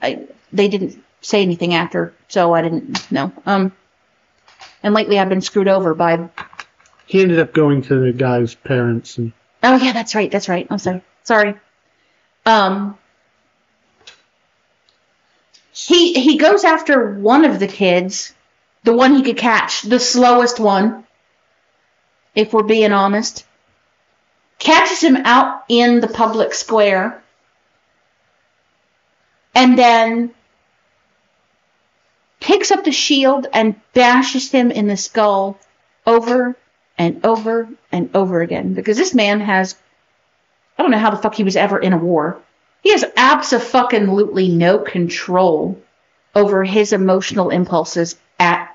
[0.00, 3.32] I, they didn't say anything after, so I didn't know.
[3.46, 3.72] Um,
[4.82, 6.28] and lately I've been screwed over by.
[7.06, 9.32] He ended up going to the guy's parents and
[9.62, 10.30] Oh yeah, that's right.
[10.30, 10.66] That's right.
[10.70, 11.02] I'm sorry.
[11.24, 11.54] Sorry.
[12.46, 12.98] Um.
[15.72, 18.34] He he goes after one of the kids,
[18.84, 21.04] the one he could catch, the slowest one.
[22.34, 23.44] If we're being honest,
[24.58, 27.22] catches him out in the public square,
[29.54, 30.34] and then
[32.40, 35.58] picks up the shield and bashes him in the skull
[36.06, 36.56] over
[36.98, 39.74] and over and over again because this man has
[40.78, 42.38] I don't know how the fuck he was ever in a war.
[42.82, 45.80] He has absolutely no control
[46.34, 48.74] over his emotional impulses at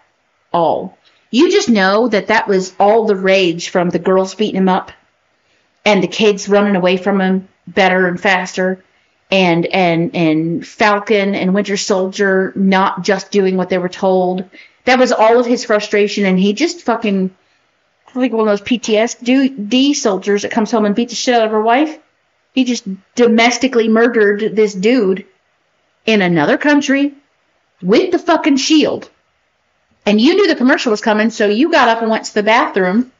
[0.53, 0.97] all.
[1.31, 4.91] You just know that that was all the rage from the girls beating him up
[5.83, 8.83] and the kids running away from him better and faster
[9.29, 14.45] and and and Falcon and Winter Soldier not just doing what they were told.
[14.85, 17.35] That was all of his frustration and he just fucking
[18.17, 21.51] like one of those PTSD soldiers that comes home and beats the shit out of
[21.51, 21.97] her wife.
[22.53, 22.85] He just
[23.15, 25.25] domestically murdered this dude
[26.05, 27.13] in another country
[27.81, 29.09] with the fucking shield.
[30.05, 32.43] And you knew the commercial was coming, so you got up and went to the
[32.43, 33.11] bathroom.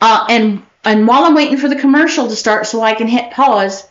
[0.00, 3.32] Uh, and and while I'm waiting for the commercial to start so I can hit
[3.32, 3.88] pause,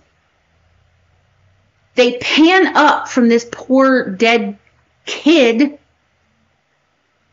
[1.96, 4.58] they pan up from this poor dead
[5.06, 5.80] kid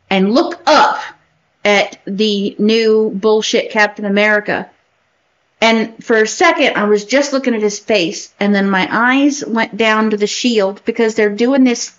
[0.09, 1.01] and look up
[1.63, 4.69] at the new bullshit Captain America.
[5.61, 9.45] And for a second, I was just looking at his face, and then my eyes
[9.45, 11.97] went down to the shield because they're doing this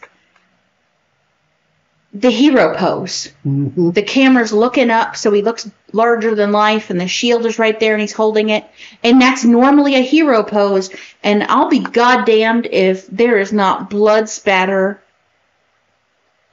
[2.14, 3.32] the hero pose.
[3.44, 3.90] Mm-hmm.
[3.90, 7.78] The camera's looking up, so he looks larger than life, and the shield is right
[7.78, 8.64] there, and he's holding it.
[9.02, 10.90] And that's normally a hero pose.
[11.24, 15.02] And I'll be goddamned if there is not blood spatter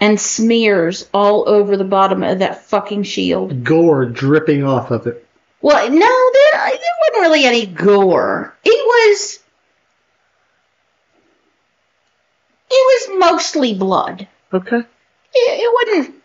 [0.01, 3.63] and smears all over the bottom of that fucking shield.
[3.63, 5.25] gore dripping off of it.
[5.61, 8.57] Well, no, there, there wasn't really any gore.
[8.65, 9.39] It was.
[12.71, 14.27] It was mostly blood.
[14.51, 14.79] Okay.
[14.79, 14.85] It,
[15.33, 16.15] it wasn't.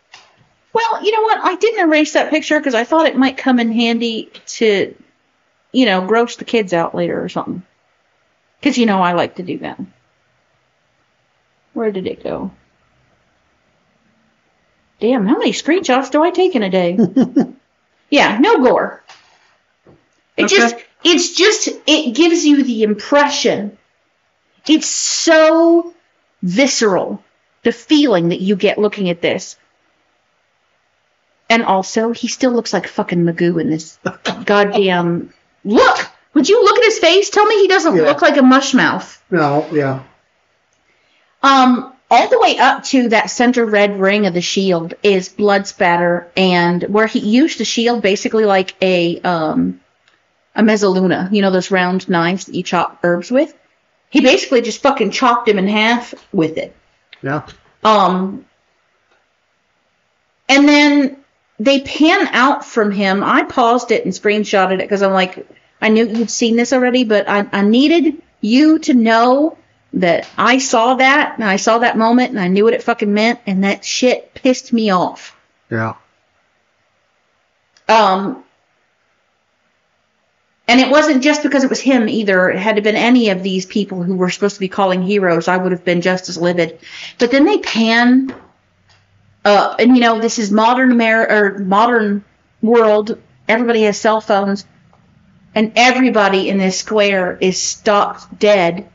[0.73, 1.39] Well, you know what?
[1.43, 4.95] I didn't erase that picture because I thought it might come in handy to,
[5.73, 7.63] you know, gross the kids out later or something.
[8.61, 9.79] Because, you know, I like to do that.
[11.75, 12.53] Where did it go?
[15.01, 16.99] Damn, how many screenshots do I take in a day?
[18.11, 19.03] yeah, no gore.
[20.37, 20.57] It Okay.
[20.57, 23.77] just, it's just, it gives you the impression.
[24.69, 25.95] It's so
[26.43, 27.23] visceral,
[27.63, 29.57] the feeling that you get looking at this.
[31.49, 33.99] And also, he still looks like fucking Magoo in this
[34.45, 35.33] goddamn.
[35.65, 36.09] Look!
[36.35, 37.31] Would you look at his face?
[37.31, 38.03] Tell me he doesn't Yeah.
[38.03, 39.19] look like a mushmouth.
[39.31, 40.03] No, yeah.
[41.43, 45.67] Um, all the way up to that center red ring of the shield is blood
[45.67, 49.81] spatter, and where he used the shield basically like a um
[50.55, 53.55] a mezzaluna, you know those round knives that you chop herbs with.
[54.09, 56.75] He basically just fucking chopped him in half with it.
[57.23, 57.47] Yeah.
[57.83, 58.47] Um,
[60.49, 61.17] and then
[61.59, 63.23] they pan out from him.
[63.25, 65.47] I paused it and screenshotted it because I'm like,
[65.81, 69.59] I knew you'd seen this already, but I, I needed you to know
[69.93, 73.13] that I saw that and I saw that moment and I knew what it fucking
[73.13, 75.37] meant and that shit pissed me off.
[75.71, 75.95] Yeah.
[77.89, 78.45] Um,
[80.69, 82.51] and it wasn't just because it was him either.
[82.51, 85.47] It had to been any of these people who were supposed to be calling heroes.
[85.47, 86.81] I would have been just as livid.
[87.19, 88.35] But then they pan
[89.45, 92.25] up, and you know this is modern Amer- or modern
[92.63, 93.21] world.
[93.49, 94.67] Everybody has cell phones,
[95.55, 98.89] and everybody in this square is stopped dead.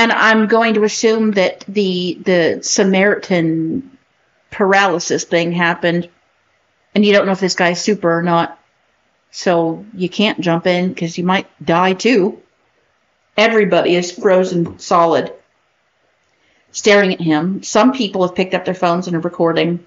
[0.00, 3.98] And I'm going to assume that the the Samaritan
[4.50, 6.08] paralysis thing happened,
[6.94, 8.58] and you don't know if this guy's super or not.
[9.30, 12.40] So you can't jump in because you might die too.
[13.36, 15.32] Everybody is frozen solid.
[16.72, 17.62] staring at him.
[17.62, 19.84] Some people have picked up their phones and are recording.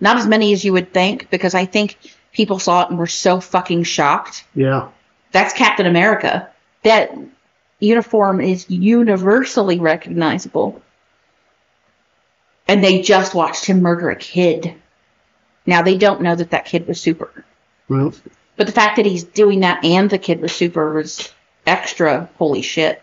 [0.00, 1.96] Not as many as you would think, because I think
[2.32, 4.44] people saw it and were so fucking shocked.
[4.54, 4.88] Yeah.
[5.32, 6.48] That's Captain America.
[6.82, 7.16] That
[7.80, 10.80] uniform is universally recognizable.
[12.66, 14.74] And they just watched him murder a kid.
[15.66, 17.44] Now they don't know that that kid was super.
[17.88, 18.14] Well,
[18.56, 21.32] But the fact that he's doing that and the kid was super was
[21.66, 23.02] extra holy shit.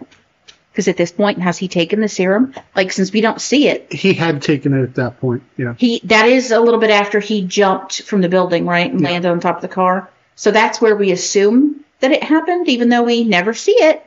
[0.72, 2.53] Because at this point, has he taken the serum?
[2.76, 5.43] Like, since we don't see it, he had taken it at that point.
[5.57, 5.73] Yeah.
[5.77, 9.10] he that is a little bit after he jumped from the building, right, and Yeah.
[9.10, 10.10] landed on top of the car.
[10.35, 14.03] So that's where we assume that it happened, even though we never see it.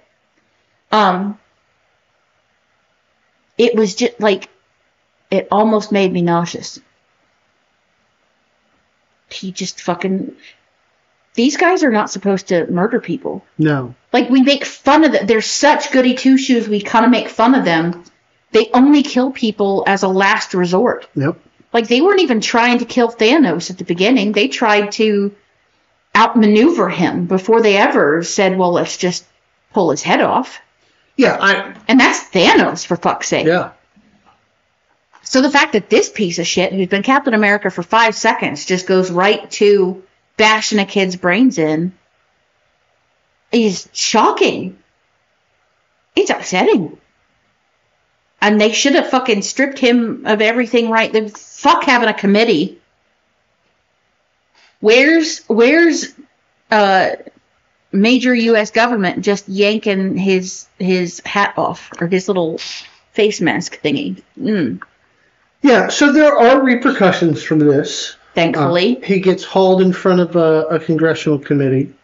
[0.94, 1.40] Um,
[3.58, 4.48] it was just like
[5.28, 6.78] it almost made me nauseous.
[9.28, 10.36] He just fucking.
[11.34, 13.44] These guys are not supposed to murder people.
[13.58, 13.96] No.
[14.12, 15.26] Like we make fun of them.
[15.26, 16.68] They're such goody two shoes.
[16.68, 18.04] We kind of make fun of them.
[18.52, 21.08] They only kill people as a last resort.
[21.16, 21.40] Yep.
[21.72, 24.30] Like they weren't even trying to kill Thanos at the beginning.
[24.30, 25.34] They tried to
[26.14, 29.24] outmaneuver him before they ever said, "Well, let's just
[29.72, 30.60] pull his head off."
[31.16, 31.36] Yeah.
[31.40, 31.74] I.
[31.88, 33.46] And that's Thanos for fuck's sake.
[33.46, 33.72] Yeah.
[35.22, 38.66] So the fact that this piece of shit, who's been Captain America for five seconds,
[38.66, 40.02] just goes right to
[40.36, 41.92] bashing a kid's brains in,
[43.50, 44.78] is shocking.
[46.14, 46.98] It's upsetting.
[48.40, 51.10] And they should have fucking stripped him of everything right.
[51.10, 52.78] The fuck having a committee.
[54.80, 56.12] Where's where's
[56.70, 57.12] uh
[57.94, 62.58] major US government just yanking his his hat off or his little
[63.12, 64.22] face mask thingy?
[64.38, 64.82] Mm.
[65.62, 65.88] Yeah.
[65.88, 68.16] So there are repercussions from this.
[68.34, 68.98] thankfully.
[69.02, 71.94] Uh, he gets hauled in front of a, a congressional committee.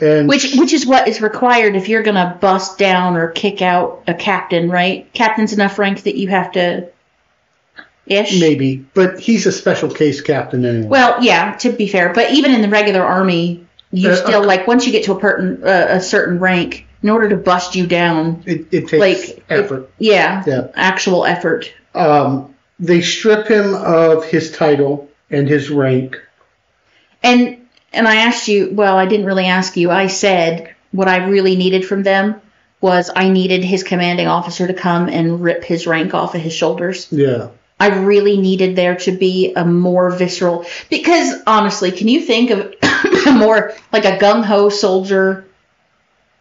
[0.00, 4.02] And which which is what is required if you're gonna bust down or kick out
[4.06, 5.12] a captain, right?
[5.12, 6.88] Captain's enough rank that you have to
[8.06, 8.40] ish.
[8.40, 10.86] maybe, but he's a special case captain anyway.
[10.88, 14.66] Well, yeah, to be fair, but even in the regular army, you Uh, still like
[14.66, 17.86] once you get to a certain uh, a certain rank, in order to bust you
[17.86, 19.90] down, it, it takes like effort.
[19.98, 20.68] yeah, Yeah.
[20.74, 21.72] actual effort.
[21.94, 26.20] Um, they strip him of his title and his rank.
[27.22, 27.58] And
[27.92, 29.90] and I asked you, well, I didn't really ask you.
[29.90, 32.40] I said what I really needed from them
[32.80, 36.52] was I needed his commanding officer to come and rip his rank off of his
[36.52, 37.06] shoulders.
[37.10, 37.48] Yeah.
[37.78, 42.74] I really needed there to be a more visceral because honestly, can you think of
[43.32, 45.46] more like a gung ho soldier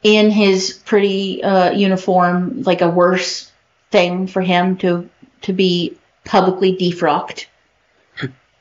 [0.04, 3.52] in his pretty uh, uniform, like a worse
[3.92, 5.10] thing for him to
[5.42, 7.46] to be publicly defrocked?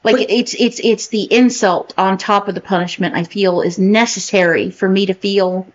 [0.02, 3.78] Like But- it's it's it's the insult on top of the punishment I feel is
[3.78, 5.66] necessary for me to feel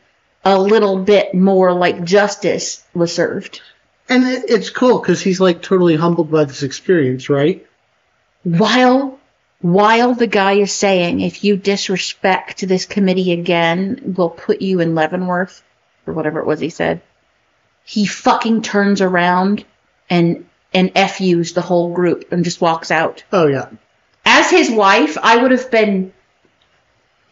[0.44, 3.62] a little bit more like justice was served.
[4.08, 7.66] And it, it's cool because he's like totally humbled by this experience, right?
[8.46, 9.15] while
[9.66, 14.94] while the guy is saying if you disrespect this committee again we'll put you in
[14.94, 15.64] leavenworth
[16.06, 17.02] or whatever it was he said
[17.84, 19.66] he fucking turns around
[20.08, 23.70] and and FUs the whole group and just walks out Oh yeah.
[24.24, 26.14] as his wife i would have been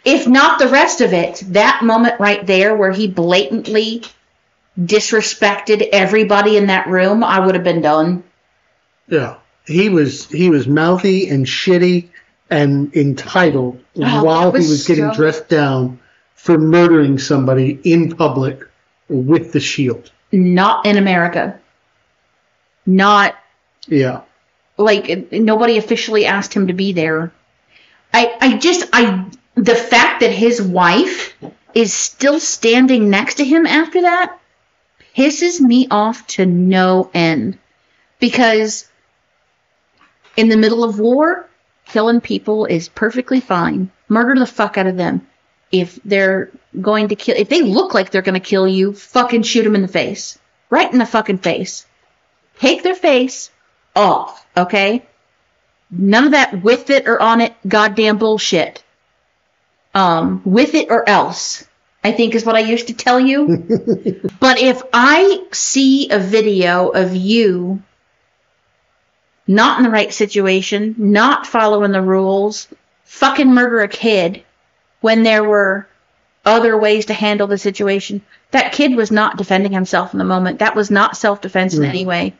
[0.03, 4.01] if not the rest of it that moment right there where he blatantly
[4.79, 8.23] disrespected everybody in that room i would have been done
[9.07, 9.35] Yeah.
[9.67, 12.09] He was he was mouthy and shitty
[12.49, 15.99] and entitled Oh, while that he was was getting so- dressed down
[16.35, 18.59] for murdering somebody in public
[19.09, 20.11] with the shield.
[20.31, 21.59] not in america
[22.85, 23.35] not
[23.87, 24.21] Yeah.
[24.77, 27.31] like nobody officially asked him to be there.
[28.13, 29.25] I I just I
[29.55, 31.35] the fact that his wife
[31.73, 34.37] is still standing next to him after that
[35.15, 37.57] pisses me off to no end
[38.19, 38.89] because
[40.35, 41.47] in the middle of war
[41.93, 45.25] killing people is perfectly fine murder the fuck out of them
[45.71, 46.51] if they're
[46.81, 49.75] going to kill if they look like they're going to kill you fucking shoot them
[49.75, 50.39] in the face
[50.69, 51.85] right in the fucking face
[52.59, 53.51] take their face
[53.95, 55.05] off, okay?
[55.89, 58.83] None of that with it or on it goddamn bullshit.
[59.93, 61.67] Um, with it or else,
[62.03, 63.47] I think is what I used to tell you.
[64.39, 67.83] but if I see a video of you
[69.47, 72.67] not in the right situation, not following the rules,
[73.05, 74.43] fucking murder a kid
[75.01, 75.87] when there were
[76.45, 78.21] other ways to handle the situation.
[78.51, 80.59] That kid was not defending himself in the moment.
[80.59, 82.33] That was not self defense in any way.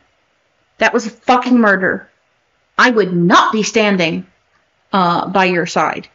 [0.78, 2.08] That was fucking murder.
[2.76, 4.26] I would not be standing
[4.92, 6.08] uh, by your side.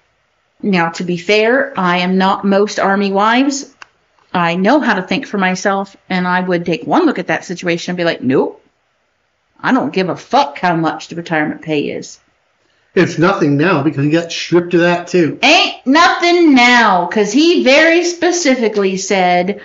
[0.62, 3.74] Now, to be fair, I am not most army wives.
[4.34, 7.46] I know how to think for myself, and I would take one look at that
[7.46, 8.59] situation and be like, nope,
[9.62, 12.20] I don't give a fuck how much the retirement pay is.
[12.96, 15.40] It's nothing now because he got stripped of that too.
[15.44, 19.62] Ain't nothing now, because he very specifically said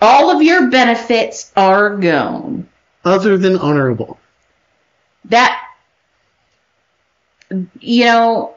[0.00, 2.68] all of your benefits are gone.
[3.04, 4.18] Other than honorable.
[5.26, 5.68] That,
[7.80, 8.56] you know,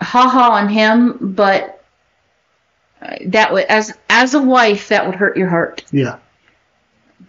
[0.00, 1.84] haha on him, but
[3.02, 6.18] uh, that would, as as a wife, that would hurt your heart Yeah.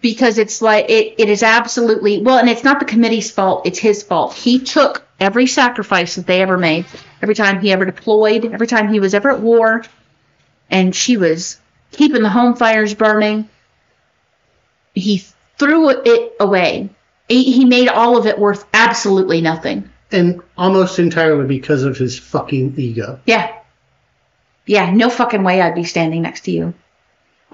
[0.04, 3.78] Because it's like it, it is absolutely well, and it's not the committee's fault; it's
[3.78, 4.34] his fault.
[4.34, 6.84] He took every sacrifice that they ever made,
[7.22, 9.82] every time he ever deployed, every time he was ever at war,
[10.68, 11.58] and she was
[11.90, 13.48] keeping the home fires burning.
[14.94, 15.24] He
[15.56, 16.90] threw it away.
[17.26, 19.88] He, he made all of it worth absolutely nothing.
[20.12, 23.20] And almost entirely because of his fucking ego.
[23.24, 23.58] Yeah.
[24.66, 26.74] Yeah, no fucking way I'd be standing next to you.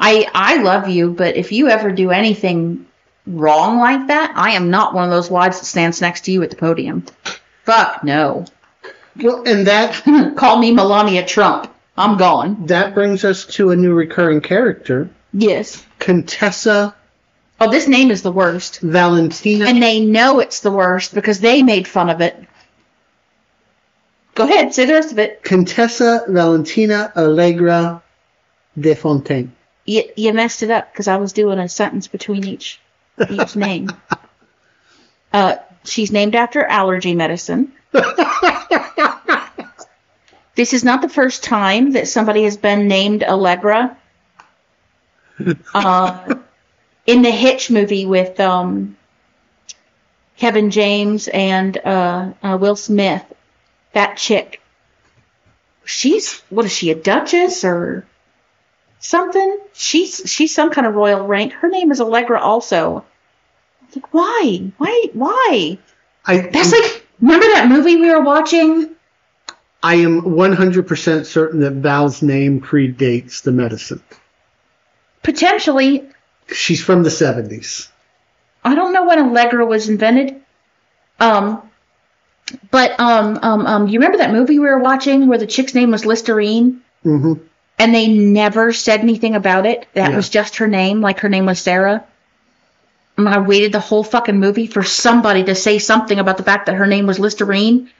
[0.00, 2.86] I I love you, but if you ever do anything
[3.26, 6.42] wrong like that, I am not one of those wives that stands next to you
[6.42, 7.04] at the podium.
[7.64, 8.46] Fuck no.
[9.20, 10.02] Well, and that
[10.36, 11.70] Call me Melania Trump.
[11.98, 12.66] I'm gone.
[12.66, 15.84] that brings us to a new recurring character, Yes.
[15.98, 16.94] Contessa
[17.62, 18.80] Oh, this name is the worst.
[18.80, 19.66] Valentina.
[19.66, 22.34] And they know it's the worst because they made fun of it.
[24.34, 25.42] Go ahead, say the rest of it.
[25.42, 28.02] Contessa Valentina Allegra
[28.78, 29.52] de Fontaine.
[29.84, 32.80] You, you messed it up because I was doing a sentence between each
[33.30, 33.90] each name.
[35.32, 35.54] Uh,
[35.84, 37.70] she's named after allergy medicine.
[40.60, 43.96] This is not the first time that somebody has been named Allegra.
[45.72, 46.34] Uh,
[47.06, 48.98] in the Hitch movie with um,
[50.36, 53.24] Kevin James and uh, uh, Will Smith,
[53.94, 54.60] that chick,
[55.86, 58.06] she's what is she a duchess or
[59.00, 59.58] something?
[59.72, 61.52] She's she's some kind of royal rank.
[61.52, 63.04] Her name is Allegra also.
[63.94, 64.72] Like why?
[64.78, 65.06] Why?
[65.12, 65.78] Why?
[66.24, 68.94] I, That's like remember that movie we were watching?
[69.82, 74.02] I am 100% certain that Val's name predates the medicine.
[75.22, 76.06] Potentially,
[76.52, 77.88] She's from the 70s.
[78.64, 80.42] I don't know when Allegra was invented.
[81.18, 81.62] Um,
[82.70, 85.90] but um, um, um, you remember that movie we were watching where the chick's name
[85.90, 87.34] was Listerine, hmm
[87.80, 89.86] and they never said anything about it.
[89.94, 90.16] That Yeah.
[90.16, 92.04] was just her name, like her name was Sarah.
[93.16, 96.66] And I waited the whole fucking movie for somebody to say something about the fact
[96.66, 97.90] that her name was Listerine,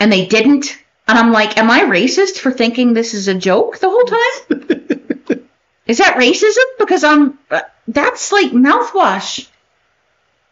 [0.00, 0.76] and they didn't.
[1.06, 5.48] And I'm like, am I racist for thinking this is a joke the whole time?
[5.86, 6.64] Is that racism?
[6.78, 7.38] Because I'm.
[7.50, 9.46] Uh, that's like mouthwash.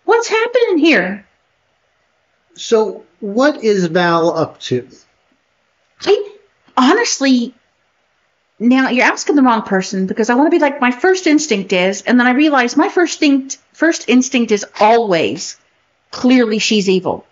[0.05, 1.27] What's happening here?
[2.55, 4.87] So, what is Val up to?
[6.05, 6.37] I
[6.77, 7.55] honestly.
[8.63, 11.73] Now you're asking the wrong person because I want to be like my first instinct
[11.73, 15.59] is, and then I realize my first instinct first instinct is always
[16.13, 17.27] clearly she's evil.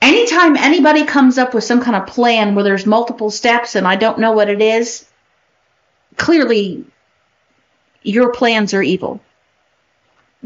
[0.00, 3.96] Anytime anybody comes up with some kind of plan where there's multiple steps and I
[3.96, 5.04] don't know what it is,
[6.16, 6.84] clearly
[8.02, 9.20] your plans are evil.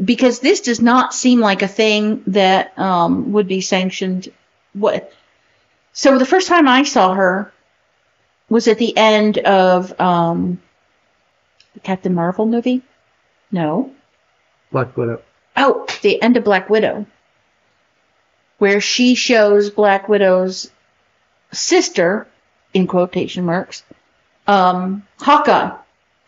[0.03, 4.31] Because this does not seem like a thing that um, would be sanctioned.
[4.73, 5.13] What?
[5.93, 7.53] So the first time I saw her
[8.49, 10.61] was at the end of um,
[11.73, 12.81] the Captain Marvel movie.
[13.51, 13.91] No.
[14.71, 15.21] Black Widow.
[15.57, 17.05] Oh, the end of Black Widow,
[18.57, 20.69] where she shows Black Widow's
[21.51, 22.27] sister,
[22.73, 23.83] in quotation marks,
[24.47, 25.71] um, Hawkeye,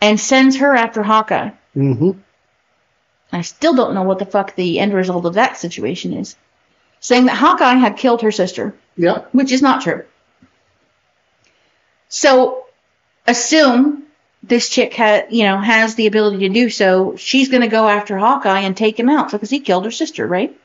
[0.01, 1.49] and sends her after Hawkeye.
[1.73, 2.11] hmm
[3.33, 6.37] I still don't know what the fuck the end result of that situation is.
[7.01, 9.29] Saying that Hawkeye had killed her sister, Yep.
[9.33, 10.05] which is not true.
[12.09, 12.65] So,
[13.25, 14.03] assume
[14.43, 17.15] this chick ha you know, has the ability to do so.
[17.17, 20.25] She's going to go after Hawkeye and take him out because he killed her sister,
[20.25, 20.57] right?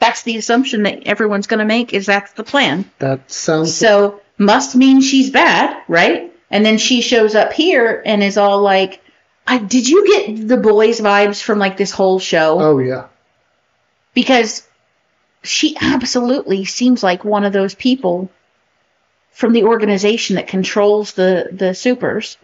[0.00, 1.92] That's the assumption that everyone's going to make.
[1.94, 2.90] Is that's the plan?
[2.98, 3.76] That sounds.
[3.76, 6.32] So must mean she's bad, right?
[6.50, 9.00] And then she shows up here and is all like,
[9.46, 13.06] I, "Did you get the boys' vibes from like this whole show?" oh, yeah.
[14.14, 14.66] because
[15.44, 18.30] she absolutely seems like one of those people
[19.32, 22.36] from the organization that controls the the supers.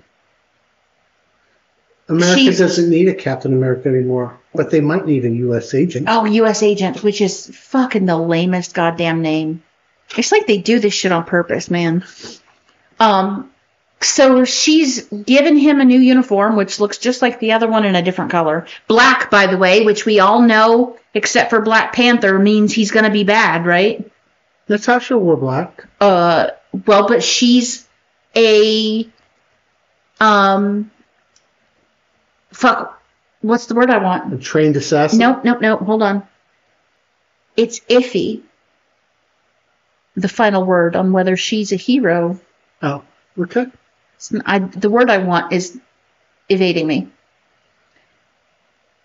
[2.09, 5.74] America She's- doesn't need a Captain America anymore, but they might need a U.S.
[5.74, 6.06] agent.
[6.09, 6.62] Oh, U.S.
[6.62, 9.62] agent, which is fucking the lamest goddamn name.
[10.16, 12.02] It's like they do this shit on purpose, man.
[12.98, 13.51] Um,
[14.01, 17.94] so she's given him a new uniform, which looks just like the other one in
[17.94, 18.66] a different color.
[18.86, 23.10] Black, by the way, which we all know, except for Black Panther, means he's gonna
[23.10, 24.10] be bad, right?
[24.66, 25.85] Natasha wore black.
[26.01, 26.48] Uh,
[26.86, 27.86] well, but she's
[28.36, 29.09] a
[30.20, 30.90] Um,
[32.53, 33.01] fuck.
[33.40, 34.32] What's the word I want?
[34.35, 35.20] A trained assassin.
[35.20, 35.81] Nope, nope, nope.
[35.81, 36.27] Hold on.
[37.57, 38.43] It's iffy.
[40.16, 42.40] The final word on whether she's a hero.
[42.82, 43.05] Oh,
[43.39, 43.66] okay.
[44.45, 45.78] I, the word I want is
[46.49, 47.09] evading me.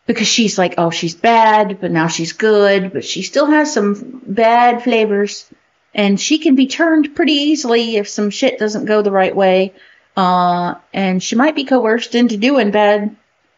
[0.08, 4.22] Because she's like, oh, she's bad, but now she's good, but she still has some
[4.26, 5.48] bad flavors.
[5.96, 9.74] And she can be turned pretty easily if some shit doesn't go the right way.
[10.18, 13.16] Uh, and she might be coerced into doing bad.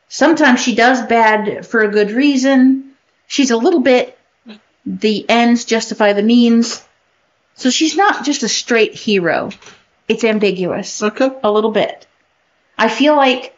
[0.10, 2.91] Sometimes she does bad for a good reason.
[3.28, 4.18] She's a little bit
[4.86, 6.86] the ends justify the means.
[7.56, 9.49] So she's not just a straight hero.
[10.07, 11.30] It's ambiguous Okay.
[11.44, 12.06] a little bit.
[12.78, 13.55] I feel like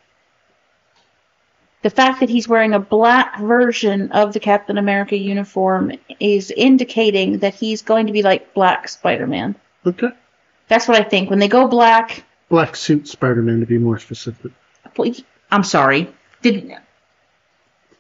[1.84, 7.40] the fact that he's wearing a black version of the Captain America uniform is indicating
[7.40, 9.56] that he's going to be like Black Spider-Man.
[9.86, 10.10] Okay.
[10.68, 11.30] That's what I think.
[11.30, 14.52] When they go black, Black suit Spider-Man to be more specific.
[15.52, 16.14] I'm sorry.
[16.42, 16.74] Did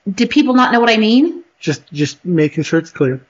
[0.10, 1.44] did people not know what I mean?
[1.60, 3.22] Just just making sure it's clear.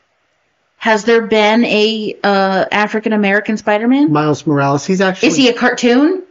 [0.78, 4.11] Has there been a uh, African American Spider-Man?
[4.11, 4.86] Miles Morales.
[4.86, 5.30] He's actually.
[5.30, 6.24] Is he a cartoon?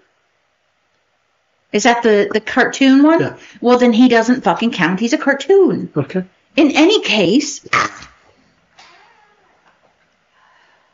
[1.76, 3.20] Is that the the cartoon one?
[3.20, 3.36] Yeah.
[3.60, 4.98] Well, then he doesn't fucking count.
[4.98, 5.90] He's a cartoon.
[5.94, 6.24] Okay.
[6.56, 7.60] In any case,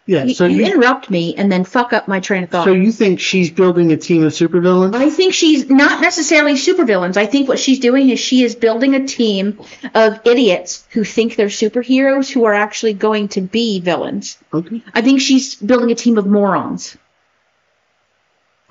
[0.06, 0.24] Yeah.
[0.24, 2.64] you, So you you interrupt me and then fuck up my train of thought.
[2.64, 4.96] so you think she's building a team of supervillains?
[4.96, 7.16] I think she's not necessarily supervillains.
[7.16, 9.60] I think what she's doing is she is building a team
[9.94, 14.38] of idiots who think they're superheroes who are actually going to be villains.
[14.52, 14.82] Okay.
[14.92, 16.96] I think she's building a team of morons.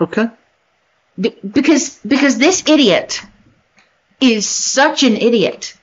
[0.01, 0.27] Okay.
[1.19, 3.21] Because because this idiot
[4.19, 5.75] is such an idiot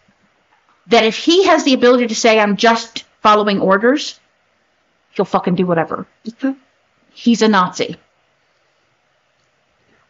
[0.87, 4.19] that if he has the ability to say I'm just following orders,
[5.13, 6.07] he'll fucking do whatever.
[6.27, 6.55] Okay.
[7.13, 7.97] He's a Nazi.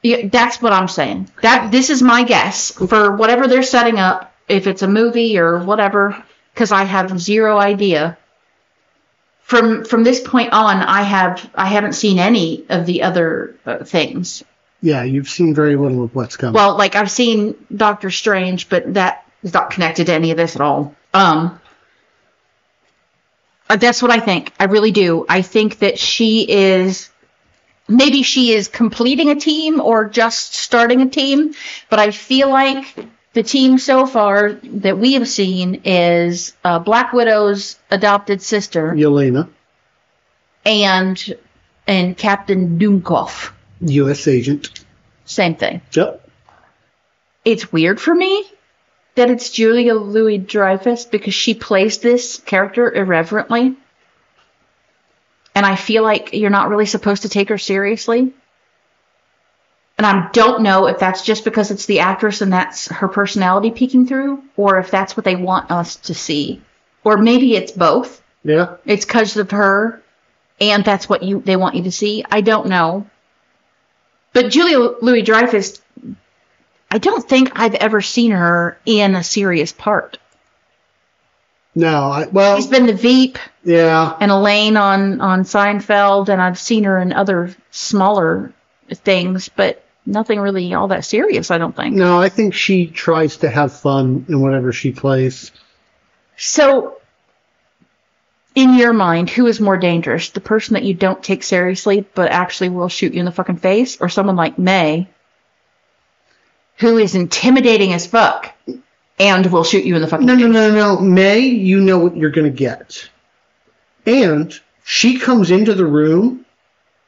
[0.02, 1.30] Yeah, that's what I'm saying.
[1.42, 5.58] That this is my guess for whatever they're setting up, if it's a movie or
[5.58, 6.22] whatever,
[6.54, 8.16] because I have zero idea.
[9.42, 13.82] From from this point on, I have I haven't seen any of the other uh,
[13.82, 14.44] things.
[14.80, 16.54] Yeah, you've seen very little of what's coming.
[16.54, 20.54] Well, like I've seen Doctor Strange, but that is not connected to any of this
[20.54, 20.94] at all.
[21.12, 21.60] Um,
[23.68, 24.52] uh, that's what I think.
[24.58, 25.26] I really do.
[25.28, 27.10] I think that she is
[27.88, 31.54] maybe she is completing a team or just starting a team,
[31.90, 32.94] but I feel like
[33.32, 39.48] the team so far that we have seen is uh, Black Widow's adopted sister Yelena,
[40.64, 41.34] and
[41.86, 43.52] and Captain Doomkoff.
[43.80, 44.26] U.S.
[44.28, 44.84] agent.
[45.24, 45.82] Same thing.
[45.92, 46.28] Yep.
[47.44, 48.44] it's weird for me
[49.14, 53.74] that it's Julia Louis Dreyfus because she plays this character irreverently.
[55.54, 58.32] And I feel like you're not really supposed to take her seriously.
[59.96, 63.72] And I don't know if that's just because it's the actress and that's her personality
[63.72, 66.62] peeking through, or if that's what they want us to see.
[67.02, 68.22] Or maybe it's both.
[68.44, 68.76] Yeah.
[68.86, 70.00] It's because of her,
[70.60, 72.24] and that's what you they want you to see.
[72.30, 73.08] I don't know.
[74.40, 75.82] But Julia Louis Dreyfus,
[76.92, 80.18] I don't think I've ever seen her in a serious part.
[81.74, 82.04] No.
[82.04, 82.54] I, well.
[82.54, 84.16] She's been the Veep yeah.
[84.20, 88.52] and Elaine on on Seinfeld, and I've seen her in other smaller
[88.92, 91.50] things, but nothing really all that serious.
[91.50, 91.96] I don't think.
[91.96, 95.50] No, I think she tries to have fun in whatever she plays.
[96.36, 96.97] So,
[98.58, 100.30] in your mind, who is more dangerous?
[100.30, 103.58] The person that you don't take seriously but actually will shoot you in the fucking
[103.58, 105.06] face, or someone like May,
[106.78, 108.52] who is intimidating as fuck
[109.20, 110.42] and will shoot you in the fucking No, face?
[110.44, 111.00] no, no, no.
[111.00, 113.08] May, you know what you're going to get.
[114.06, 114.52] And
[114.84, 116.44] she comes into the room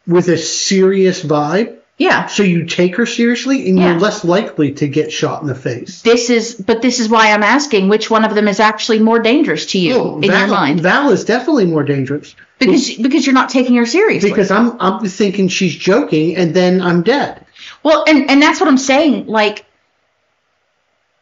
[0.07, 2.27] with a serious vibe, Yeah.
[2.27, 3.91] so you take her seriously and Yeah.
[3.91, 6.01] you're less likely to get shot in the face.
[6.03, 9.19] This is, but this is why I'm asking which one of them is actually more
[9.21, 13.27] dangerous to you Oh, in your Val, mind, Val is definitely more dangerous because because
[13.27, 14.31] you're not taking her seriously.
[14.31, 17.45] because I'm I'm thinking she's joking and then I'm dead.
[17.83, 19.27] Well, and and that's what I'm saying.
[19.27, 19.67] Like,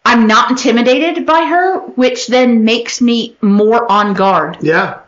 [0.04, 5.00] I'm not intimidated by her, which then makes me more on guard Yeah.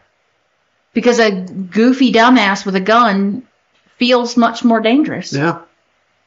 [0.94, 3.44] because a goofy dumbass with a gun
[4.00, 5.32] feels much more dangerous.
[5.32, 5.60] Yeah.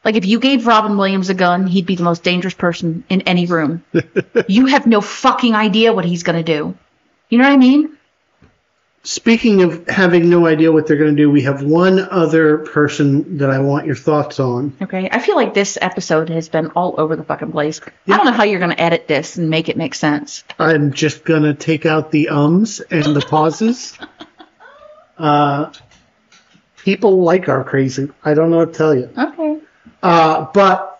[0.06, 3.22] Like if you gave Robin Williams a gun, he'd be the most dangerous person in
[3.22, 3.84] any room.
[4.48, 6.76] you have no fucking idea what he's gonna do.
[7.30, 7.98] You know what I mean?
[9.06, 13.40] Speaking of having no idea what they're going to do, we have one other person
[13.40, 14.78] that I want your thoughts on.
[14.82, 15.10] Okay.
[15.12, 17.82] I feel like this episode has been all over the fucking place.
[18.06, 18.14] Yeah.
[18.14, 20.46] I don't know how you're gonna edit this and make it make sense.
[20.58, 23.98] I'm just going to take out the ums and the pauses.
[25.16, 25.72] Uh,
[26.84, 28.10] people like our crazy.
[28.26, 29.10] I don't know what to tell you.
[29.18, 29.60] Okay.
[30.02, 30.94] Uh, but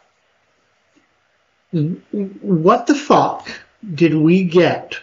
[1.74, 3.50] What the fuck
[3.96, 4.96] did we get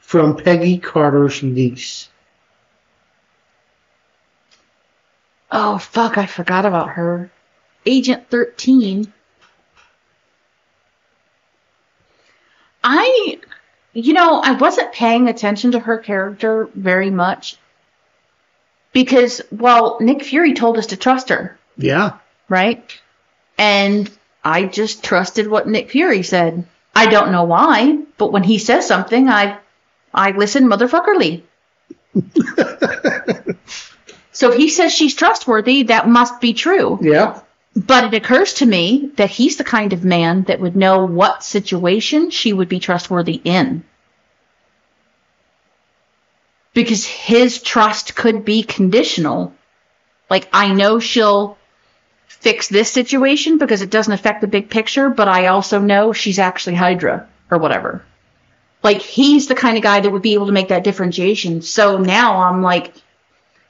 [0.00, 2.08] from Peggy Carter's niece?
[5.52, 7.30] Oh fuck, I forgot about her.
[7.86, 9.12] Agent 13.
[12.82, 13.38] I
[13.92, 17.56] you know, I wasn't paying attention to her character very much
[18.92, 22.12] because well, Nick Fury told us to trust her, Yeah.
[22.48, 22.82] right?
[23.58, 24.10] And
[24.44, 26.66] I just trusted what Nick Fury said.
[26.94, 29.58] I don't know why, but when he says something, I
[30.12, 31.42] I listen motherfuckerly.
[34.30, 36.96] So if he says she's trustworthy, that must be true.
[37.02, 37.40] Yeah.
[37.74, 41.42] But it occurs to me that he's the kind of man that would know what
[41.42, 43.82] situation she would be trustworthy in.
[46.74, 49.54] Because his trust could be conditional.
[50.30, 51.58] Like, I know she'll
[52.26, 56.38] fix this situation because it doesn't affect the big picture, but I also know she's
[56.38, 58.04] actually Hydra or whatever.
[58.82, 61.62] Like, he's the kind of guy that would be able to make that differentiation.
[61.62, 62.92] So now I'm like,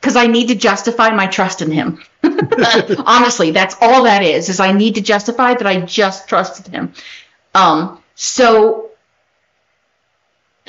[0.00, 2.02] because I need to justify my trust in him.
[2.22, 4.48] Honestly, that's all that is.
[4.48, 6.92] Is I need to justify that I just trusted him.
[7.54, 8.87] Um, so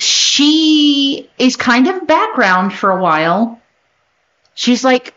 [0.02, 3.62] she is kind of background for a while.
[4.56, 5.14] She's like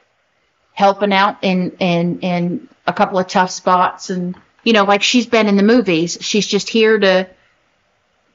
[0.75, 5.27] helping out in in in a couple of tough spots, and you know, like she's
[5.27, 6.19] been in the movies.
[6.21, 7.29] She's just here to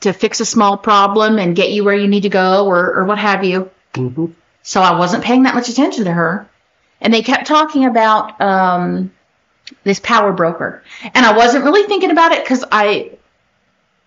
[0.01, 3.05] to fix a small problem and get you where you need to go, or or
[3.05, 3.69] what have you.
[3.95, 4.27] hmm
[4.63, 6.49] So I wasn't paying that much attention to her.
[6.99, 9.11] And they kept talking about um,
[9.83, 10.83] this power broker.
[11.13, 13.16] And I wasn't really thinking about it because I,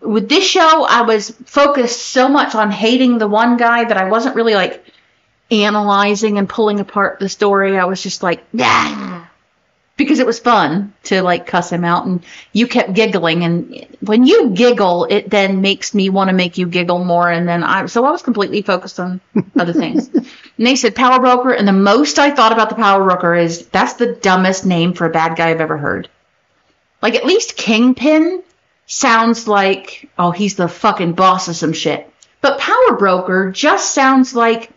[0.00, 4.08] with this show, I was focused so much on hating the one guy that I
[4.08, 4.84] wasn't really like
[5.50, 7.78] analyzing and pulling apart the story.
[7.78, 9.26] I was just like, yeah.
[9.96, 12.24] Because it was fun to like cuss him out and
[12.54, 16.66] you kept giggling and when you giggle it then makes me want to make you
[16.66, 19.20] giggle more and then I so I was completely focused on
[19.58, 20.08] other things.
[20.60, 23.66] And they said Power Broker, and the most I thought about the Power Broker is
[23.68, 26.10] that's the dumbest name for a bad guy I've ever heard.
[27.00, 28.42] Like, at least Kingpin
[28.90, 32.12] sounds like, oh, he's the fucking boss of some shit.
[32.40, 34.70] But Power Broker just sounds like,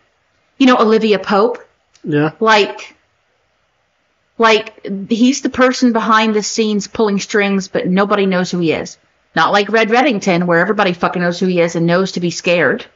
[0.56, 1.58] you know, Olivia Pope.
[2.04, 2.30] Yeah.
[2.38, 2.94] Like,
[4.38, 8.98] like he's the person behind the scenes pulling strings, but nobody knows who he is.
[9.34, 12.30] Not like Red Reddington, where everybody fucking knows who he is and knows to be
[12.30, 12.86] scared.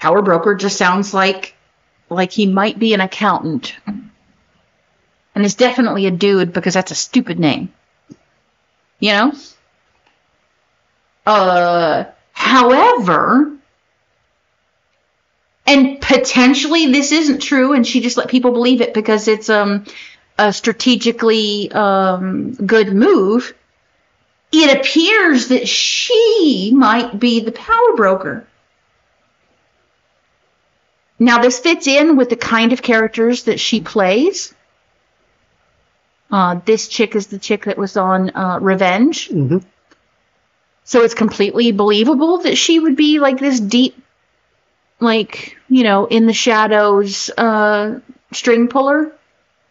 [0.00, 1.54] Power broker just sounds like
[2.08, 3.74] like he might be an accountant.
[5.34, 7.70] And is definitely a dude because that's a stupid name.
[8.98, 9.32] You know?
[11.26, 13.52] Uh however,
[15.66, 19.84] and potentially this isn't true and she just let people believe it because it's um
[20.38, 23.54] a strategically um good move.
[24.52, 28.46] It appears that she might be the power broker.
[31.18, 34.54] Now, this fits in with the kind of characters that she plays.
[36.30, 39.28] Uh, this chick is the chick that was on uh, Revenge.
[39.28, 39.58] hmm
[40.84, 43.96] So it's completely believable that she would be like this deep,
[45.00, 48.00] like, you know, in the shadows uh,
[48.32, 49.12] string puller.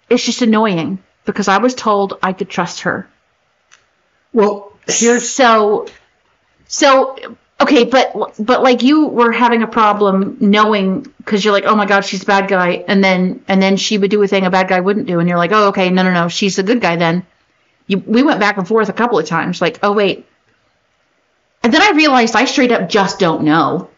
[0.09, 3.07] It's just annoying because I was told I could trust her.
[4.33, 5.87] Well, here's So,
[6.67, 7.17] so
[7.61, 11.85] okay, but but like you were having a problem knowing because you're like, oh my
[11.85, 14.49] god, she's a bad guy, and then and then she would do a thing a
[14.49, 16.81] bad guy wouldn't do, and you're like, oh okay, no no no, she's a good
[16.81, 17.25] guy then.
[17.87, 20.25] You we went back and forth a couple of times, like, oh wait,
[21.63, 23.89] and then I realized I straight up just don't know.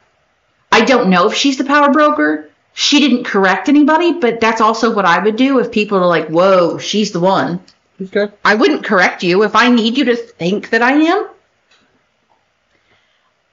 [0.72, 2.50] I don't know if she's the power broker.
[2.74, 6.28] She didn't correct anybody, but that's also what I would do if people are like,
[6.28, 7.62] whoa, she's the one.
[8.02, 8.34] okay.
[8.44, 11.30] I wouldn't correct you if I need you to think that I am.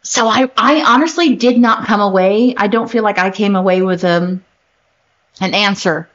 [0.03, 2.55] So I, I honestly did not come away.
[2.57, 4.45] I don't feel like I came away with um,
[5.41, 6.09] an answer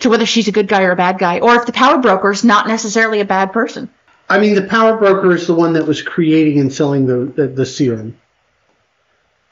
[0.00, 2.30] to whether she's a good guy or a bad guy, or if the power broker
[2.30, 3.88] is not necessarily a bad person.
[4.30, 7.48] I mean, the power broker is the one that was creating and selling the the,
[7.48, 8.16] the serum.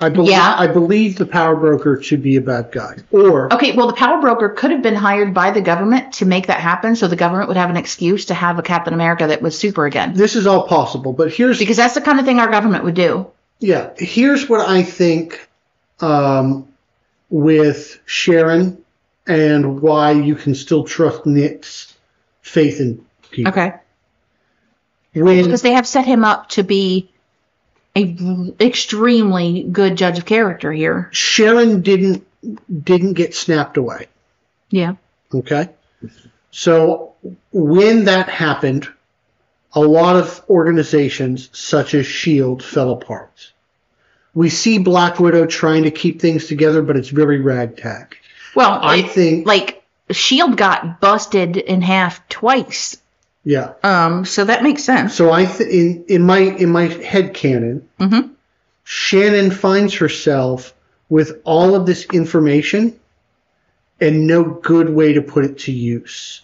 [0.00, 0.54] I believe Yeah.
[0.56, 4.20] I believe the power broker should be a bad guy, or Okay, well, the power
[4.20, 7.48] broker could have been hired by the government to make that happen, so the government
[7.48, 10.14] would have an excuse to have a Captain America that was super again.
[10.14, 11.12] this is all possible.
[11.12, 13.26] But here's Because that's the kind of thing our government would do.
[13.58, 15.48] yeah, here's what I think
[15.98, 16.68] um,
[17.28, 18.84] with Sharon
[19.26, 21.92] and why you can still trust Nick's
[22.42, 23.50] faith in people.
[23.50, 23.72] Okay.
[25.14, 27.10] When Because they have set him up to be
[27.96, 31.08] a extremely good judge of character here.
[31.12, 32.24] Sharon didn't
[32.84, 34.06] didn't get snapped away.
[34.70, 34.94] Yeah.
[35.34, 35.70] Okay.
[36.50, 37.14] So
[37.52, 38.88] when that happened,
[39.72, 43.52] a lot of organizations, such as S.H.I.E.L.D., fell apart.
[44.34, 48.16] We see Black Widow trying to keep things together, but it's very ragtag.
[48.54, 52.96] Well, I it- think, like Shield got busted in half twice.
[53.48, 53.72] Yeah.
[53.82, 55.14] Um, so that makes sense.
[55.14, 58.32] So I th- in in my in my head canon, Mhm.
[58.84, 60.74] Sharon finds herself
[61.08, 63.00] with all of this information
[64.02, 66.42] and no good way to put it to use.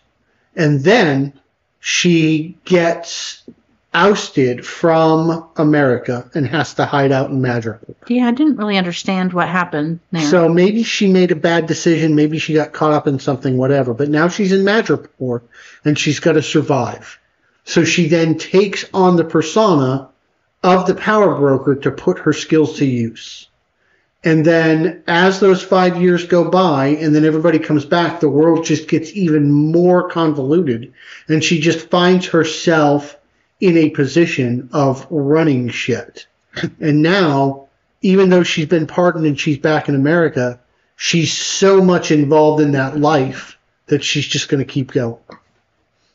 [0.56, 1.34] And then
[1.78, 3.42] she gets
[3.94, 7.94] ousted from America and has to hide out in Madripoor.
[8.08, 10.22] Yeah, I didn't really understand what happened there.
[10.22, 13.94] So maybe she made a bad decision, maybe she got caught up in something, whatever.
[13.94, 15.42] But now she's in Madripoor
[15.84, 17.18] and she's got to survive.
[17.64, 20.10] So she then takes on the persona
[20.62, 23.48] of the power broker to put her skills to use.
[24.24, 28.64] And then as those five years go by and then everybody comes back, the world
[28.64, 30.94] just gets even more convoluted
[31.28, 33.18] and she just finds herself
[33.64, 36.26] in a position of running shit.
[36.78, 37.68] And now,
[38.02, 40.60] even though she's been pardoned and she's back in America,
[40.96, 45.16] she's so much involved in that life that she's just going to keep going.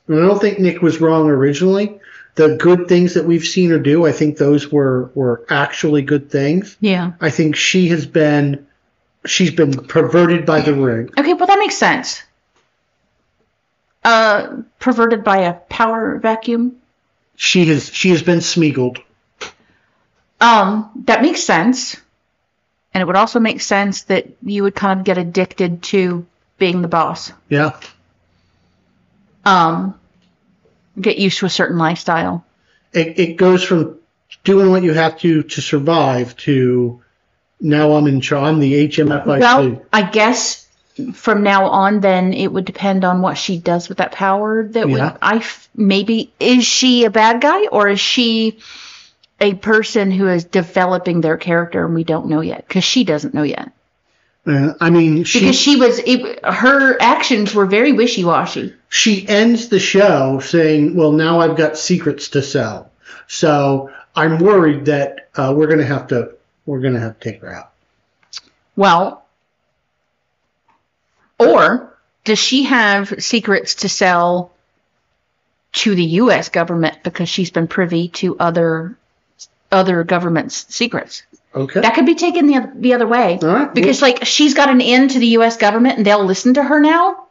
[0.08, 2.00] And I don't think Nick was wrong originally.
[2.36, 6.30] The good things that we've seen her do, I think those were, were actually good
[6.30, 6.78] things.
[6.80, 7.14] yeah.
[7.20, 8.68] I think she has been
[9.26, 11.10] she's been perverted by the ring.
[11.18, 12.22] Okay, well that makes sense.
[14.04, 16.79] Uh, perverted by a power vacuum.
[17.42, 19.02] She has she has been smeagoled.
[20.42, 21.96] Um, that makes sense.
[22.94, 26.26] And it would also make sense that you would kind of get addicted to
[26.58, 27.32] being the boss.
[27.48, 27.80] Yeah.
[29.46, 29.98] Um,
[31.00, 32.44] get used to a certain lifestyle.
[32.92, 34.00] It it goes from
[34.44, 37.02] doing what you have to to survive to
[37.62, 38.50] now I'm in charge.
[38.50, 39.40] I'm the HMFIC.
[39.40, 40.68] Well, I guess
[41.14, 44.64] from now on, then it would depend on what she does with that power.
[44.64, 44.94] That Yeah.
[45.12, 48.60] would I f- maybe is she a bad guy or is she
[49.42, 53.34] a person who is developing their character and we don't know yet because she doesn't
[53.34, 53.72] know yet
[54.48, 58.74] Uh, I mean, she because she was it, her actions were very wishy washy.
[58.90, 62.90] she ends the show saying, "Well, now I've got secrets to sell."
[63.28, 66.32] So I'm worried that uh, we're gonna have to
[66.66, 67.72] we're gonna have to take her out.
[68.76, 69.19] Well,
[71.40, 74.52] or does she have secrets to sell
[75.72, 76.50] to the U.S.
[76.50, 78.98] government because she's been privy to other
[79.72, 81.24] other governments' secrets?
[81.54, 81.82] Okay.
[81.82, 83.74] That could be taken the oth- the other way right.
[83.74, 85.58] because, like, she's got an in to the U.S.
[85.58, 87.26] government and they'll listen to her now.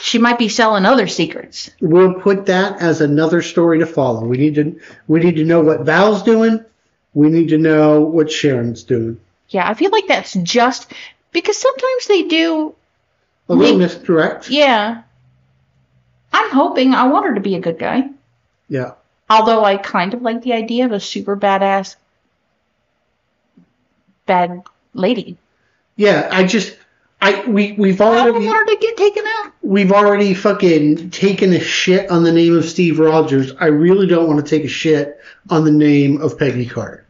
[0.00, 1.70] She might be selling other secrets.
[1.80, 4.24] we'll put that as another story to follow.
[4.24, 6.64] We need to we need to know what Val's doing.
[7.14, 9.20] We need to know what Sharon's doing.
[9.50, 10.90] Yeah, I feel like that's just
[11.30, 12.74] because sometimes they do.
[13.52, 14.48] A little Me- misdirect.
[14.50, 15.02] Yeah.
[16.32, 16.94] I'm hoping.
[16.94, 18.08] I want her to be a good guy.
[18.68, 18.92] Yeah.
[19.28, 21.96] Although I kind of like the idea of a super badass
[24.26, 24.62] bad
[24.94, 25.36] lady.
[25.96, 26.28] Yeah.
[26.32, 26.76] I just
[27.20, 29.52] I we we've I already want her to get taken out.
[29.62, 33.52] we've already fucking taken a shit on the name of Steve Rogers.
[33.60, 35.20] I really don't want to take a shit
[35.50, 37.04] on the name of Peggy Carter.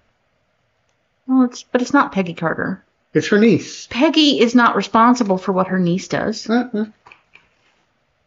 [1.27, 2.85] Well, it's but it's not Peggy Carter.
[3.14, 3.86] It's her niece.
[3.90, 6.48] Peggy is not responsible for what her niece does.
[6.48, 6.84] Uh, uh,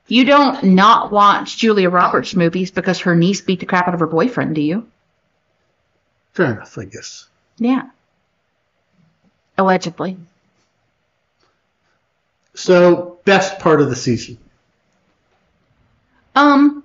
[0.08, 4.00] You don't not watch Julia Roberts movies because her niece beat the crap out of
[4.00, 4.88] her boyfriend, do you?
[6.34, 7.28] Fair enough, I guess.
[7.58, 7.90] Yeah.
[9.58, 10.18] Allegedly.
[12.54, 14.38] So best part of the season.
[16.36, 16.84] Um.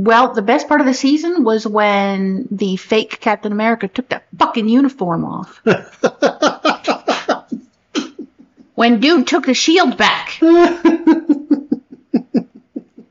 [0.00, 4.24] Well, the best part of the season was when the fake Captain America took that
[4.38, 5.60] fucking uniform off.
[8.74, 10.40] when dude took the shield back.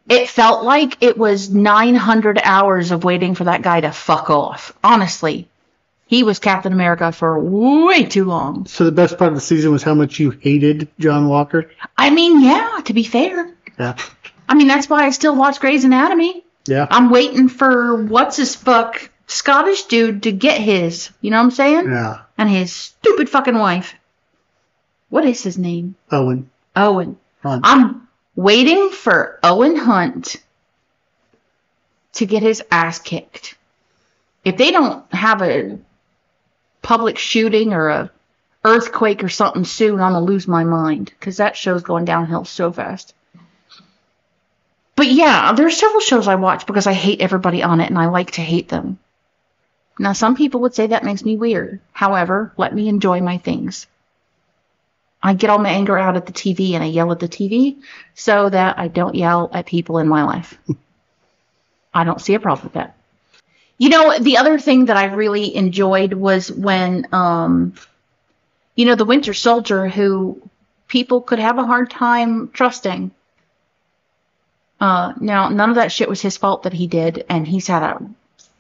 [0.09, 4.73] It felt like it was 900 hours of waiting for that guy to fuck off.
[4.83, 5.47] Honestly.
[6.07, 8.65] He was Captain America for way too long.
[8.65, 11.69] so the best part of the season was how much you hated John Walker.
[11.95, 13.53] I mean, yeah, to be fair.
[13.77, 13.95] Yeah.
[14.47, 16.43] I mean, that's why I still watch Grey's Anatomy.
[16.69, 16.87] Yeah.
[16.89, 21.09] I'm waiting for what's his fuck Scottish dude to get his.
[21.21, 21.85] You know what I'm saying?
[21.89, 22.21] Yeah.
[22.37, 23.95] And his stupid fucking wife.
[25.09, 25.95] What is his name?
[26.11, 26.49] Owen.
[26.75, 27.17] Owen.
[27.41, 27.61] Hunt.
[27.65, 30.37] I'm waiting for Owen Hunt
[32.13, 33.55] to get his ass kicked.
[34.43, 35.77] If they don't have a
[36.81, 38.11] public shooting or a
[38.63, 42.71] earthquake or something soon, I'm gonna lose my mind because that show's going downhill so
[42.71, 43.13] fast.
[44.99, 47.97] But yeah, there are several shows I watch because I hate everybody on it and
[47.97, 48.99] I like to hate them.
[49.97, 51.79] Now, some people would say that makes me weird.
[51.93, 53.87] However, let me enjoy my things.
[55.23, 57.77] I get all my anger out at the TV and I yell at the TV
[58.13, 60.57] so that I don't yell at people in my life.
[61.93, 62.97] I don't see a problem with that.
[63.77, 67.73] You know, the other thing that I really enjoyed was when, um,
[68.75, 70.41] you know, the Winter Soldier, who
[70.89, 73.11] people could have a hard time trusting.
[74.79, 77.83] Uh, now, none of that shit was his fault that he did, and he's had
[77.83, 78.01] a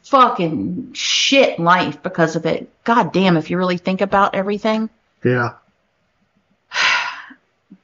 [0.03, 2.69] fucking shit life because of it.
[2.83, 4.89] God damn, if you really think about everything.
[5.23, 5.53] Yeah.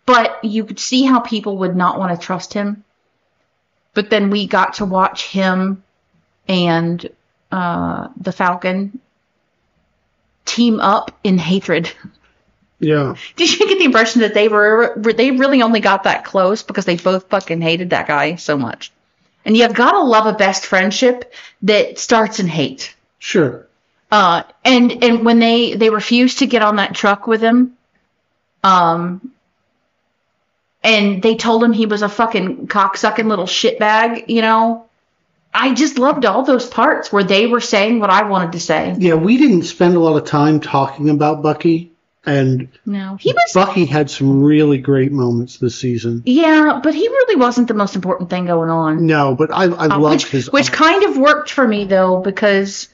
[0.08, 2.84] But you could see how people would not want to trust him.
[3.96, 5.84] But then we got to watch him
[6.48, 7.10] and
[7.52, 9.00] uh, the Falcon
[10.46, 11.92] team up in hatred.
[12.80, 13.16] Yeah.
[13.36, 16.86] Did you get the impression that they were they really only got that close because
[16.86, 18.92] they both fucking hated that guy so much?
[19.46, 22.96] And you've got to love a best friendship that starts in hate.
[23.20, 23.68] Sure.
[24.12, 27.76] Uh, and and when they they refused to get on that truck with him,
[28.64, 29.32] um,
[30.84, 34.86] and they told him he was a fucking cocksucking little shitbag, you know.
[35.54, 38.94] I just loved all those parts where they were saying what I wanted to say.
[39.00, 41.94] Yeah, we didn't spend a lot of time talking about Bucky,
[42.26, 43.52] and No, he was.
[43.54, 46.24] Bucky had some really great moments this season.
[46.26, 49.06] Yeah, but he really wasn't the most important thing going on.
[49.06, 50.52] No, but I, I Uh, loved which, his.
[50.52, 50.74] which arc.
[50.78, 52.88] kind of worked for me though because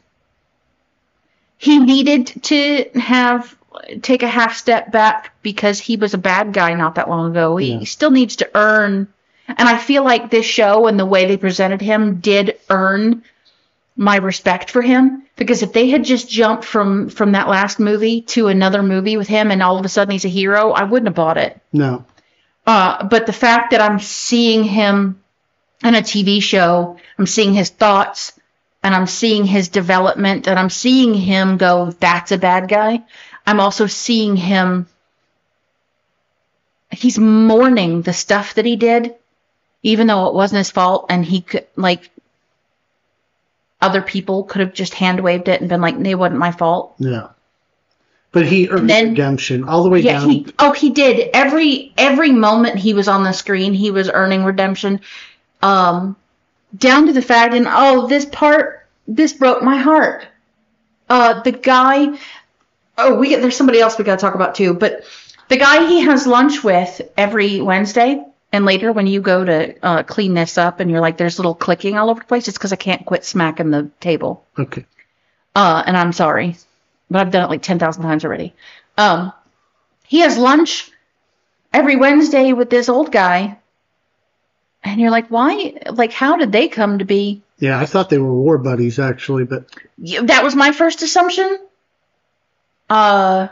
[1.58, 3.56] he needed to have
[4.02, 7.56] take a half step back because he was a bad guy not that long ago.
[7.58, 7.84] He Yeah.
[7.86, 9.08] still needs to earn,
[9.48, 13.24] and I feel like this show and the way they presented him did earn
[14.02, 18.22] my respect for him because if they had just jumped from from that last movie
[18.22, 21.08] to another movie with him and all of a sudden he's a hero, I wouldn't
[21.08, 21.62] have bought it.
[21.72, 22.06] no.
[22.66, 25.22] Uh, but the fact that I'm seeing him
[25.84, 28.40] in a TV show, I'm seeing his thoughts,
[28.84, 33.04] and I'm seeing his development, and I'm seeing him go, that's a bad guy.
[33.48, 34.86] I'm also seeing him,
[36.92, 39.16] he's mourning the stuff that he did,
[39.82, 42.11] even though it wasn't his fault, and he could, like,
[43.82, 46.94] other people could have just hand waved it and been like, it wasn't my fault.
[47.00, 47.30] Yeah.
[48.32, 50.30] But he earned Then- redemption all the way Yeah, down.
[50.30, 51.30] he oh he did.
[51.34, 55.02] Every every moment he was on the screen, he was earning redemption.
[55.62, 56.16] Um
[56.78, 60.26] down to the fact and oh this part this broke my heart.
[61.10, 62.18] Uh the guy
[62.98, 65.04] oh we there's somebody else we gotta talk about too, but
[65.50, 70.04] the guy he has lunch with every Wednesday and later when you go to uh,
[70.04, 72.74] clean this up and you're like there's little clicking all over the place, it's because
[72.74, 74.46] I can't quit smacking the table.
[74.58, 74.86] okay.
[75.54, 76.56] Uh, and I'm sorry,
[77.10, 78.54] but I've done it like 10,000 times already.
[78.98, 79.34] Um,
[80.08, 80.90] he has lunch
[81.74, 83.58] every Wednesday with this old guy.
[84.84, 85.76] And you're like, why?
[85.92, 87.44] Like, how did they come to be?
[87.60, 89.66] Yeah, I thought they were war buddies actually, but
[89.98, 91.60] That was my first assumption.
[92.90, 93.50] Uh,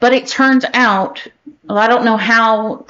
[0.00, 1.26] but it turns out,
[1.62, 2.86] well, I don't know how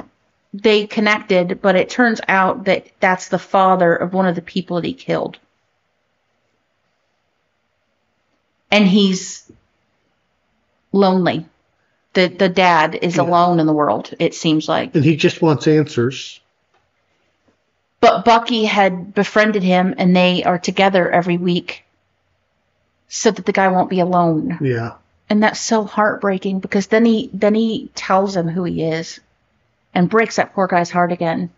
[0.54, 4.76] they connected, but it turns out that that's the father of one of the people
[4.76, 5.36] that he killed.
[8.70, 9.50] And he's
[10.92, 11.46] lonely.
[12.12, 13.22] The the dad is Yeah.
[13.22, 14.94] alone in the world, it seems like.
[14.94, 16.40] and he just wants answers.
[18.00, 21.84] But Bucky had befriended him and they are together every week
[23.08, 24.58] so that the guy won't be alone.
[24.60, 24.92] Yeah.
[25.28, 29.18] And that's so heartbreaking because then he then he tells him who he is
[29.94, 31.50] and breaks that poor guy's heart again.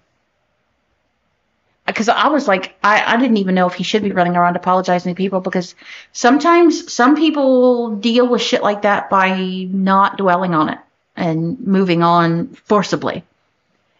[1.86, 4.56] Because I was like, I, I didn't even know if he should be running around
[4.56, 5.74] apologizing to people because
[6.12, 10.78] sometimes some people deal with shit like that by not dwelling on it
[11.14, 13.24] and moving on forcibly.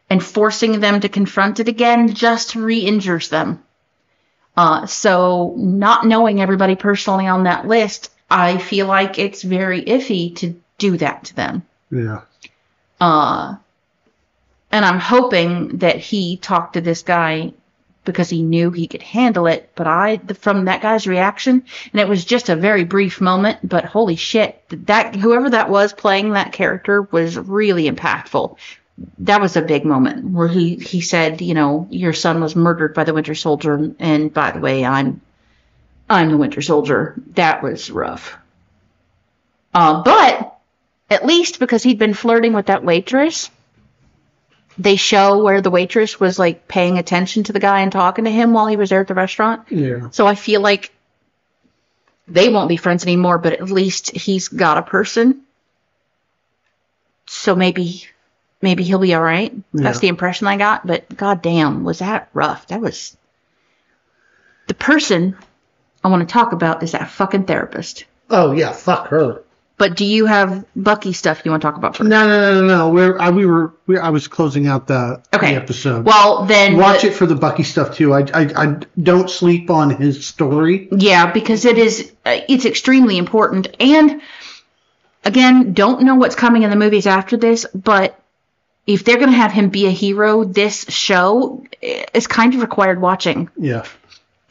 [0.09, 3.63] And forcing them to confront it again just re injures them.
[4.57, 10.35] Uh, so, not knowing everybody personally on that list, I feel like it's very iffy
[10.37, 11.63] to do that to them.
[11.91, 12.23] Yeah.
[13.01, 13.57] Uh,
[14.77, 17.55] and I'm hoping that he talked to this guy
[18.05, 19.71] because he knew he could handle it.
[19.75, 23.87] But I, from that guy's reaction, and it was just a very brief moment, but
[23.87, 28.59] holy shit, that whoever that was playing that character was really impactful.
[29.21, 32.93] That was a big moment where he he said, you know, your son was murdered
[32.93, 35.23] by the Winter Soldier, and by the way, I'm
[36.11, 37.15] I'm the Winter Soldier.
[37.33, 38.37] That was rough.
[39.73, 40.59] Uh, but
[41.09, 43.51] at least because he'd been flirting with that waitress,
[44.79, 48.31] they show where the waitress was like paying attention to the guy and talking to
[48.31, 49.71] him while he was there at the restaurant.
[49.71, 50.11] Yeah.
[50.11, 50.93] So I feel like
[52.29, 55.43] they won't be friends anymore, but at least he's got a person.
[57.27, 58.07] So maybe
[58.61, 59.55] maybe he'll be all right.
[59.73, 62.67] That's the impression I got, but goddamn, was that rough.
[62.69, 63.17] That was
[64.67, 65.37] the person
[66.03, 68.05] I want to talk about is that fucking therapist.
[68.31, 69.43] Oh yeah, fuck her.
[69.79, 72.09] But do you have Bucky stuff you want to talk about first?
[72.09, 72.89] No, no, no, no, no.
[72.91, 75.51] We're, I, we were, we, I was closing out the, Okay.
[75.55, 76.07] the episode.
[76.07, 78.15] Well, then Watch the- it for the Bucky stuff too.
[78.15, 80.89] I, I, I don't sleep on his story.
[80.93, 84.23] Yeah, because it is uh, it's extremely important and
[85.25, 88.19] again, don't know what's coming in the movies after this, but
[88.87, 93.01] if they're going to have him be a hero, this show is kind of required
[93.01, 93.85] watching Yeah.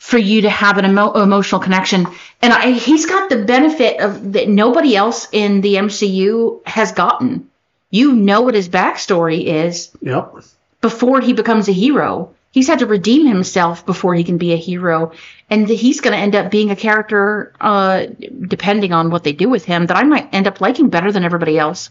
[0.06, 2.06] For you to have an emo- emotional connection.
[2.40, 7.50] And I, he's got the benefit of that nobody else in the MCU has gotten.
[7.90, 10.36] You know what his backstory is Yep.
[10.82, 12.36] before he becomes a hero.
[12.52, 15.12] He's had to redeem himself before he can be a hero,
[15.50, 18.06] and he's going to end up being a character, uh,
[18.48, 21.26] depending on what they do with him, that I might end up liking better than
[21.26, 21.90] everybody else,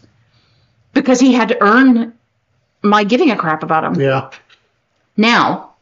[0.93, 2.13] because he had to earn
[2.81, 3.99] my giving a crap about him.
[4.01, 4.31] Yeah.
[5.17, 5.74] Now,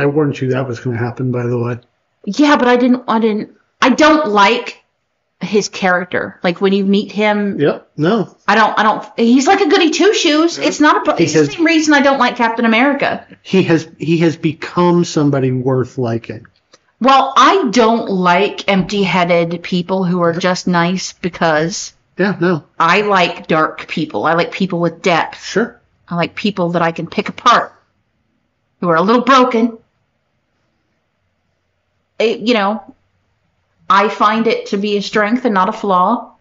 [0.00, 1.78] I warned you that was going to happen, by the way.
[2.24, 4.82] yeah, but I didn't, I didn't, I don't like
[5.40, 6.40] his character.
[6.42, 7.90] Like when you meet him, Yep.
[7.96, 8.36] No.
[8.46, 9.06] I don't, I don't.
[9.16, 10.58] He's like a goody two shoes.
[10.58, 11.16] It's not a.
[11.16, 13.26] He It's the same reason I don't like Captain America.
[13.42, 16.46] He has, he has become somebody worth liking.
[17.00, 22.36] Well, I don't like empty headed people who are just nice because Yeah.
[22.40, 22.64] No.
[22.78, 24.26] I like dark people.
[24.26, 25.44] I like people with depth.
[25.44, 25.80] Sure.
[26.08, 27.72] I like people that I can pick apart
[28.80, 29.78] who are a little broken.
[32.18, 32.94] It- you know,
[33.88, 36.32] I find it to be a strength and not a flaw.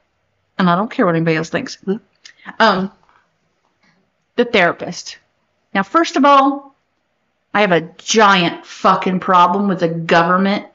[0.58, 1.76] And I don't care what anybody else thinks.
[1.76, 1.98] Hmm.
[2.60, 2.92] Um,
[4.36, 5.18] the therapist.
[5.74, 6.76] Now, first of all,
[7.54, 10.66] I have a giant fucking problem with the government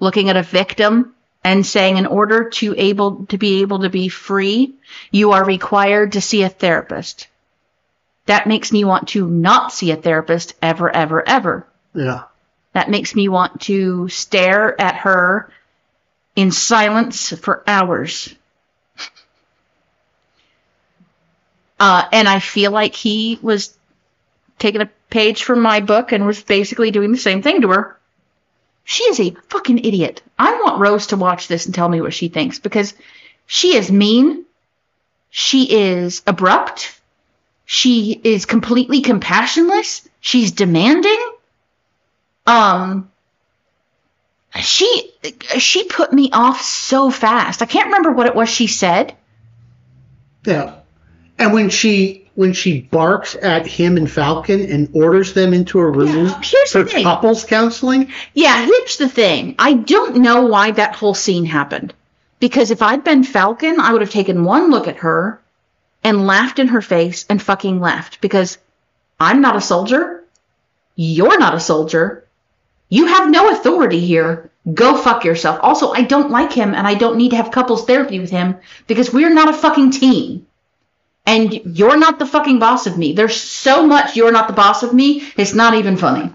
[0.00, 1.14] looking at a victim
[1.44, 4.74] and saying in order to able to be able to be free,
[5.10, 7.28] you are required to see a therapist.
[8.26, 11.66] That makes me want to not see a therapist ever, ever, ever.
[11.94, 12.24] Yeah.
[12.72, 15.50] That makes me want to stare at her
[16.36, 18.34] in silence for hours.
[21.80, 23.78] Uh, and I feel like he was
[24.58, 27.96] taking a page from my book and was basically doing the same thing to her.
[28.84, 30.22] She is a fucking idiot.
[30.38, 32.94] I want Rose to watch this and tell me what she thinks because
[33.46, 34.44] she is mean.
[35.30, 36.98] She is abrupt.
[37.66, 40.08] She is completely compassionless.
[40.20, 41.18] She's demanding.
[42.48, 43.10] Um,
[44.60, 45.12] she
[45.58, 47.62] she put me off so fast.
[47.62, 49.14] I can't remember what it was she said.
[50.44, 50.74] Yeah.
[51.38, 55.90] And when she when she barks at him and Falcon and orders them into a
[55.90, 57.02] room Yeah, here's for the thing.
[57.04, 59.56] couples counseling, Yeah, here's the thing.
[59.58, 61.92] I don't know why that whole scene happened.
[62.40, 65.40] Because if I'd been Falcon, I would have taken one look at her
[66.04, 68.20] and laughed in her face and fucking left.
[68.20, 68.56] Because
[69.18, 70.22] I'm not a soldier.
[70.94, 72.24] You're not a soldier.
[72.88, 74.50] You have no authority here.
[74.72, 75.58] Go fuck yourself.
[75.62, 78.56] Also, I don't like him and I don't need to have couples therapy with him
[78.86, 80.46] because we're not a fucking team.
[81.26, 83.12] And you're not the fucking boss of me.
[83.12, 86.32] There's so much you're not the boss of me, it's not even funny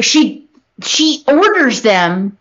[0.00, 0.48] she
[0.82, 2.38] she orders them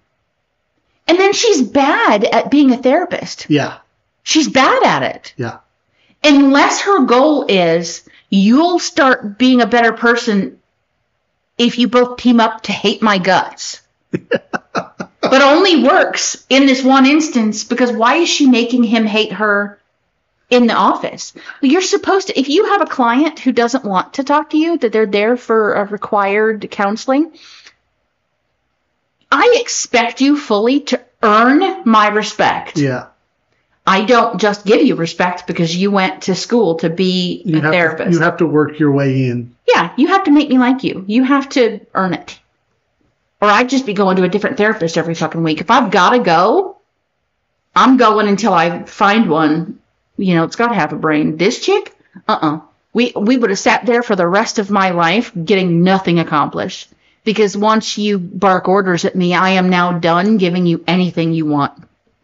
[1.07, 3.77] and then she's bad at being a therapist yeah,
[4.23, 5.59] she's bad at it yeah,
[6.23, 10.59] unless her goal is you'll start being a better person
[11.65, 13.81] if you both team up to hate my guts.
[15.21, 19.79] But only works in this one instance because why is she making him hate her
[20.49, 21.33] in the office?
[21.61, 24.77] You're supposed to if you have a client who doesn't want to talk to you
[24.79, 27.31] that they're there for a required counseling
[29.31, 32.77] i expect you fully to earn my respect.
[32.77, 33.07] Yeah.
[33.85, 37.61] I don't just give you respect because you went to school to be You a
[37.61, 38.11] therapist.
[38.11, 39.55] To, you have to work your way in.
[39.67, 41.03] yeah, you have to make me like you.
[41.07, 42.39] You have to earn it.
[43.41, 45.61] Or I'd just be going to a different therapist every fucking week.
[45.61, 46.77] If I've got to go,
[47.75, 49.79] I'm going until I find one.
[50.17, 51.37] You know, it's got to have a brain.
[51.37, 51.95] This chick,
[52.27, 52.59] uh-uh.
[52.93, 56.89] We we would have sat there for the rest of my life getting nothing accomplished.
[57.23, 61.45] Because once you bark orders at me, I am now done giving you anything you
[61.45, 61.73] want.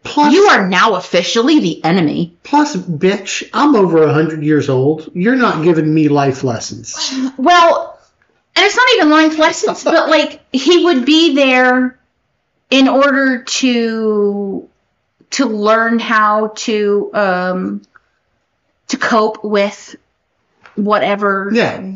[0.04, 2.34] Plus, You are now officially the enemy.
[2.44, 5.10] plus, bitch, I'm over a hundred years old.
[5.14, 6.96] You're not giving me life lessons.
[7.38, 8.00] Well,
[8.56, 12.00] and it's not even life lessons, but like he would be there
[12.70, 14.70] in order to
[15.32, 17.82] to learn how to um
[18.88, 19.96] to cope with
[20.76, 21.96] whatever Yeah,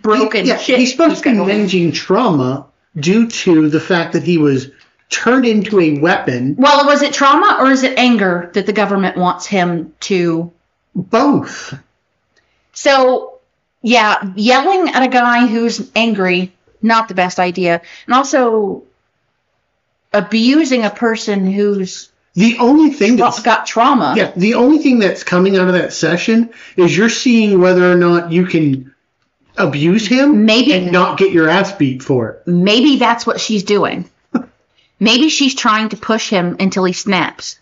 [0.00, 0.56] broken yeah.
[0.56, 0.78] shit.
[0.78, 2.66] He's supposed to be managing trauma
[2.96, 4.70] due to the fact that he was
[5.12, 6.56] turned into a weapon.
[6.58, 10.50] Well, was it trauma or is it anger that the government wants him to
[10.96, 11.74] Both.
[12.72, 13.38] So,
[13.82, 17.82] yeah, yelling at a guy who's angry, not the best idea.
[18.06, 18.82] And also
[20.12, 24.14] abusing a person who's The only thing that's got trauma.
[24.16, 27.96] yeah, the only thing that's coming out of that session is you're seeing whether or
[27.96, 28.94] not you can
[29.58, 32.46] abuse him Maybe and not get your ass beat for it.
[32.46, 34.08] maybe that's what she's doing.
[35.02, 37.58] Maybe she's trying to push him until he snaps.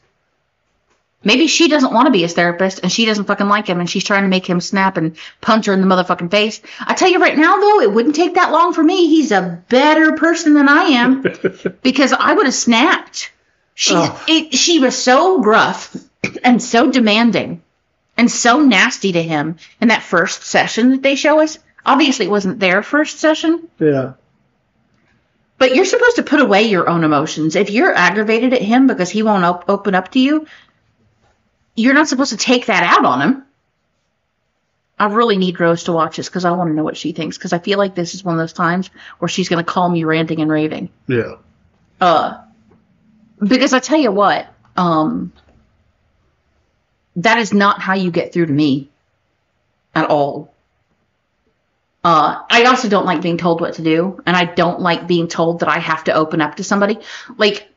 [1.22, 3.90] Maybe she doesn't want to be his therapist and she doesn't fucking like him and
[3.90, 6.60] she's trying to make him snap and punch her in the motherfucking face.
[6.80, 9.06] I tell you right now though, it wouldn't take that long for me.
[9.08, 11.22] He's a better person than I am
[11.82, 13.32] because I would have snapped.
[13.74, 14.24] She Oh.
[14.28, 15.94] it, she was so gruff
[16.42, 17.62] and so demanding
[18.16, 21.58] and so nasty to him in that first session that they show us.
[21.84, 24.12] Obviously, it wasn't their first session, Yeah.
[25.60, 27.54] But you're supposed to put away your own emotions.
[27.54, 30.46] If you're aggravated at him because he won't op- open up to you,
[31.76, 33.44] you're not supposed to take that out on him.
[34.98, 37.36] I really need Rose to watch this because I want to know what she thinks
[37.36, 38.88] because I feel like this is one of those times
[39.18, 40.88] where she's going to call me ranting and raving.
[41.06, 41.34] Yeah.
[42.00, 42.42] Uh,
[43.38, 44.46] because I tell you what,
[44.78, 45.30] um,
[47.16, 48.88] that is not how you get through to me
[49.94, 50.54] at all.
[52.02, 55.28] Uh, I also don't like being told what to do, and I don't like being
[55.28, 56.98] told that I have to open up to somebody.
[57.36, 57.68] Like,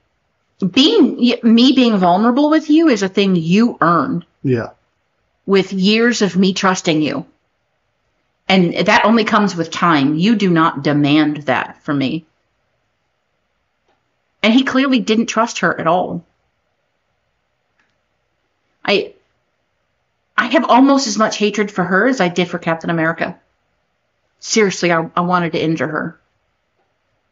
[0.72, 4.70] being me being vulnerable with you is a thing you earn Yeah.
[5.46, 7.26] with years of me trusting you.
[8.48, 10.16] And that only comes with time.
[10.16, 12.26] You do not demand that from me.
[14.42, 16.24] And he clearly didn't trust her at all.
[18.86, 19.14] I
[20.38, 23.40] I have almost as much hatred for her as I did for Captain America.
[24.46, 26.20] Seriously, I, I wanted to injure her.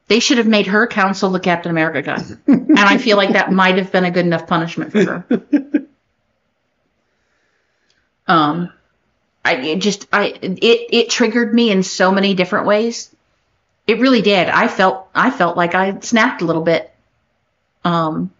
[0.07, 2.23] They should have made her counsel the Captain America guy.
[2.47, 5.25] and I feel like that might have been a good enough punishment for her.
[8.27, 8.71] Um,
[9.43, 13.13] I it just I it it triggered me in so many different ways.
[13.87, 14.49] It really did.
[14.49, 16.91] I felt I felt like I snapped a little bit.
[17.83, 18.31] Um,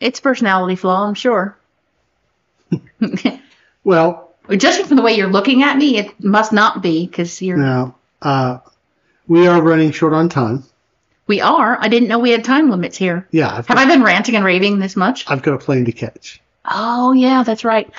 [0.00, 1.56] it's personality flaw, I'm sure.
[3.84, 7.56] Well, Judging from the way you're looking at me, it must not be because you're.
[7.56, 8.58] now uh,
[9.28, 10.64] we are running short on time.
[11.26, 11.78] We are.
[11.80, 13.28] I didn't know we had time limits here.
[13.30, 13.48] Yeah.
[13.48, 15.24] I've Have got, I been ranting and raving this much?
[15.30, 16.40] I've got a plane to catch.
[16.64, 17.90] Oh yeah, that's right.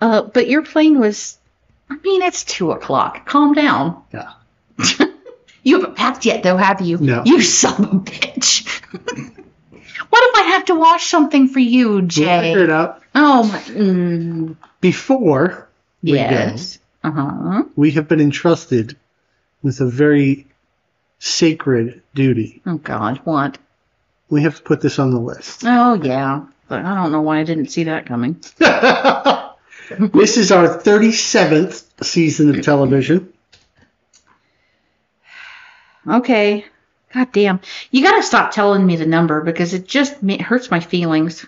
[0.00, 1.38] Uh, but your plane was.
[1.88, 3.26] I mean, it's two o'clock.
[3.26, 4.02] Calm down.
[4.12, 4.32] Yeah.
[5.62, 6.98] you haven't packed yet, though, have you?
[6.98, 7.22] No.
[7.24, 8.66] You son of a bitch.
[10.10, 12.24] what if I have to wash something for you, Jay?
[12.26, 13.02] We'll figure it out.
[13.14, 13.58] Oh my.
[13.60, 14.56] Mm,
[14.86, 15.68] Before
[16.00, 16.78] we yes.
[17.02, 18.96] Go, we have been entrusted
[19.60, 20.46] with a very
[21.18, 22.62] sacred duty.
[22.64, 23.58] Oh God, what?
[24.30, 25.64] We have to put this on the list.
[25.64, 26.46] Oh yeah.
[26.68, 28.40] But I don't know why I didn't see that coming.
[28.58, 33.32] this is our 37th season of television.
[36.08, 36.64] Okay.
[37.12, 37.60] God damn.
[37.90, 41.44] You gotta stop telling me the number because it just hurts my feelings.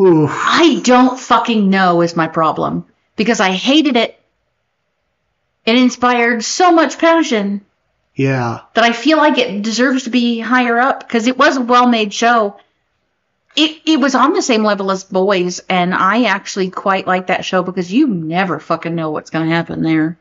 [0.00, 4.18] Ooh, I don't fucking know is my problem because I hated it.
[5.66, 7.62] It inspired so much passion
[8.14, 8.62] yeah.
[8.74, 12.12] that I feel like it deserves to be higher up because it was a well-made
[12.12, 12.58] show.
[13.56, 17.44] It it was on the same level as Boys, and I actually quite like that
[17.44, 20.18] show because you never fucking know what's gonna happen there.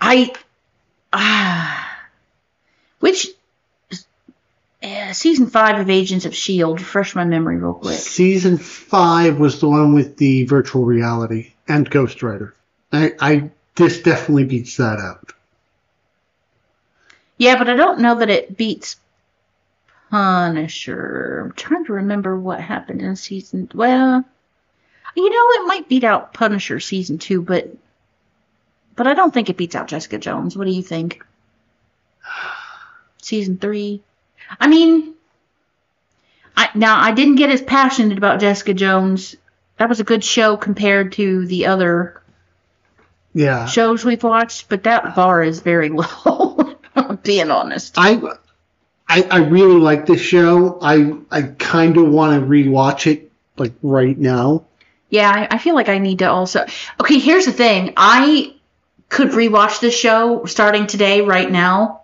[0.00, 0.32] I
[1.12, 1.98] ah,
[3.00, 3.28] which
[4.84, 6.80] uh, season five of Agents of Shield.
[6.80, 7.98] Refresh my memory real quick.
[7.98, 12.54] Season five was the one with the virtual reality and Ghost Rider.
[12.92, 15.32] I, I this definitely beats that out.
[17.38, 18.96] Yeah, but I don't know that it beats
[20.10, 21.42] Punisher.
[21.44, 23.70] I'm trying to remember what happened in season.
[23.74, 24.24] Well,
[25.16, 27.74] you know, it might beat out Punisher season two, but
[28.96, 30.56] but I don't think it beats out Jessica Jones.
[30.56, 31.24] What do you think?
[33.22, 34.02] Season three.
[34.60, 35.14] I mean,
[36.56, 39.36] I now I didn't get as passionate about Jessica Jones.
[39.78, 42.22] That was a good show compared to the other
[43.32, 43.66] Yeah.
[43.66, 46.76] shows we've watched, but that bar is very low.
[46.94, 47.94] I'm being honest.
[47.98, 48.20] I,
[49.08, 50.78] I I really like this show.
[50.80, 54.64] I I kind of want to rewatch it like right now.
[55.10, 56.66] Yeah, I, I feel like I need to also.
[57.00, 57.94] Okay, here's the thing.
[57.96, 58.54] I
[59.08, 62.02] could rewatch this show starting today, right now,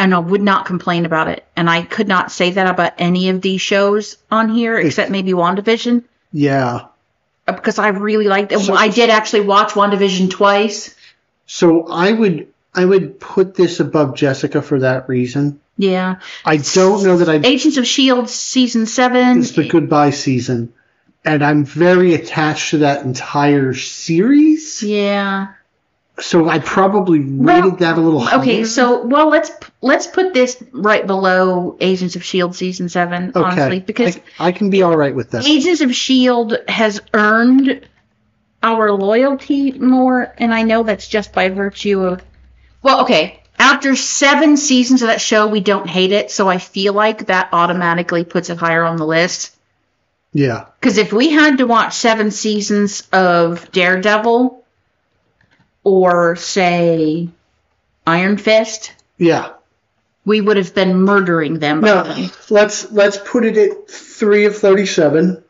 [0.00, 1.44] and I would not complain about it.
[1.54, 5.32] And I could not say that about any of these shows on here, except maybe
[5.32, 6.86] WandaVision, Yeah.
[7.46, 8.60] uh, because I really liked it.
[8.60, 10.94] So- I did actually watch WandaVision twice.
[11.46, 15.58] So I would I would put this above Jessica for that reason.
[15.76, 16.16] Yeah.
[16.44, 18.28] I don't know that I Agents of S.H.I.E.L.D.
[18.28, 19.40] season seven.
[19.40, 20.72] it's the goodbye season,
[21.24, 24.82] and I'm very attached to that entire series.
[24.84, 25.48] Yeah.
[26.20, 28.40] So I probably rated Well, that a little higher.
[28.40, 33.40] Okay, so well, let's let's put this right below Agents of Shield season seven, Okay.
[33.40, 35.46] honestly, because I, I can be all right with that.
[35.46, 37.88] Agents of Shield has earned
[38.62, 42.22] our loyalty more, and I know that's just by virtue of.
[42.82, 43.40] Well, okay.
[43.58, 47.50] After seven seasons of that show, we don't hate it, so I feel like that
[47.52, 49.54] automatically puts it higher on the list.
[50.32, 50.66] Yeah.
[50.80, 54.59] Because if we had to watch seven seasons of Daredevil,
[55.84, 57.28] or say
[58.06, 59.50] Iron Fist, Yeah.
[60.24, 61.80] we would have been murdering them.
[61.80, 62.30] by No, then.
[62.50, 65.42] let's let's put it at three of thirty-seven.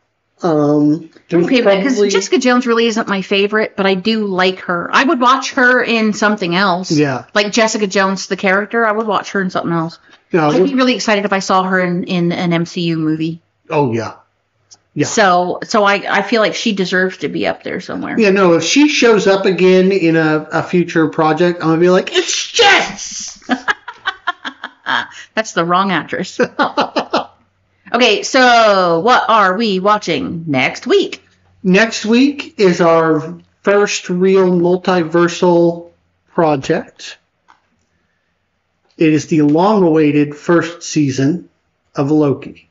[0.43, 4.61] Um, there's Okay, because probably- Jessica Jones really isn't my favorite, but I do like
[4.61, 4.89] her.
[4.91, 6.91] I would watch her in something else.
[6.91, 7.25] Yeah.
[7.35, 9.99] Like Jessica Jones, the character, I would watch her in something else.
[10.33, 13.43] no, I'd be really excited if I saw her in, in an MCU movie.
[13.69, 14.15] oh yeah,
[14.95, 15.07] Yeah.
[15.07, 18.19] So, so I, I feel like she deserves to be up there somewhere.
[18.19, 18.31] yeah.
[18.31, 22.11] No, if she shows up again in a, a future project, I'm gonna be like,
[22.13, 23.43] it's Jess.
[25.35, 26.41] That's the wrong actress.
[27.93, 31.25] Okay, so what are we watching next week?
[31.65, 35.91] Next week is our first real multiversal
[36.33, 37.19] project.
[38.97, 41.49] It is the long-awaited first season
[41.97, 42.70] of Loki.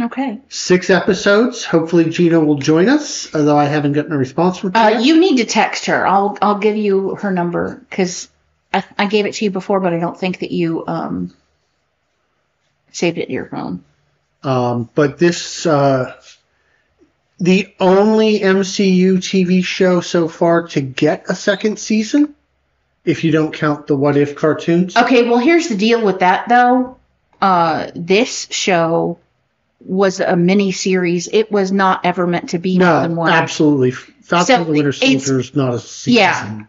[0.00, 0.40] Okay.
[0.48, 1.64] Six episodes.
[1.64, 4.78] Hopefully, Gina will join us, although I haven't gotten a response from her.
[4.78, 6.06] Uh, you need to text her.
[6.06, 8.28] I'll I'll give you her number because
[8.72, 11.34] I, I gave it to you before, but I don't think that you um
[12.92, 13.84] saved it to your phone.
[14.42, 16.14] Um, but this, uh,
[17.40, 22.34] the only MCU TV show so far to get a second season,
[23.04, 24.96] if you don't count the What If cartoons.
[24.96, 26.98] Okay, well here's the deal with that though.
[27.40, 29.18] Uh, this show
[29.80, 31.28] was a mini series.
[31.32, 33.32] It was not ever meant to be more than no, one.
[33.32, 33.92] absolutely.
[33.92, 36.12] Falcon So the Winter Soldier is not a season.
[36.20, 36.64] Yeah.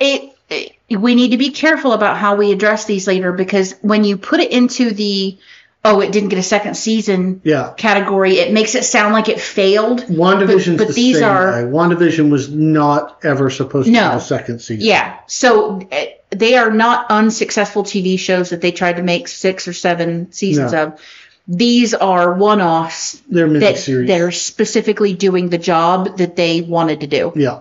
[0.00, 4.04] it, it we need to be careful about how we address these later because when
[4.04, 5.38] you put it into the
[5.84, 7.72] oh it didn't get a second season Yeah.
[7.76, 11.70] category it makes it sound like it failed WandaVision's but the these same are- way.
[11.70, 14.86] WandaVision was not ever supposed to have a second season.
[14.86, 19.68] yeah so uh, they are not unsuccessful tv shows that they tried to make six
[19.68, 20.84] or seven seasons No.
[20.84, 21.00] of
[21.48, 24.06] these are one-offs They're that miniseries.
[24.06, 27.60] they're specifically doing the job that they wanted to do yeah.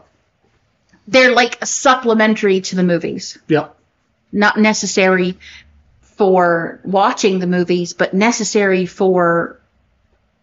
[1.08, 3.70] they're like supplementary to the movies Yeah.
[4.32, 5.38] not necessary
[6.02, 9.60] for watching the movies, but necessary for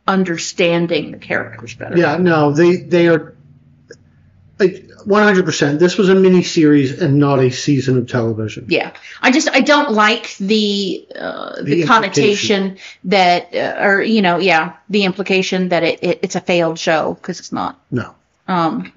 [0.07, 1.97] understanding the characters better.
[1.99, 3.34] Yeah, no, they they are
[4.59, 5.79] like 100%.
[5.79, 8.67] This was a mini series and not a season of television.
[8.69, 8.93] Yeah.
[9.21, 14.39] I just I don't like the uh, the, The connotation that uh, or you know
[14.39, 17.79] yeah the implication that it, it it's a failed show because it's not.
[17.91, 18.15] No.
[18.47, 18.93] Um,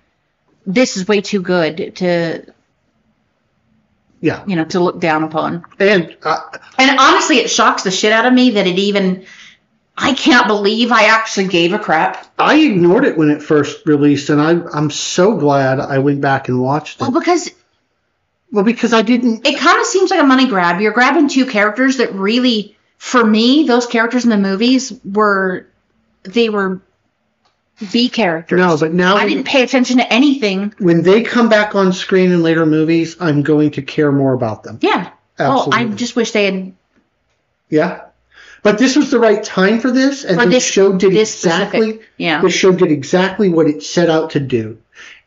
[0.65, 2.45] this is way too good to
[4.21, 4.43] Yeah.
[4.45, 5.65] you know to look down upon.
[5.79, 6.39] And uh,
[6.77, 9.25] And honestly, it shocks the shit out of me that it even.
[9.97, 12.27] I can't believe I actually gave a crap.
[12.37, 16.47] I ignored it when it first released, and I, I'm so glad I went back
[16.49, 17.01] and watched it.
[17.01, 17.49] Well, because
[18.51, 19.45] Well, because I didn't.
[19.47, 20.79] it kind of seems like a money grab.
[20.81, 25.67] You're grabbing two characters that really, for me, those characters in the movies were,
[26.23, 26.79] they were
[27.91, 28.57] B characters.
[28.59, 30.73] No, but now I didn't pay attention to anything.
[30.77, 34.63] when they come back on screen in later movies, I'm going to care more about
[34.63, 34.77] them.
[34.81, 35.11] Yeah.
[35.39, 35.73] Absolutely.
[35.73, 36.73] Oh, I just wish they had.
[37.69, 38.06] Yeah.
[38.67, 41.79] But this was the right time for this, and For the this- show did exactly.
[41.79, 42.41] specific- yeah.
[42.41, 44.77] The show did exactly what it set out to do.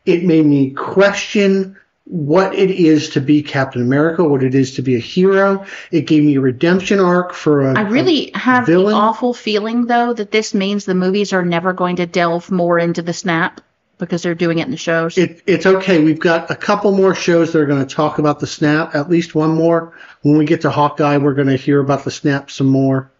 [0.05, 4.83] It made me question what it is to be Captain America, what it is to
[4.83, 5.65] be a hero.
[5.91, 7.73] It gave me a redemption arc for a.
[7.79, 8.91] I really have villain?
[8.93, 12.77] the awful feeling, though, that this means the movies are never going to delve more
[12.77, 13.59] into the snap
[13.97, 15.17] because they're doing it in the shows.
[15.17, 16.03] It, it's okay.
[16.03, 18.93] We've got a couple more shows that are going to talk about the snap.
[18.93, 19.93] At least one more.
[20.21, 23.10] When we get to Hawkeye, we're going to hear about the snap some more.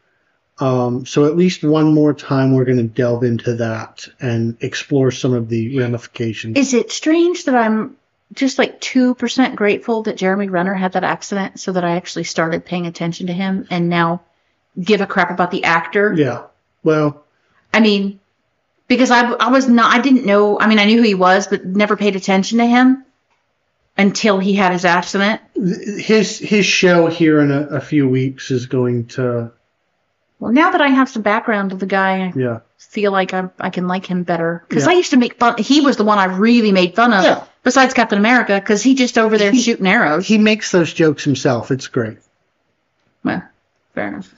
[0.61, 5.09] Um, so at least one more time, we're going to delve into that and explore
[5.09, 6.55] some of the ramifications.
[6.55, 7.97] Is it strange that I'm
[8.33, 12.63] just like 2% grateful that Jeremy Renner had that accident so that I actually started
[12.63, 14.21] paying attention to him and now
[14.79, 16.13] give a crap about the actor?
[16.13, 16.43] yeah.
[16.83, 17.23] Well,
[17.73, 18.19] I mean,
[18.87, 21.47] because I, I was not, I didn't know, I mean, I knew who he was,
[21.47, 23.05] but never paid attention to him
[23.97, 25.41] until he had his accident.
[25.55, 29.51] his his show here in a, a few weeks is going to
[30.41, 33.47] Well, now that I have some background of the guy, I yeah feel like I,
[33.59, 34.65] I can like him better.
[34.67, 34.91] Because Yeah.
[34.91, 37.43] I used to make fun, he was the one I really made fun of, Yeah.
[37.63, 40.25] besides Captain America, because he just over there shooting arrows.
[40.27, 41.69] he makes those jokes himself.
[41.71, 42.17] It's great.
[43.23, 43.43] well,
[43.93, 44.33] fair enough.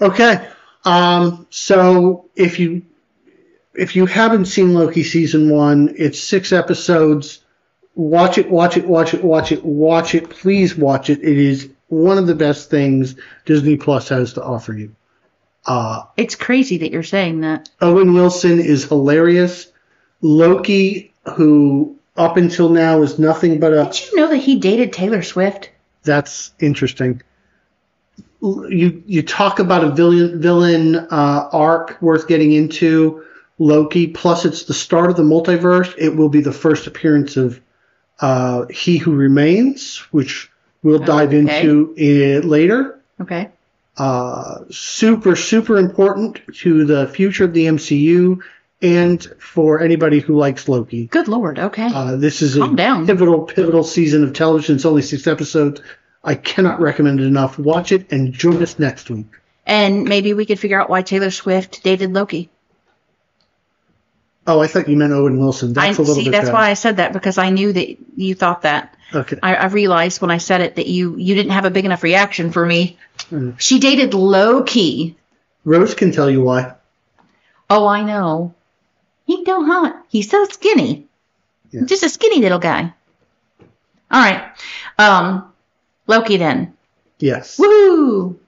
[0.00, 0.46] Okay.
[0.84, 2.82] Um, so if you
[3.74, 7.40] if you haven't seen Loki season one, it's six episodes,
[7.96, 10.30] Watch it, watch it, watch it, watch it, watch it.
[10.30, 11.18] Please watch it.
[11.18, 14.94] It is one of the best things Disney Plus has to offer you.
[15.66, 17.68] Uh, It's crazy that you're saying that.
[17.80, 19.66] Owen Wilson is hilarious.
[20.22, 24.92] Loki, who up until now is nothing but a Did you know that he dated
[24.92, 25.70] Taylor Swift?
[26.04, 27.20] that's interesting.
[28.40, 33.24] You you talk about a villain villain uh, arc worth getting into.
[33.58, 34.06] Loki.
[34.06, 35.92] Plus, it's the start of the multiverse.
[35.98, 37.60] It will be the first appearance of
[38.20, 40.48] uh, He Who Remains, which
[40.84, 41.62] we'll dive Okay.
[41.62, 41.92] into
[42.46, 43.00] later.
[43.20, 43.50] Okay.
[43.98, 48.40] Uh, super super important to the future of the MCU
[48.80, 51.06] and for anybody who likes Loki.
[51.06, 51.58] Good lord.
[51.58, 51.88] Okay.
[51.92, 53.06] Uh, this is a down.
[53.06, 54.76] pivotal, pivotal season of television.
[54.76, 55.80] It's only six episodes.
[56.22, 57.58] I cannot recommend it enough.
[57.58, 59.26] Watch it and join us next week.
[59.66, 62.50] and maybe we could figure out why Taylor Swift dated Loki.
[64.46, 65.76] Oh, I thought you meant Owen Wilson.
[65.76, 66.24] I That's a little see.
[66.24, 66.54] bit That's better.
[66.54, 68.94] why I said that because I knew that you thought that.
[69.14, 69.38] Okay.
[69.42, 72.02] I, I realized when I said it that you you didn't have a big enough
[72.02, 72.98] reaction for me.
[73.30, 73.58] Mm.
[73.58, 75.16] She dated Loki.
[75.64, 76.74] Rose can tell you why.
[77.70, 78.54] Oh, I know.
[79.26, 80.04] He don't hot.
[80.08, 81.06] He's so skinny.
[81.70, 81.82] Yeah.
[81.84, 82.92] Just a skinny little guy.
[84.10, 84.52] All right.
[84.98, 85.52] Um,
[86.06, 86.74] Loki then.
[87.18, 87.58] Yes.
[87.58, 88.38] Woo!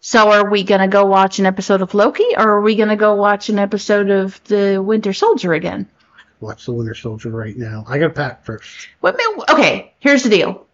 [0.00, 3.14] So are we gonna go watch an episode of Loki, or are we gonna go
[3.14, 5.88] watch an episode of the Winter Soldier again?
[6.40, 7.84] Watch the Winter Soldier right now.
[7.88, 8.88] I got to pack first.
[9.00, 9.18] What,
[9.50, 10.66] okay, here's the deal.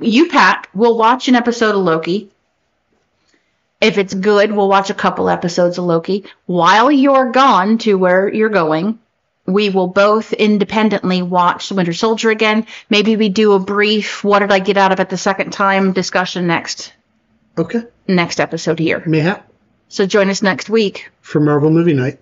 [0.00, 0.68] You pack.
[0.74, 2.30] We'll watch an episode of Loki.
[3.80, 6.24] If it's good, we'll watch a couple episodes of Loki.
[6.46, 8.98] While you're gone to where you're going,
[9.44, 12.66] we will both independently watch The Winter Soldier again.
[12.88, 15.92] Maybe we do a brief "What did I get out of it the second time?"
[15.92, 16.92] discussion next
[17.58, 17.82] Okay.
[18.08, 19.00] next episode here.
[19.06, 19.42] Mayhap
[19.88, 21.10] So join us next week.
[21.20, 22.18] for Marvel Movie Night.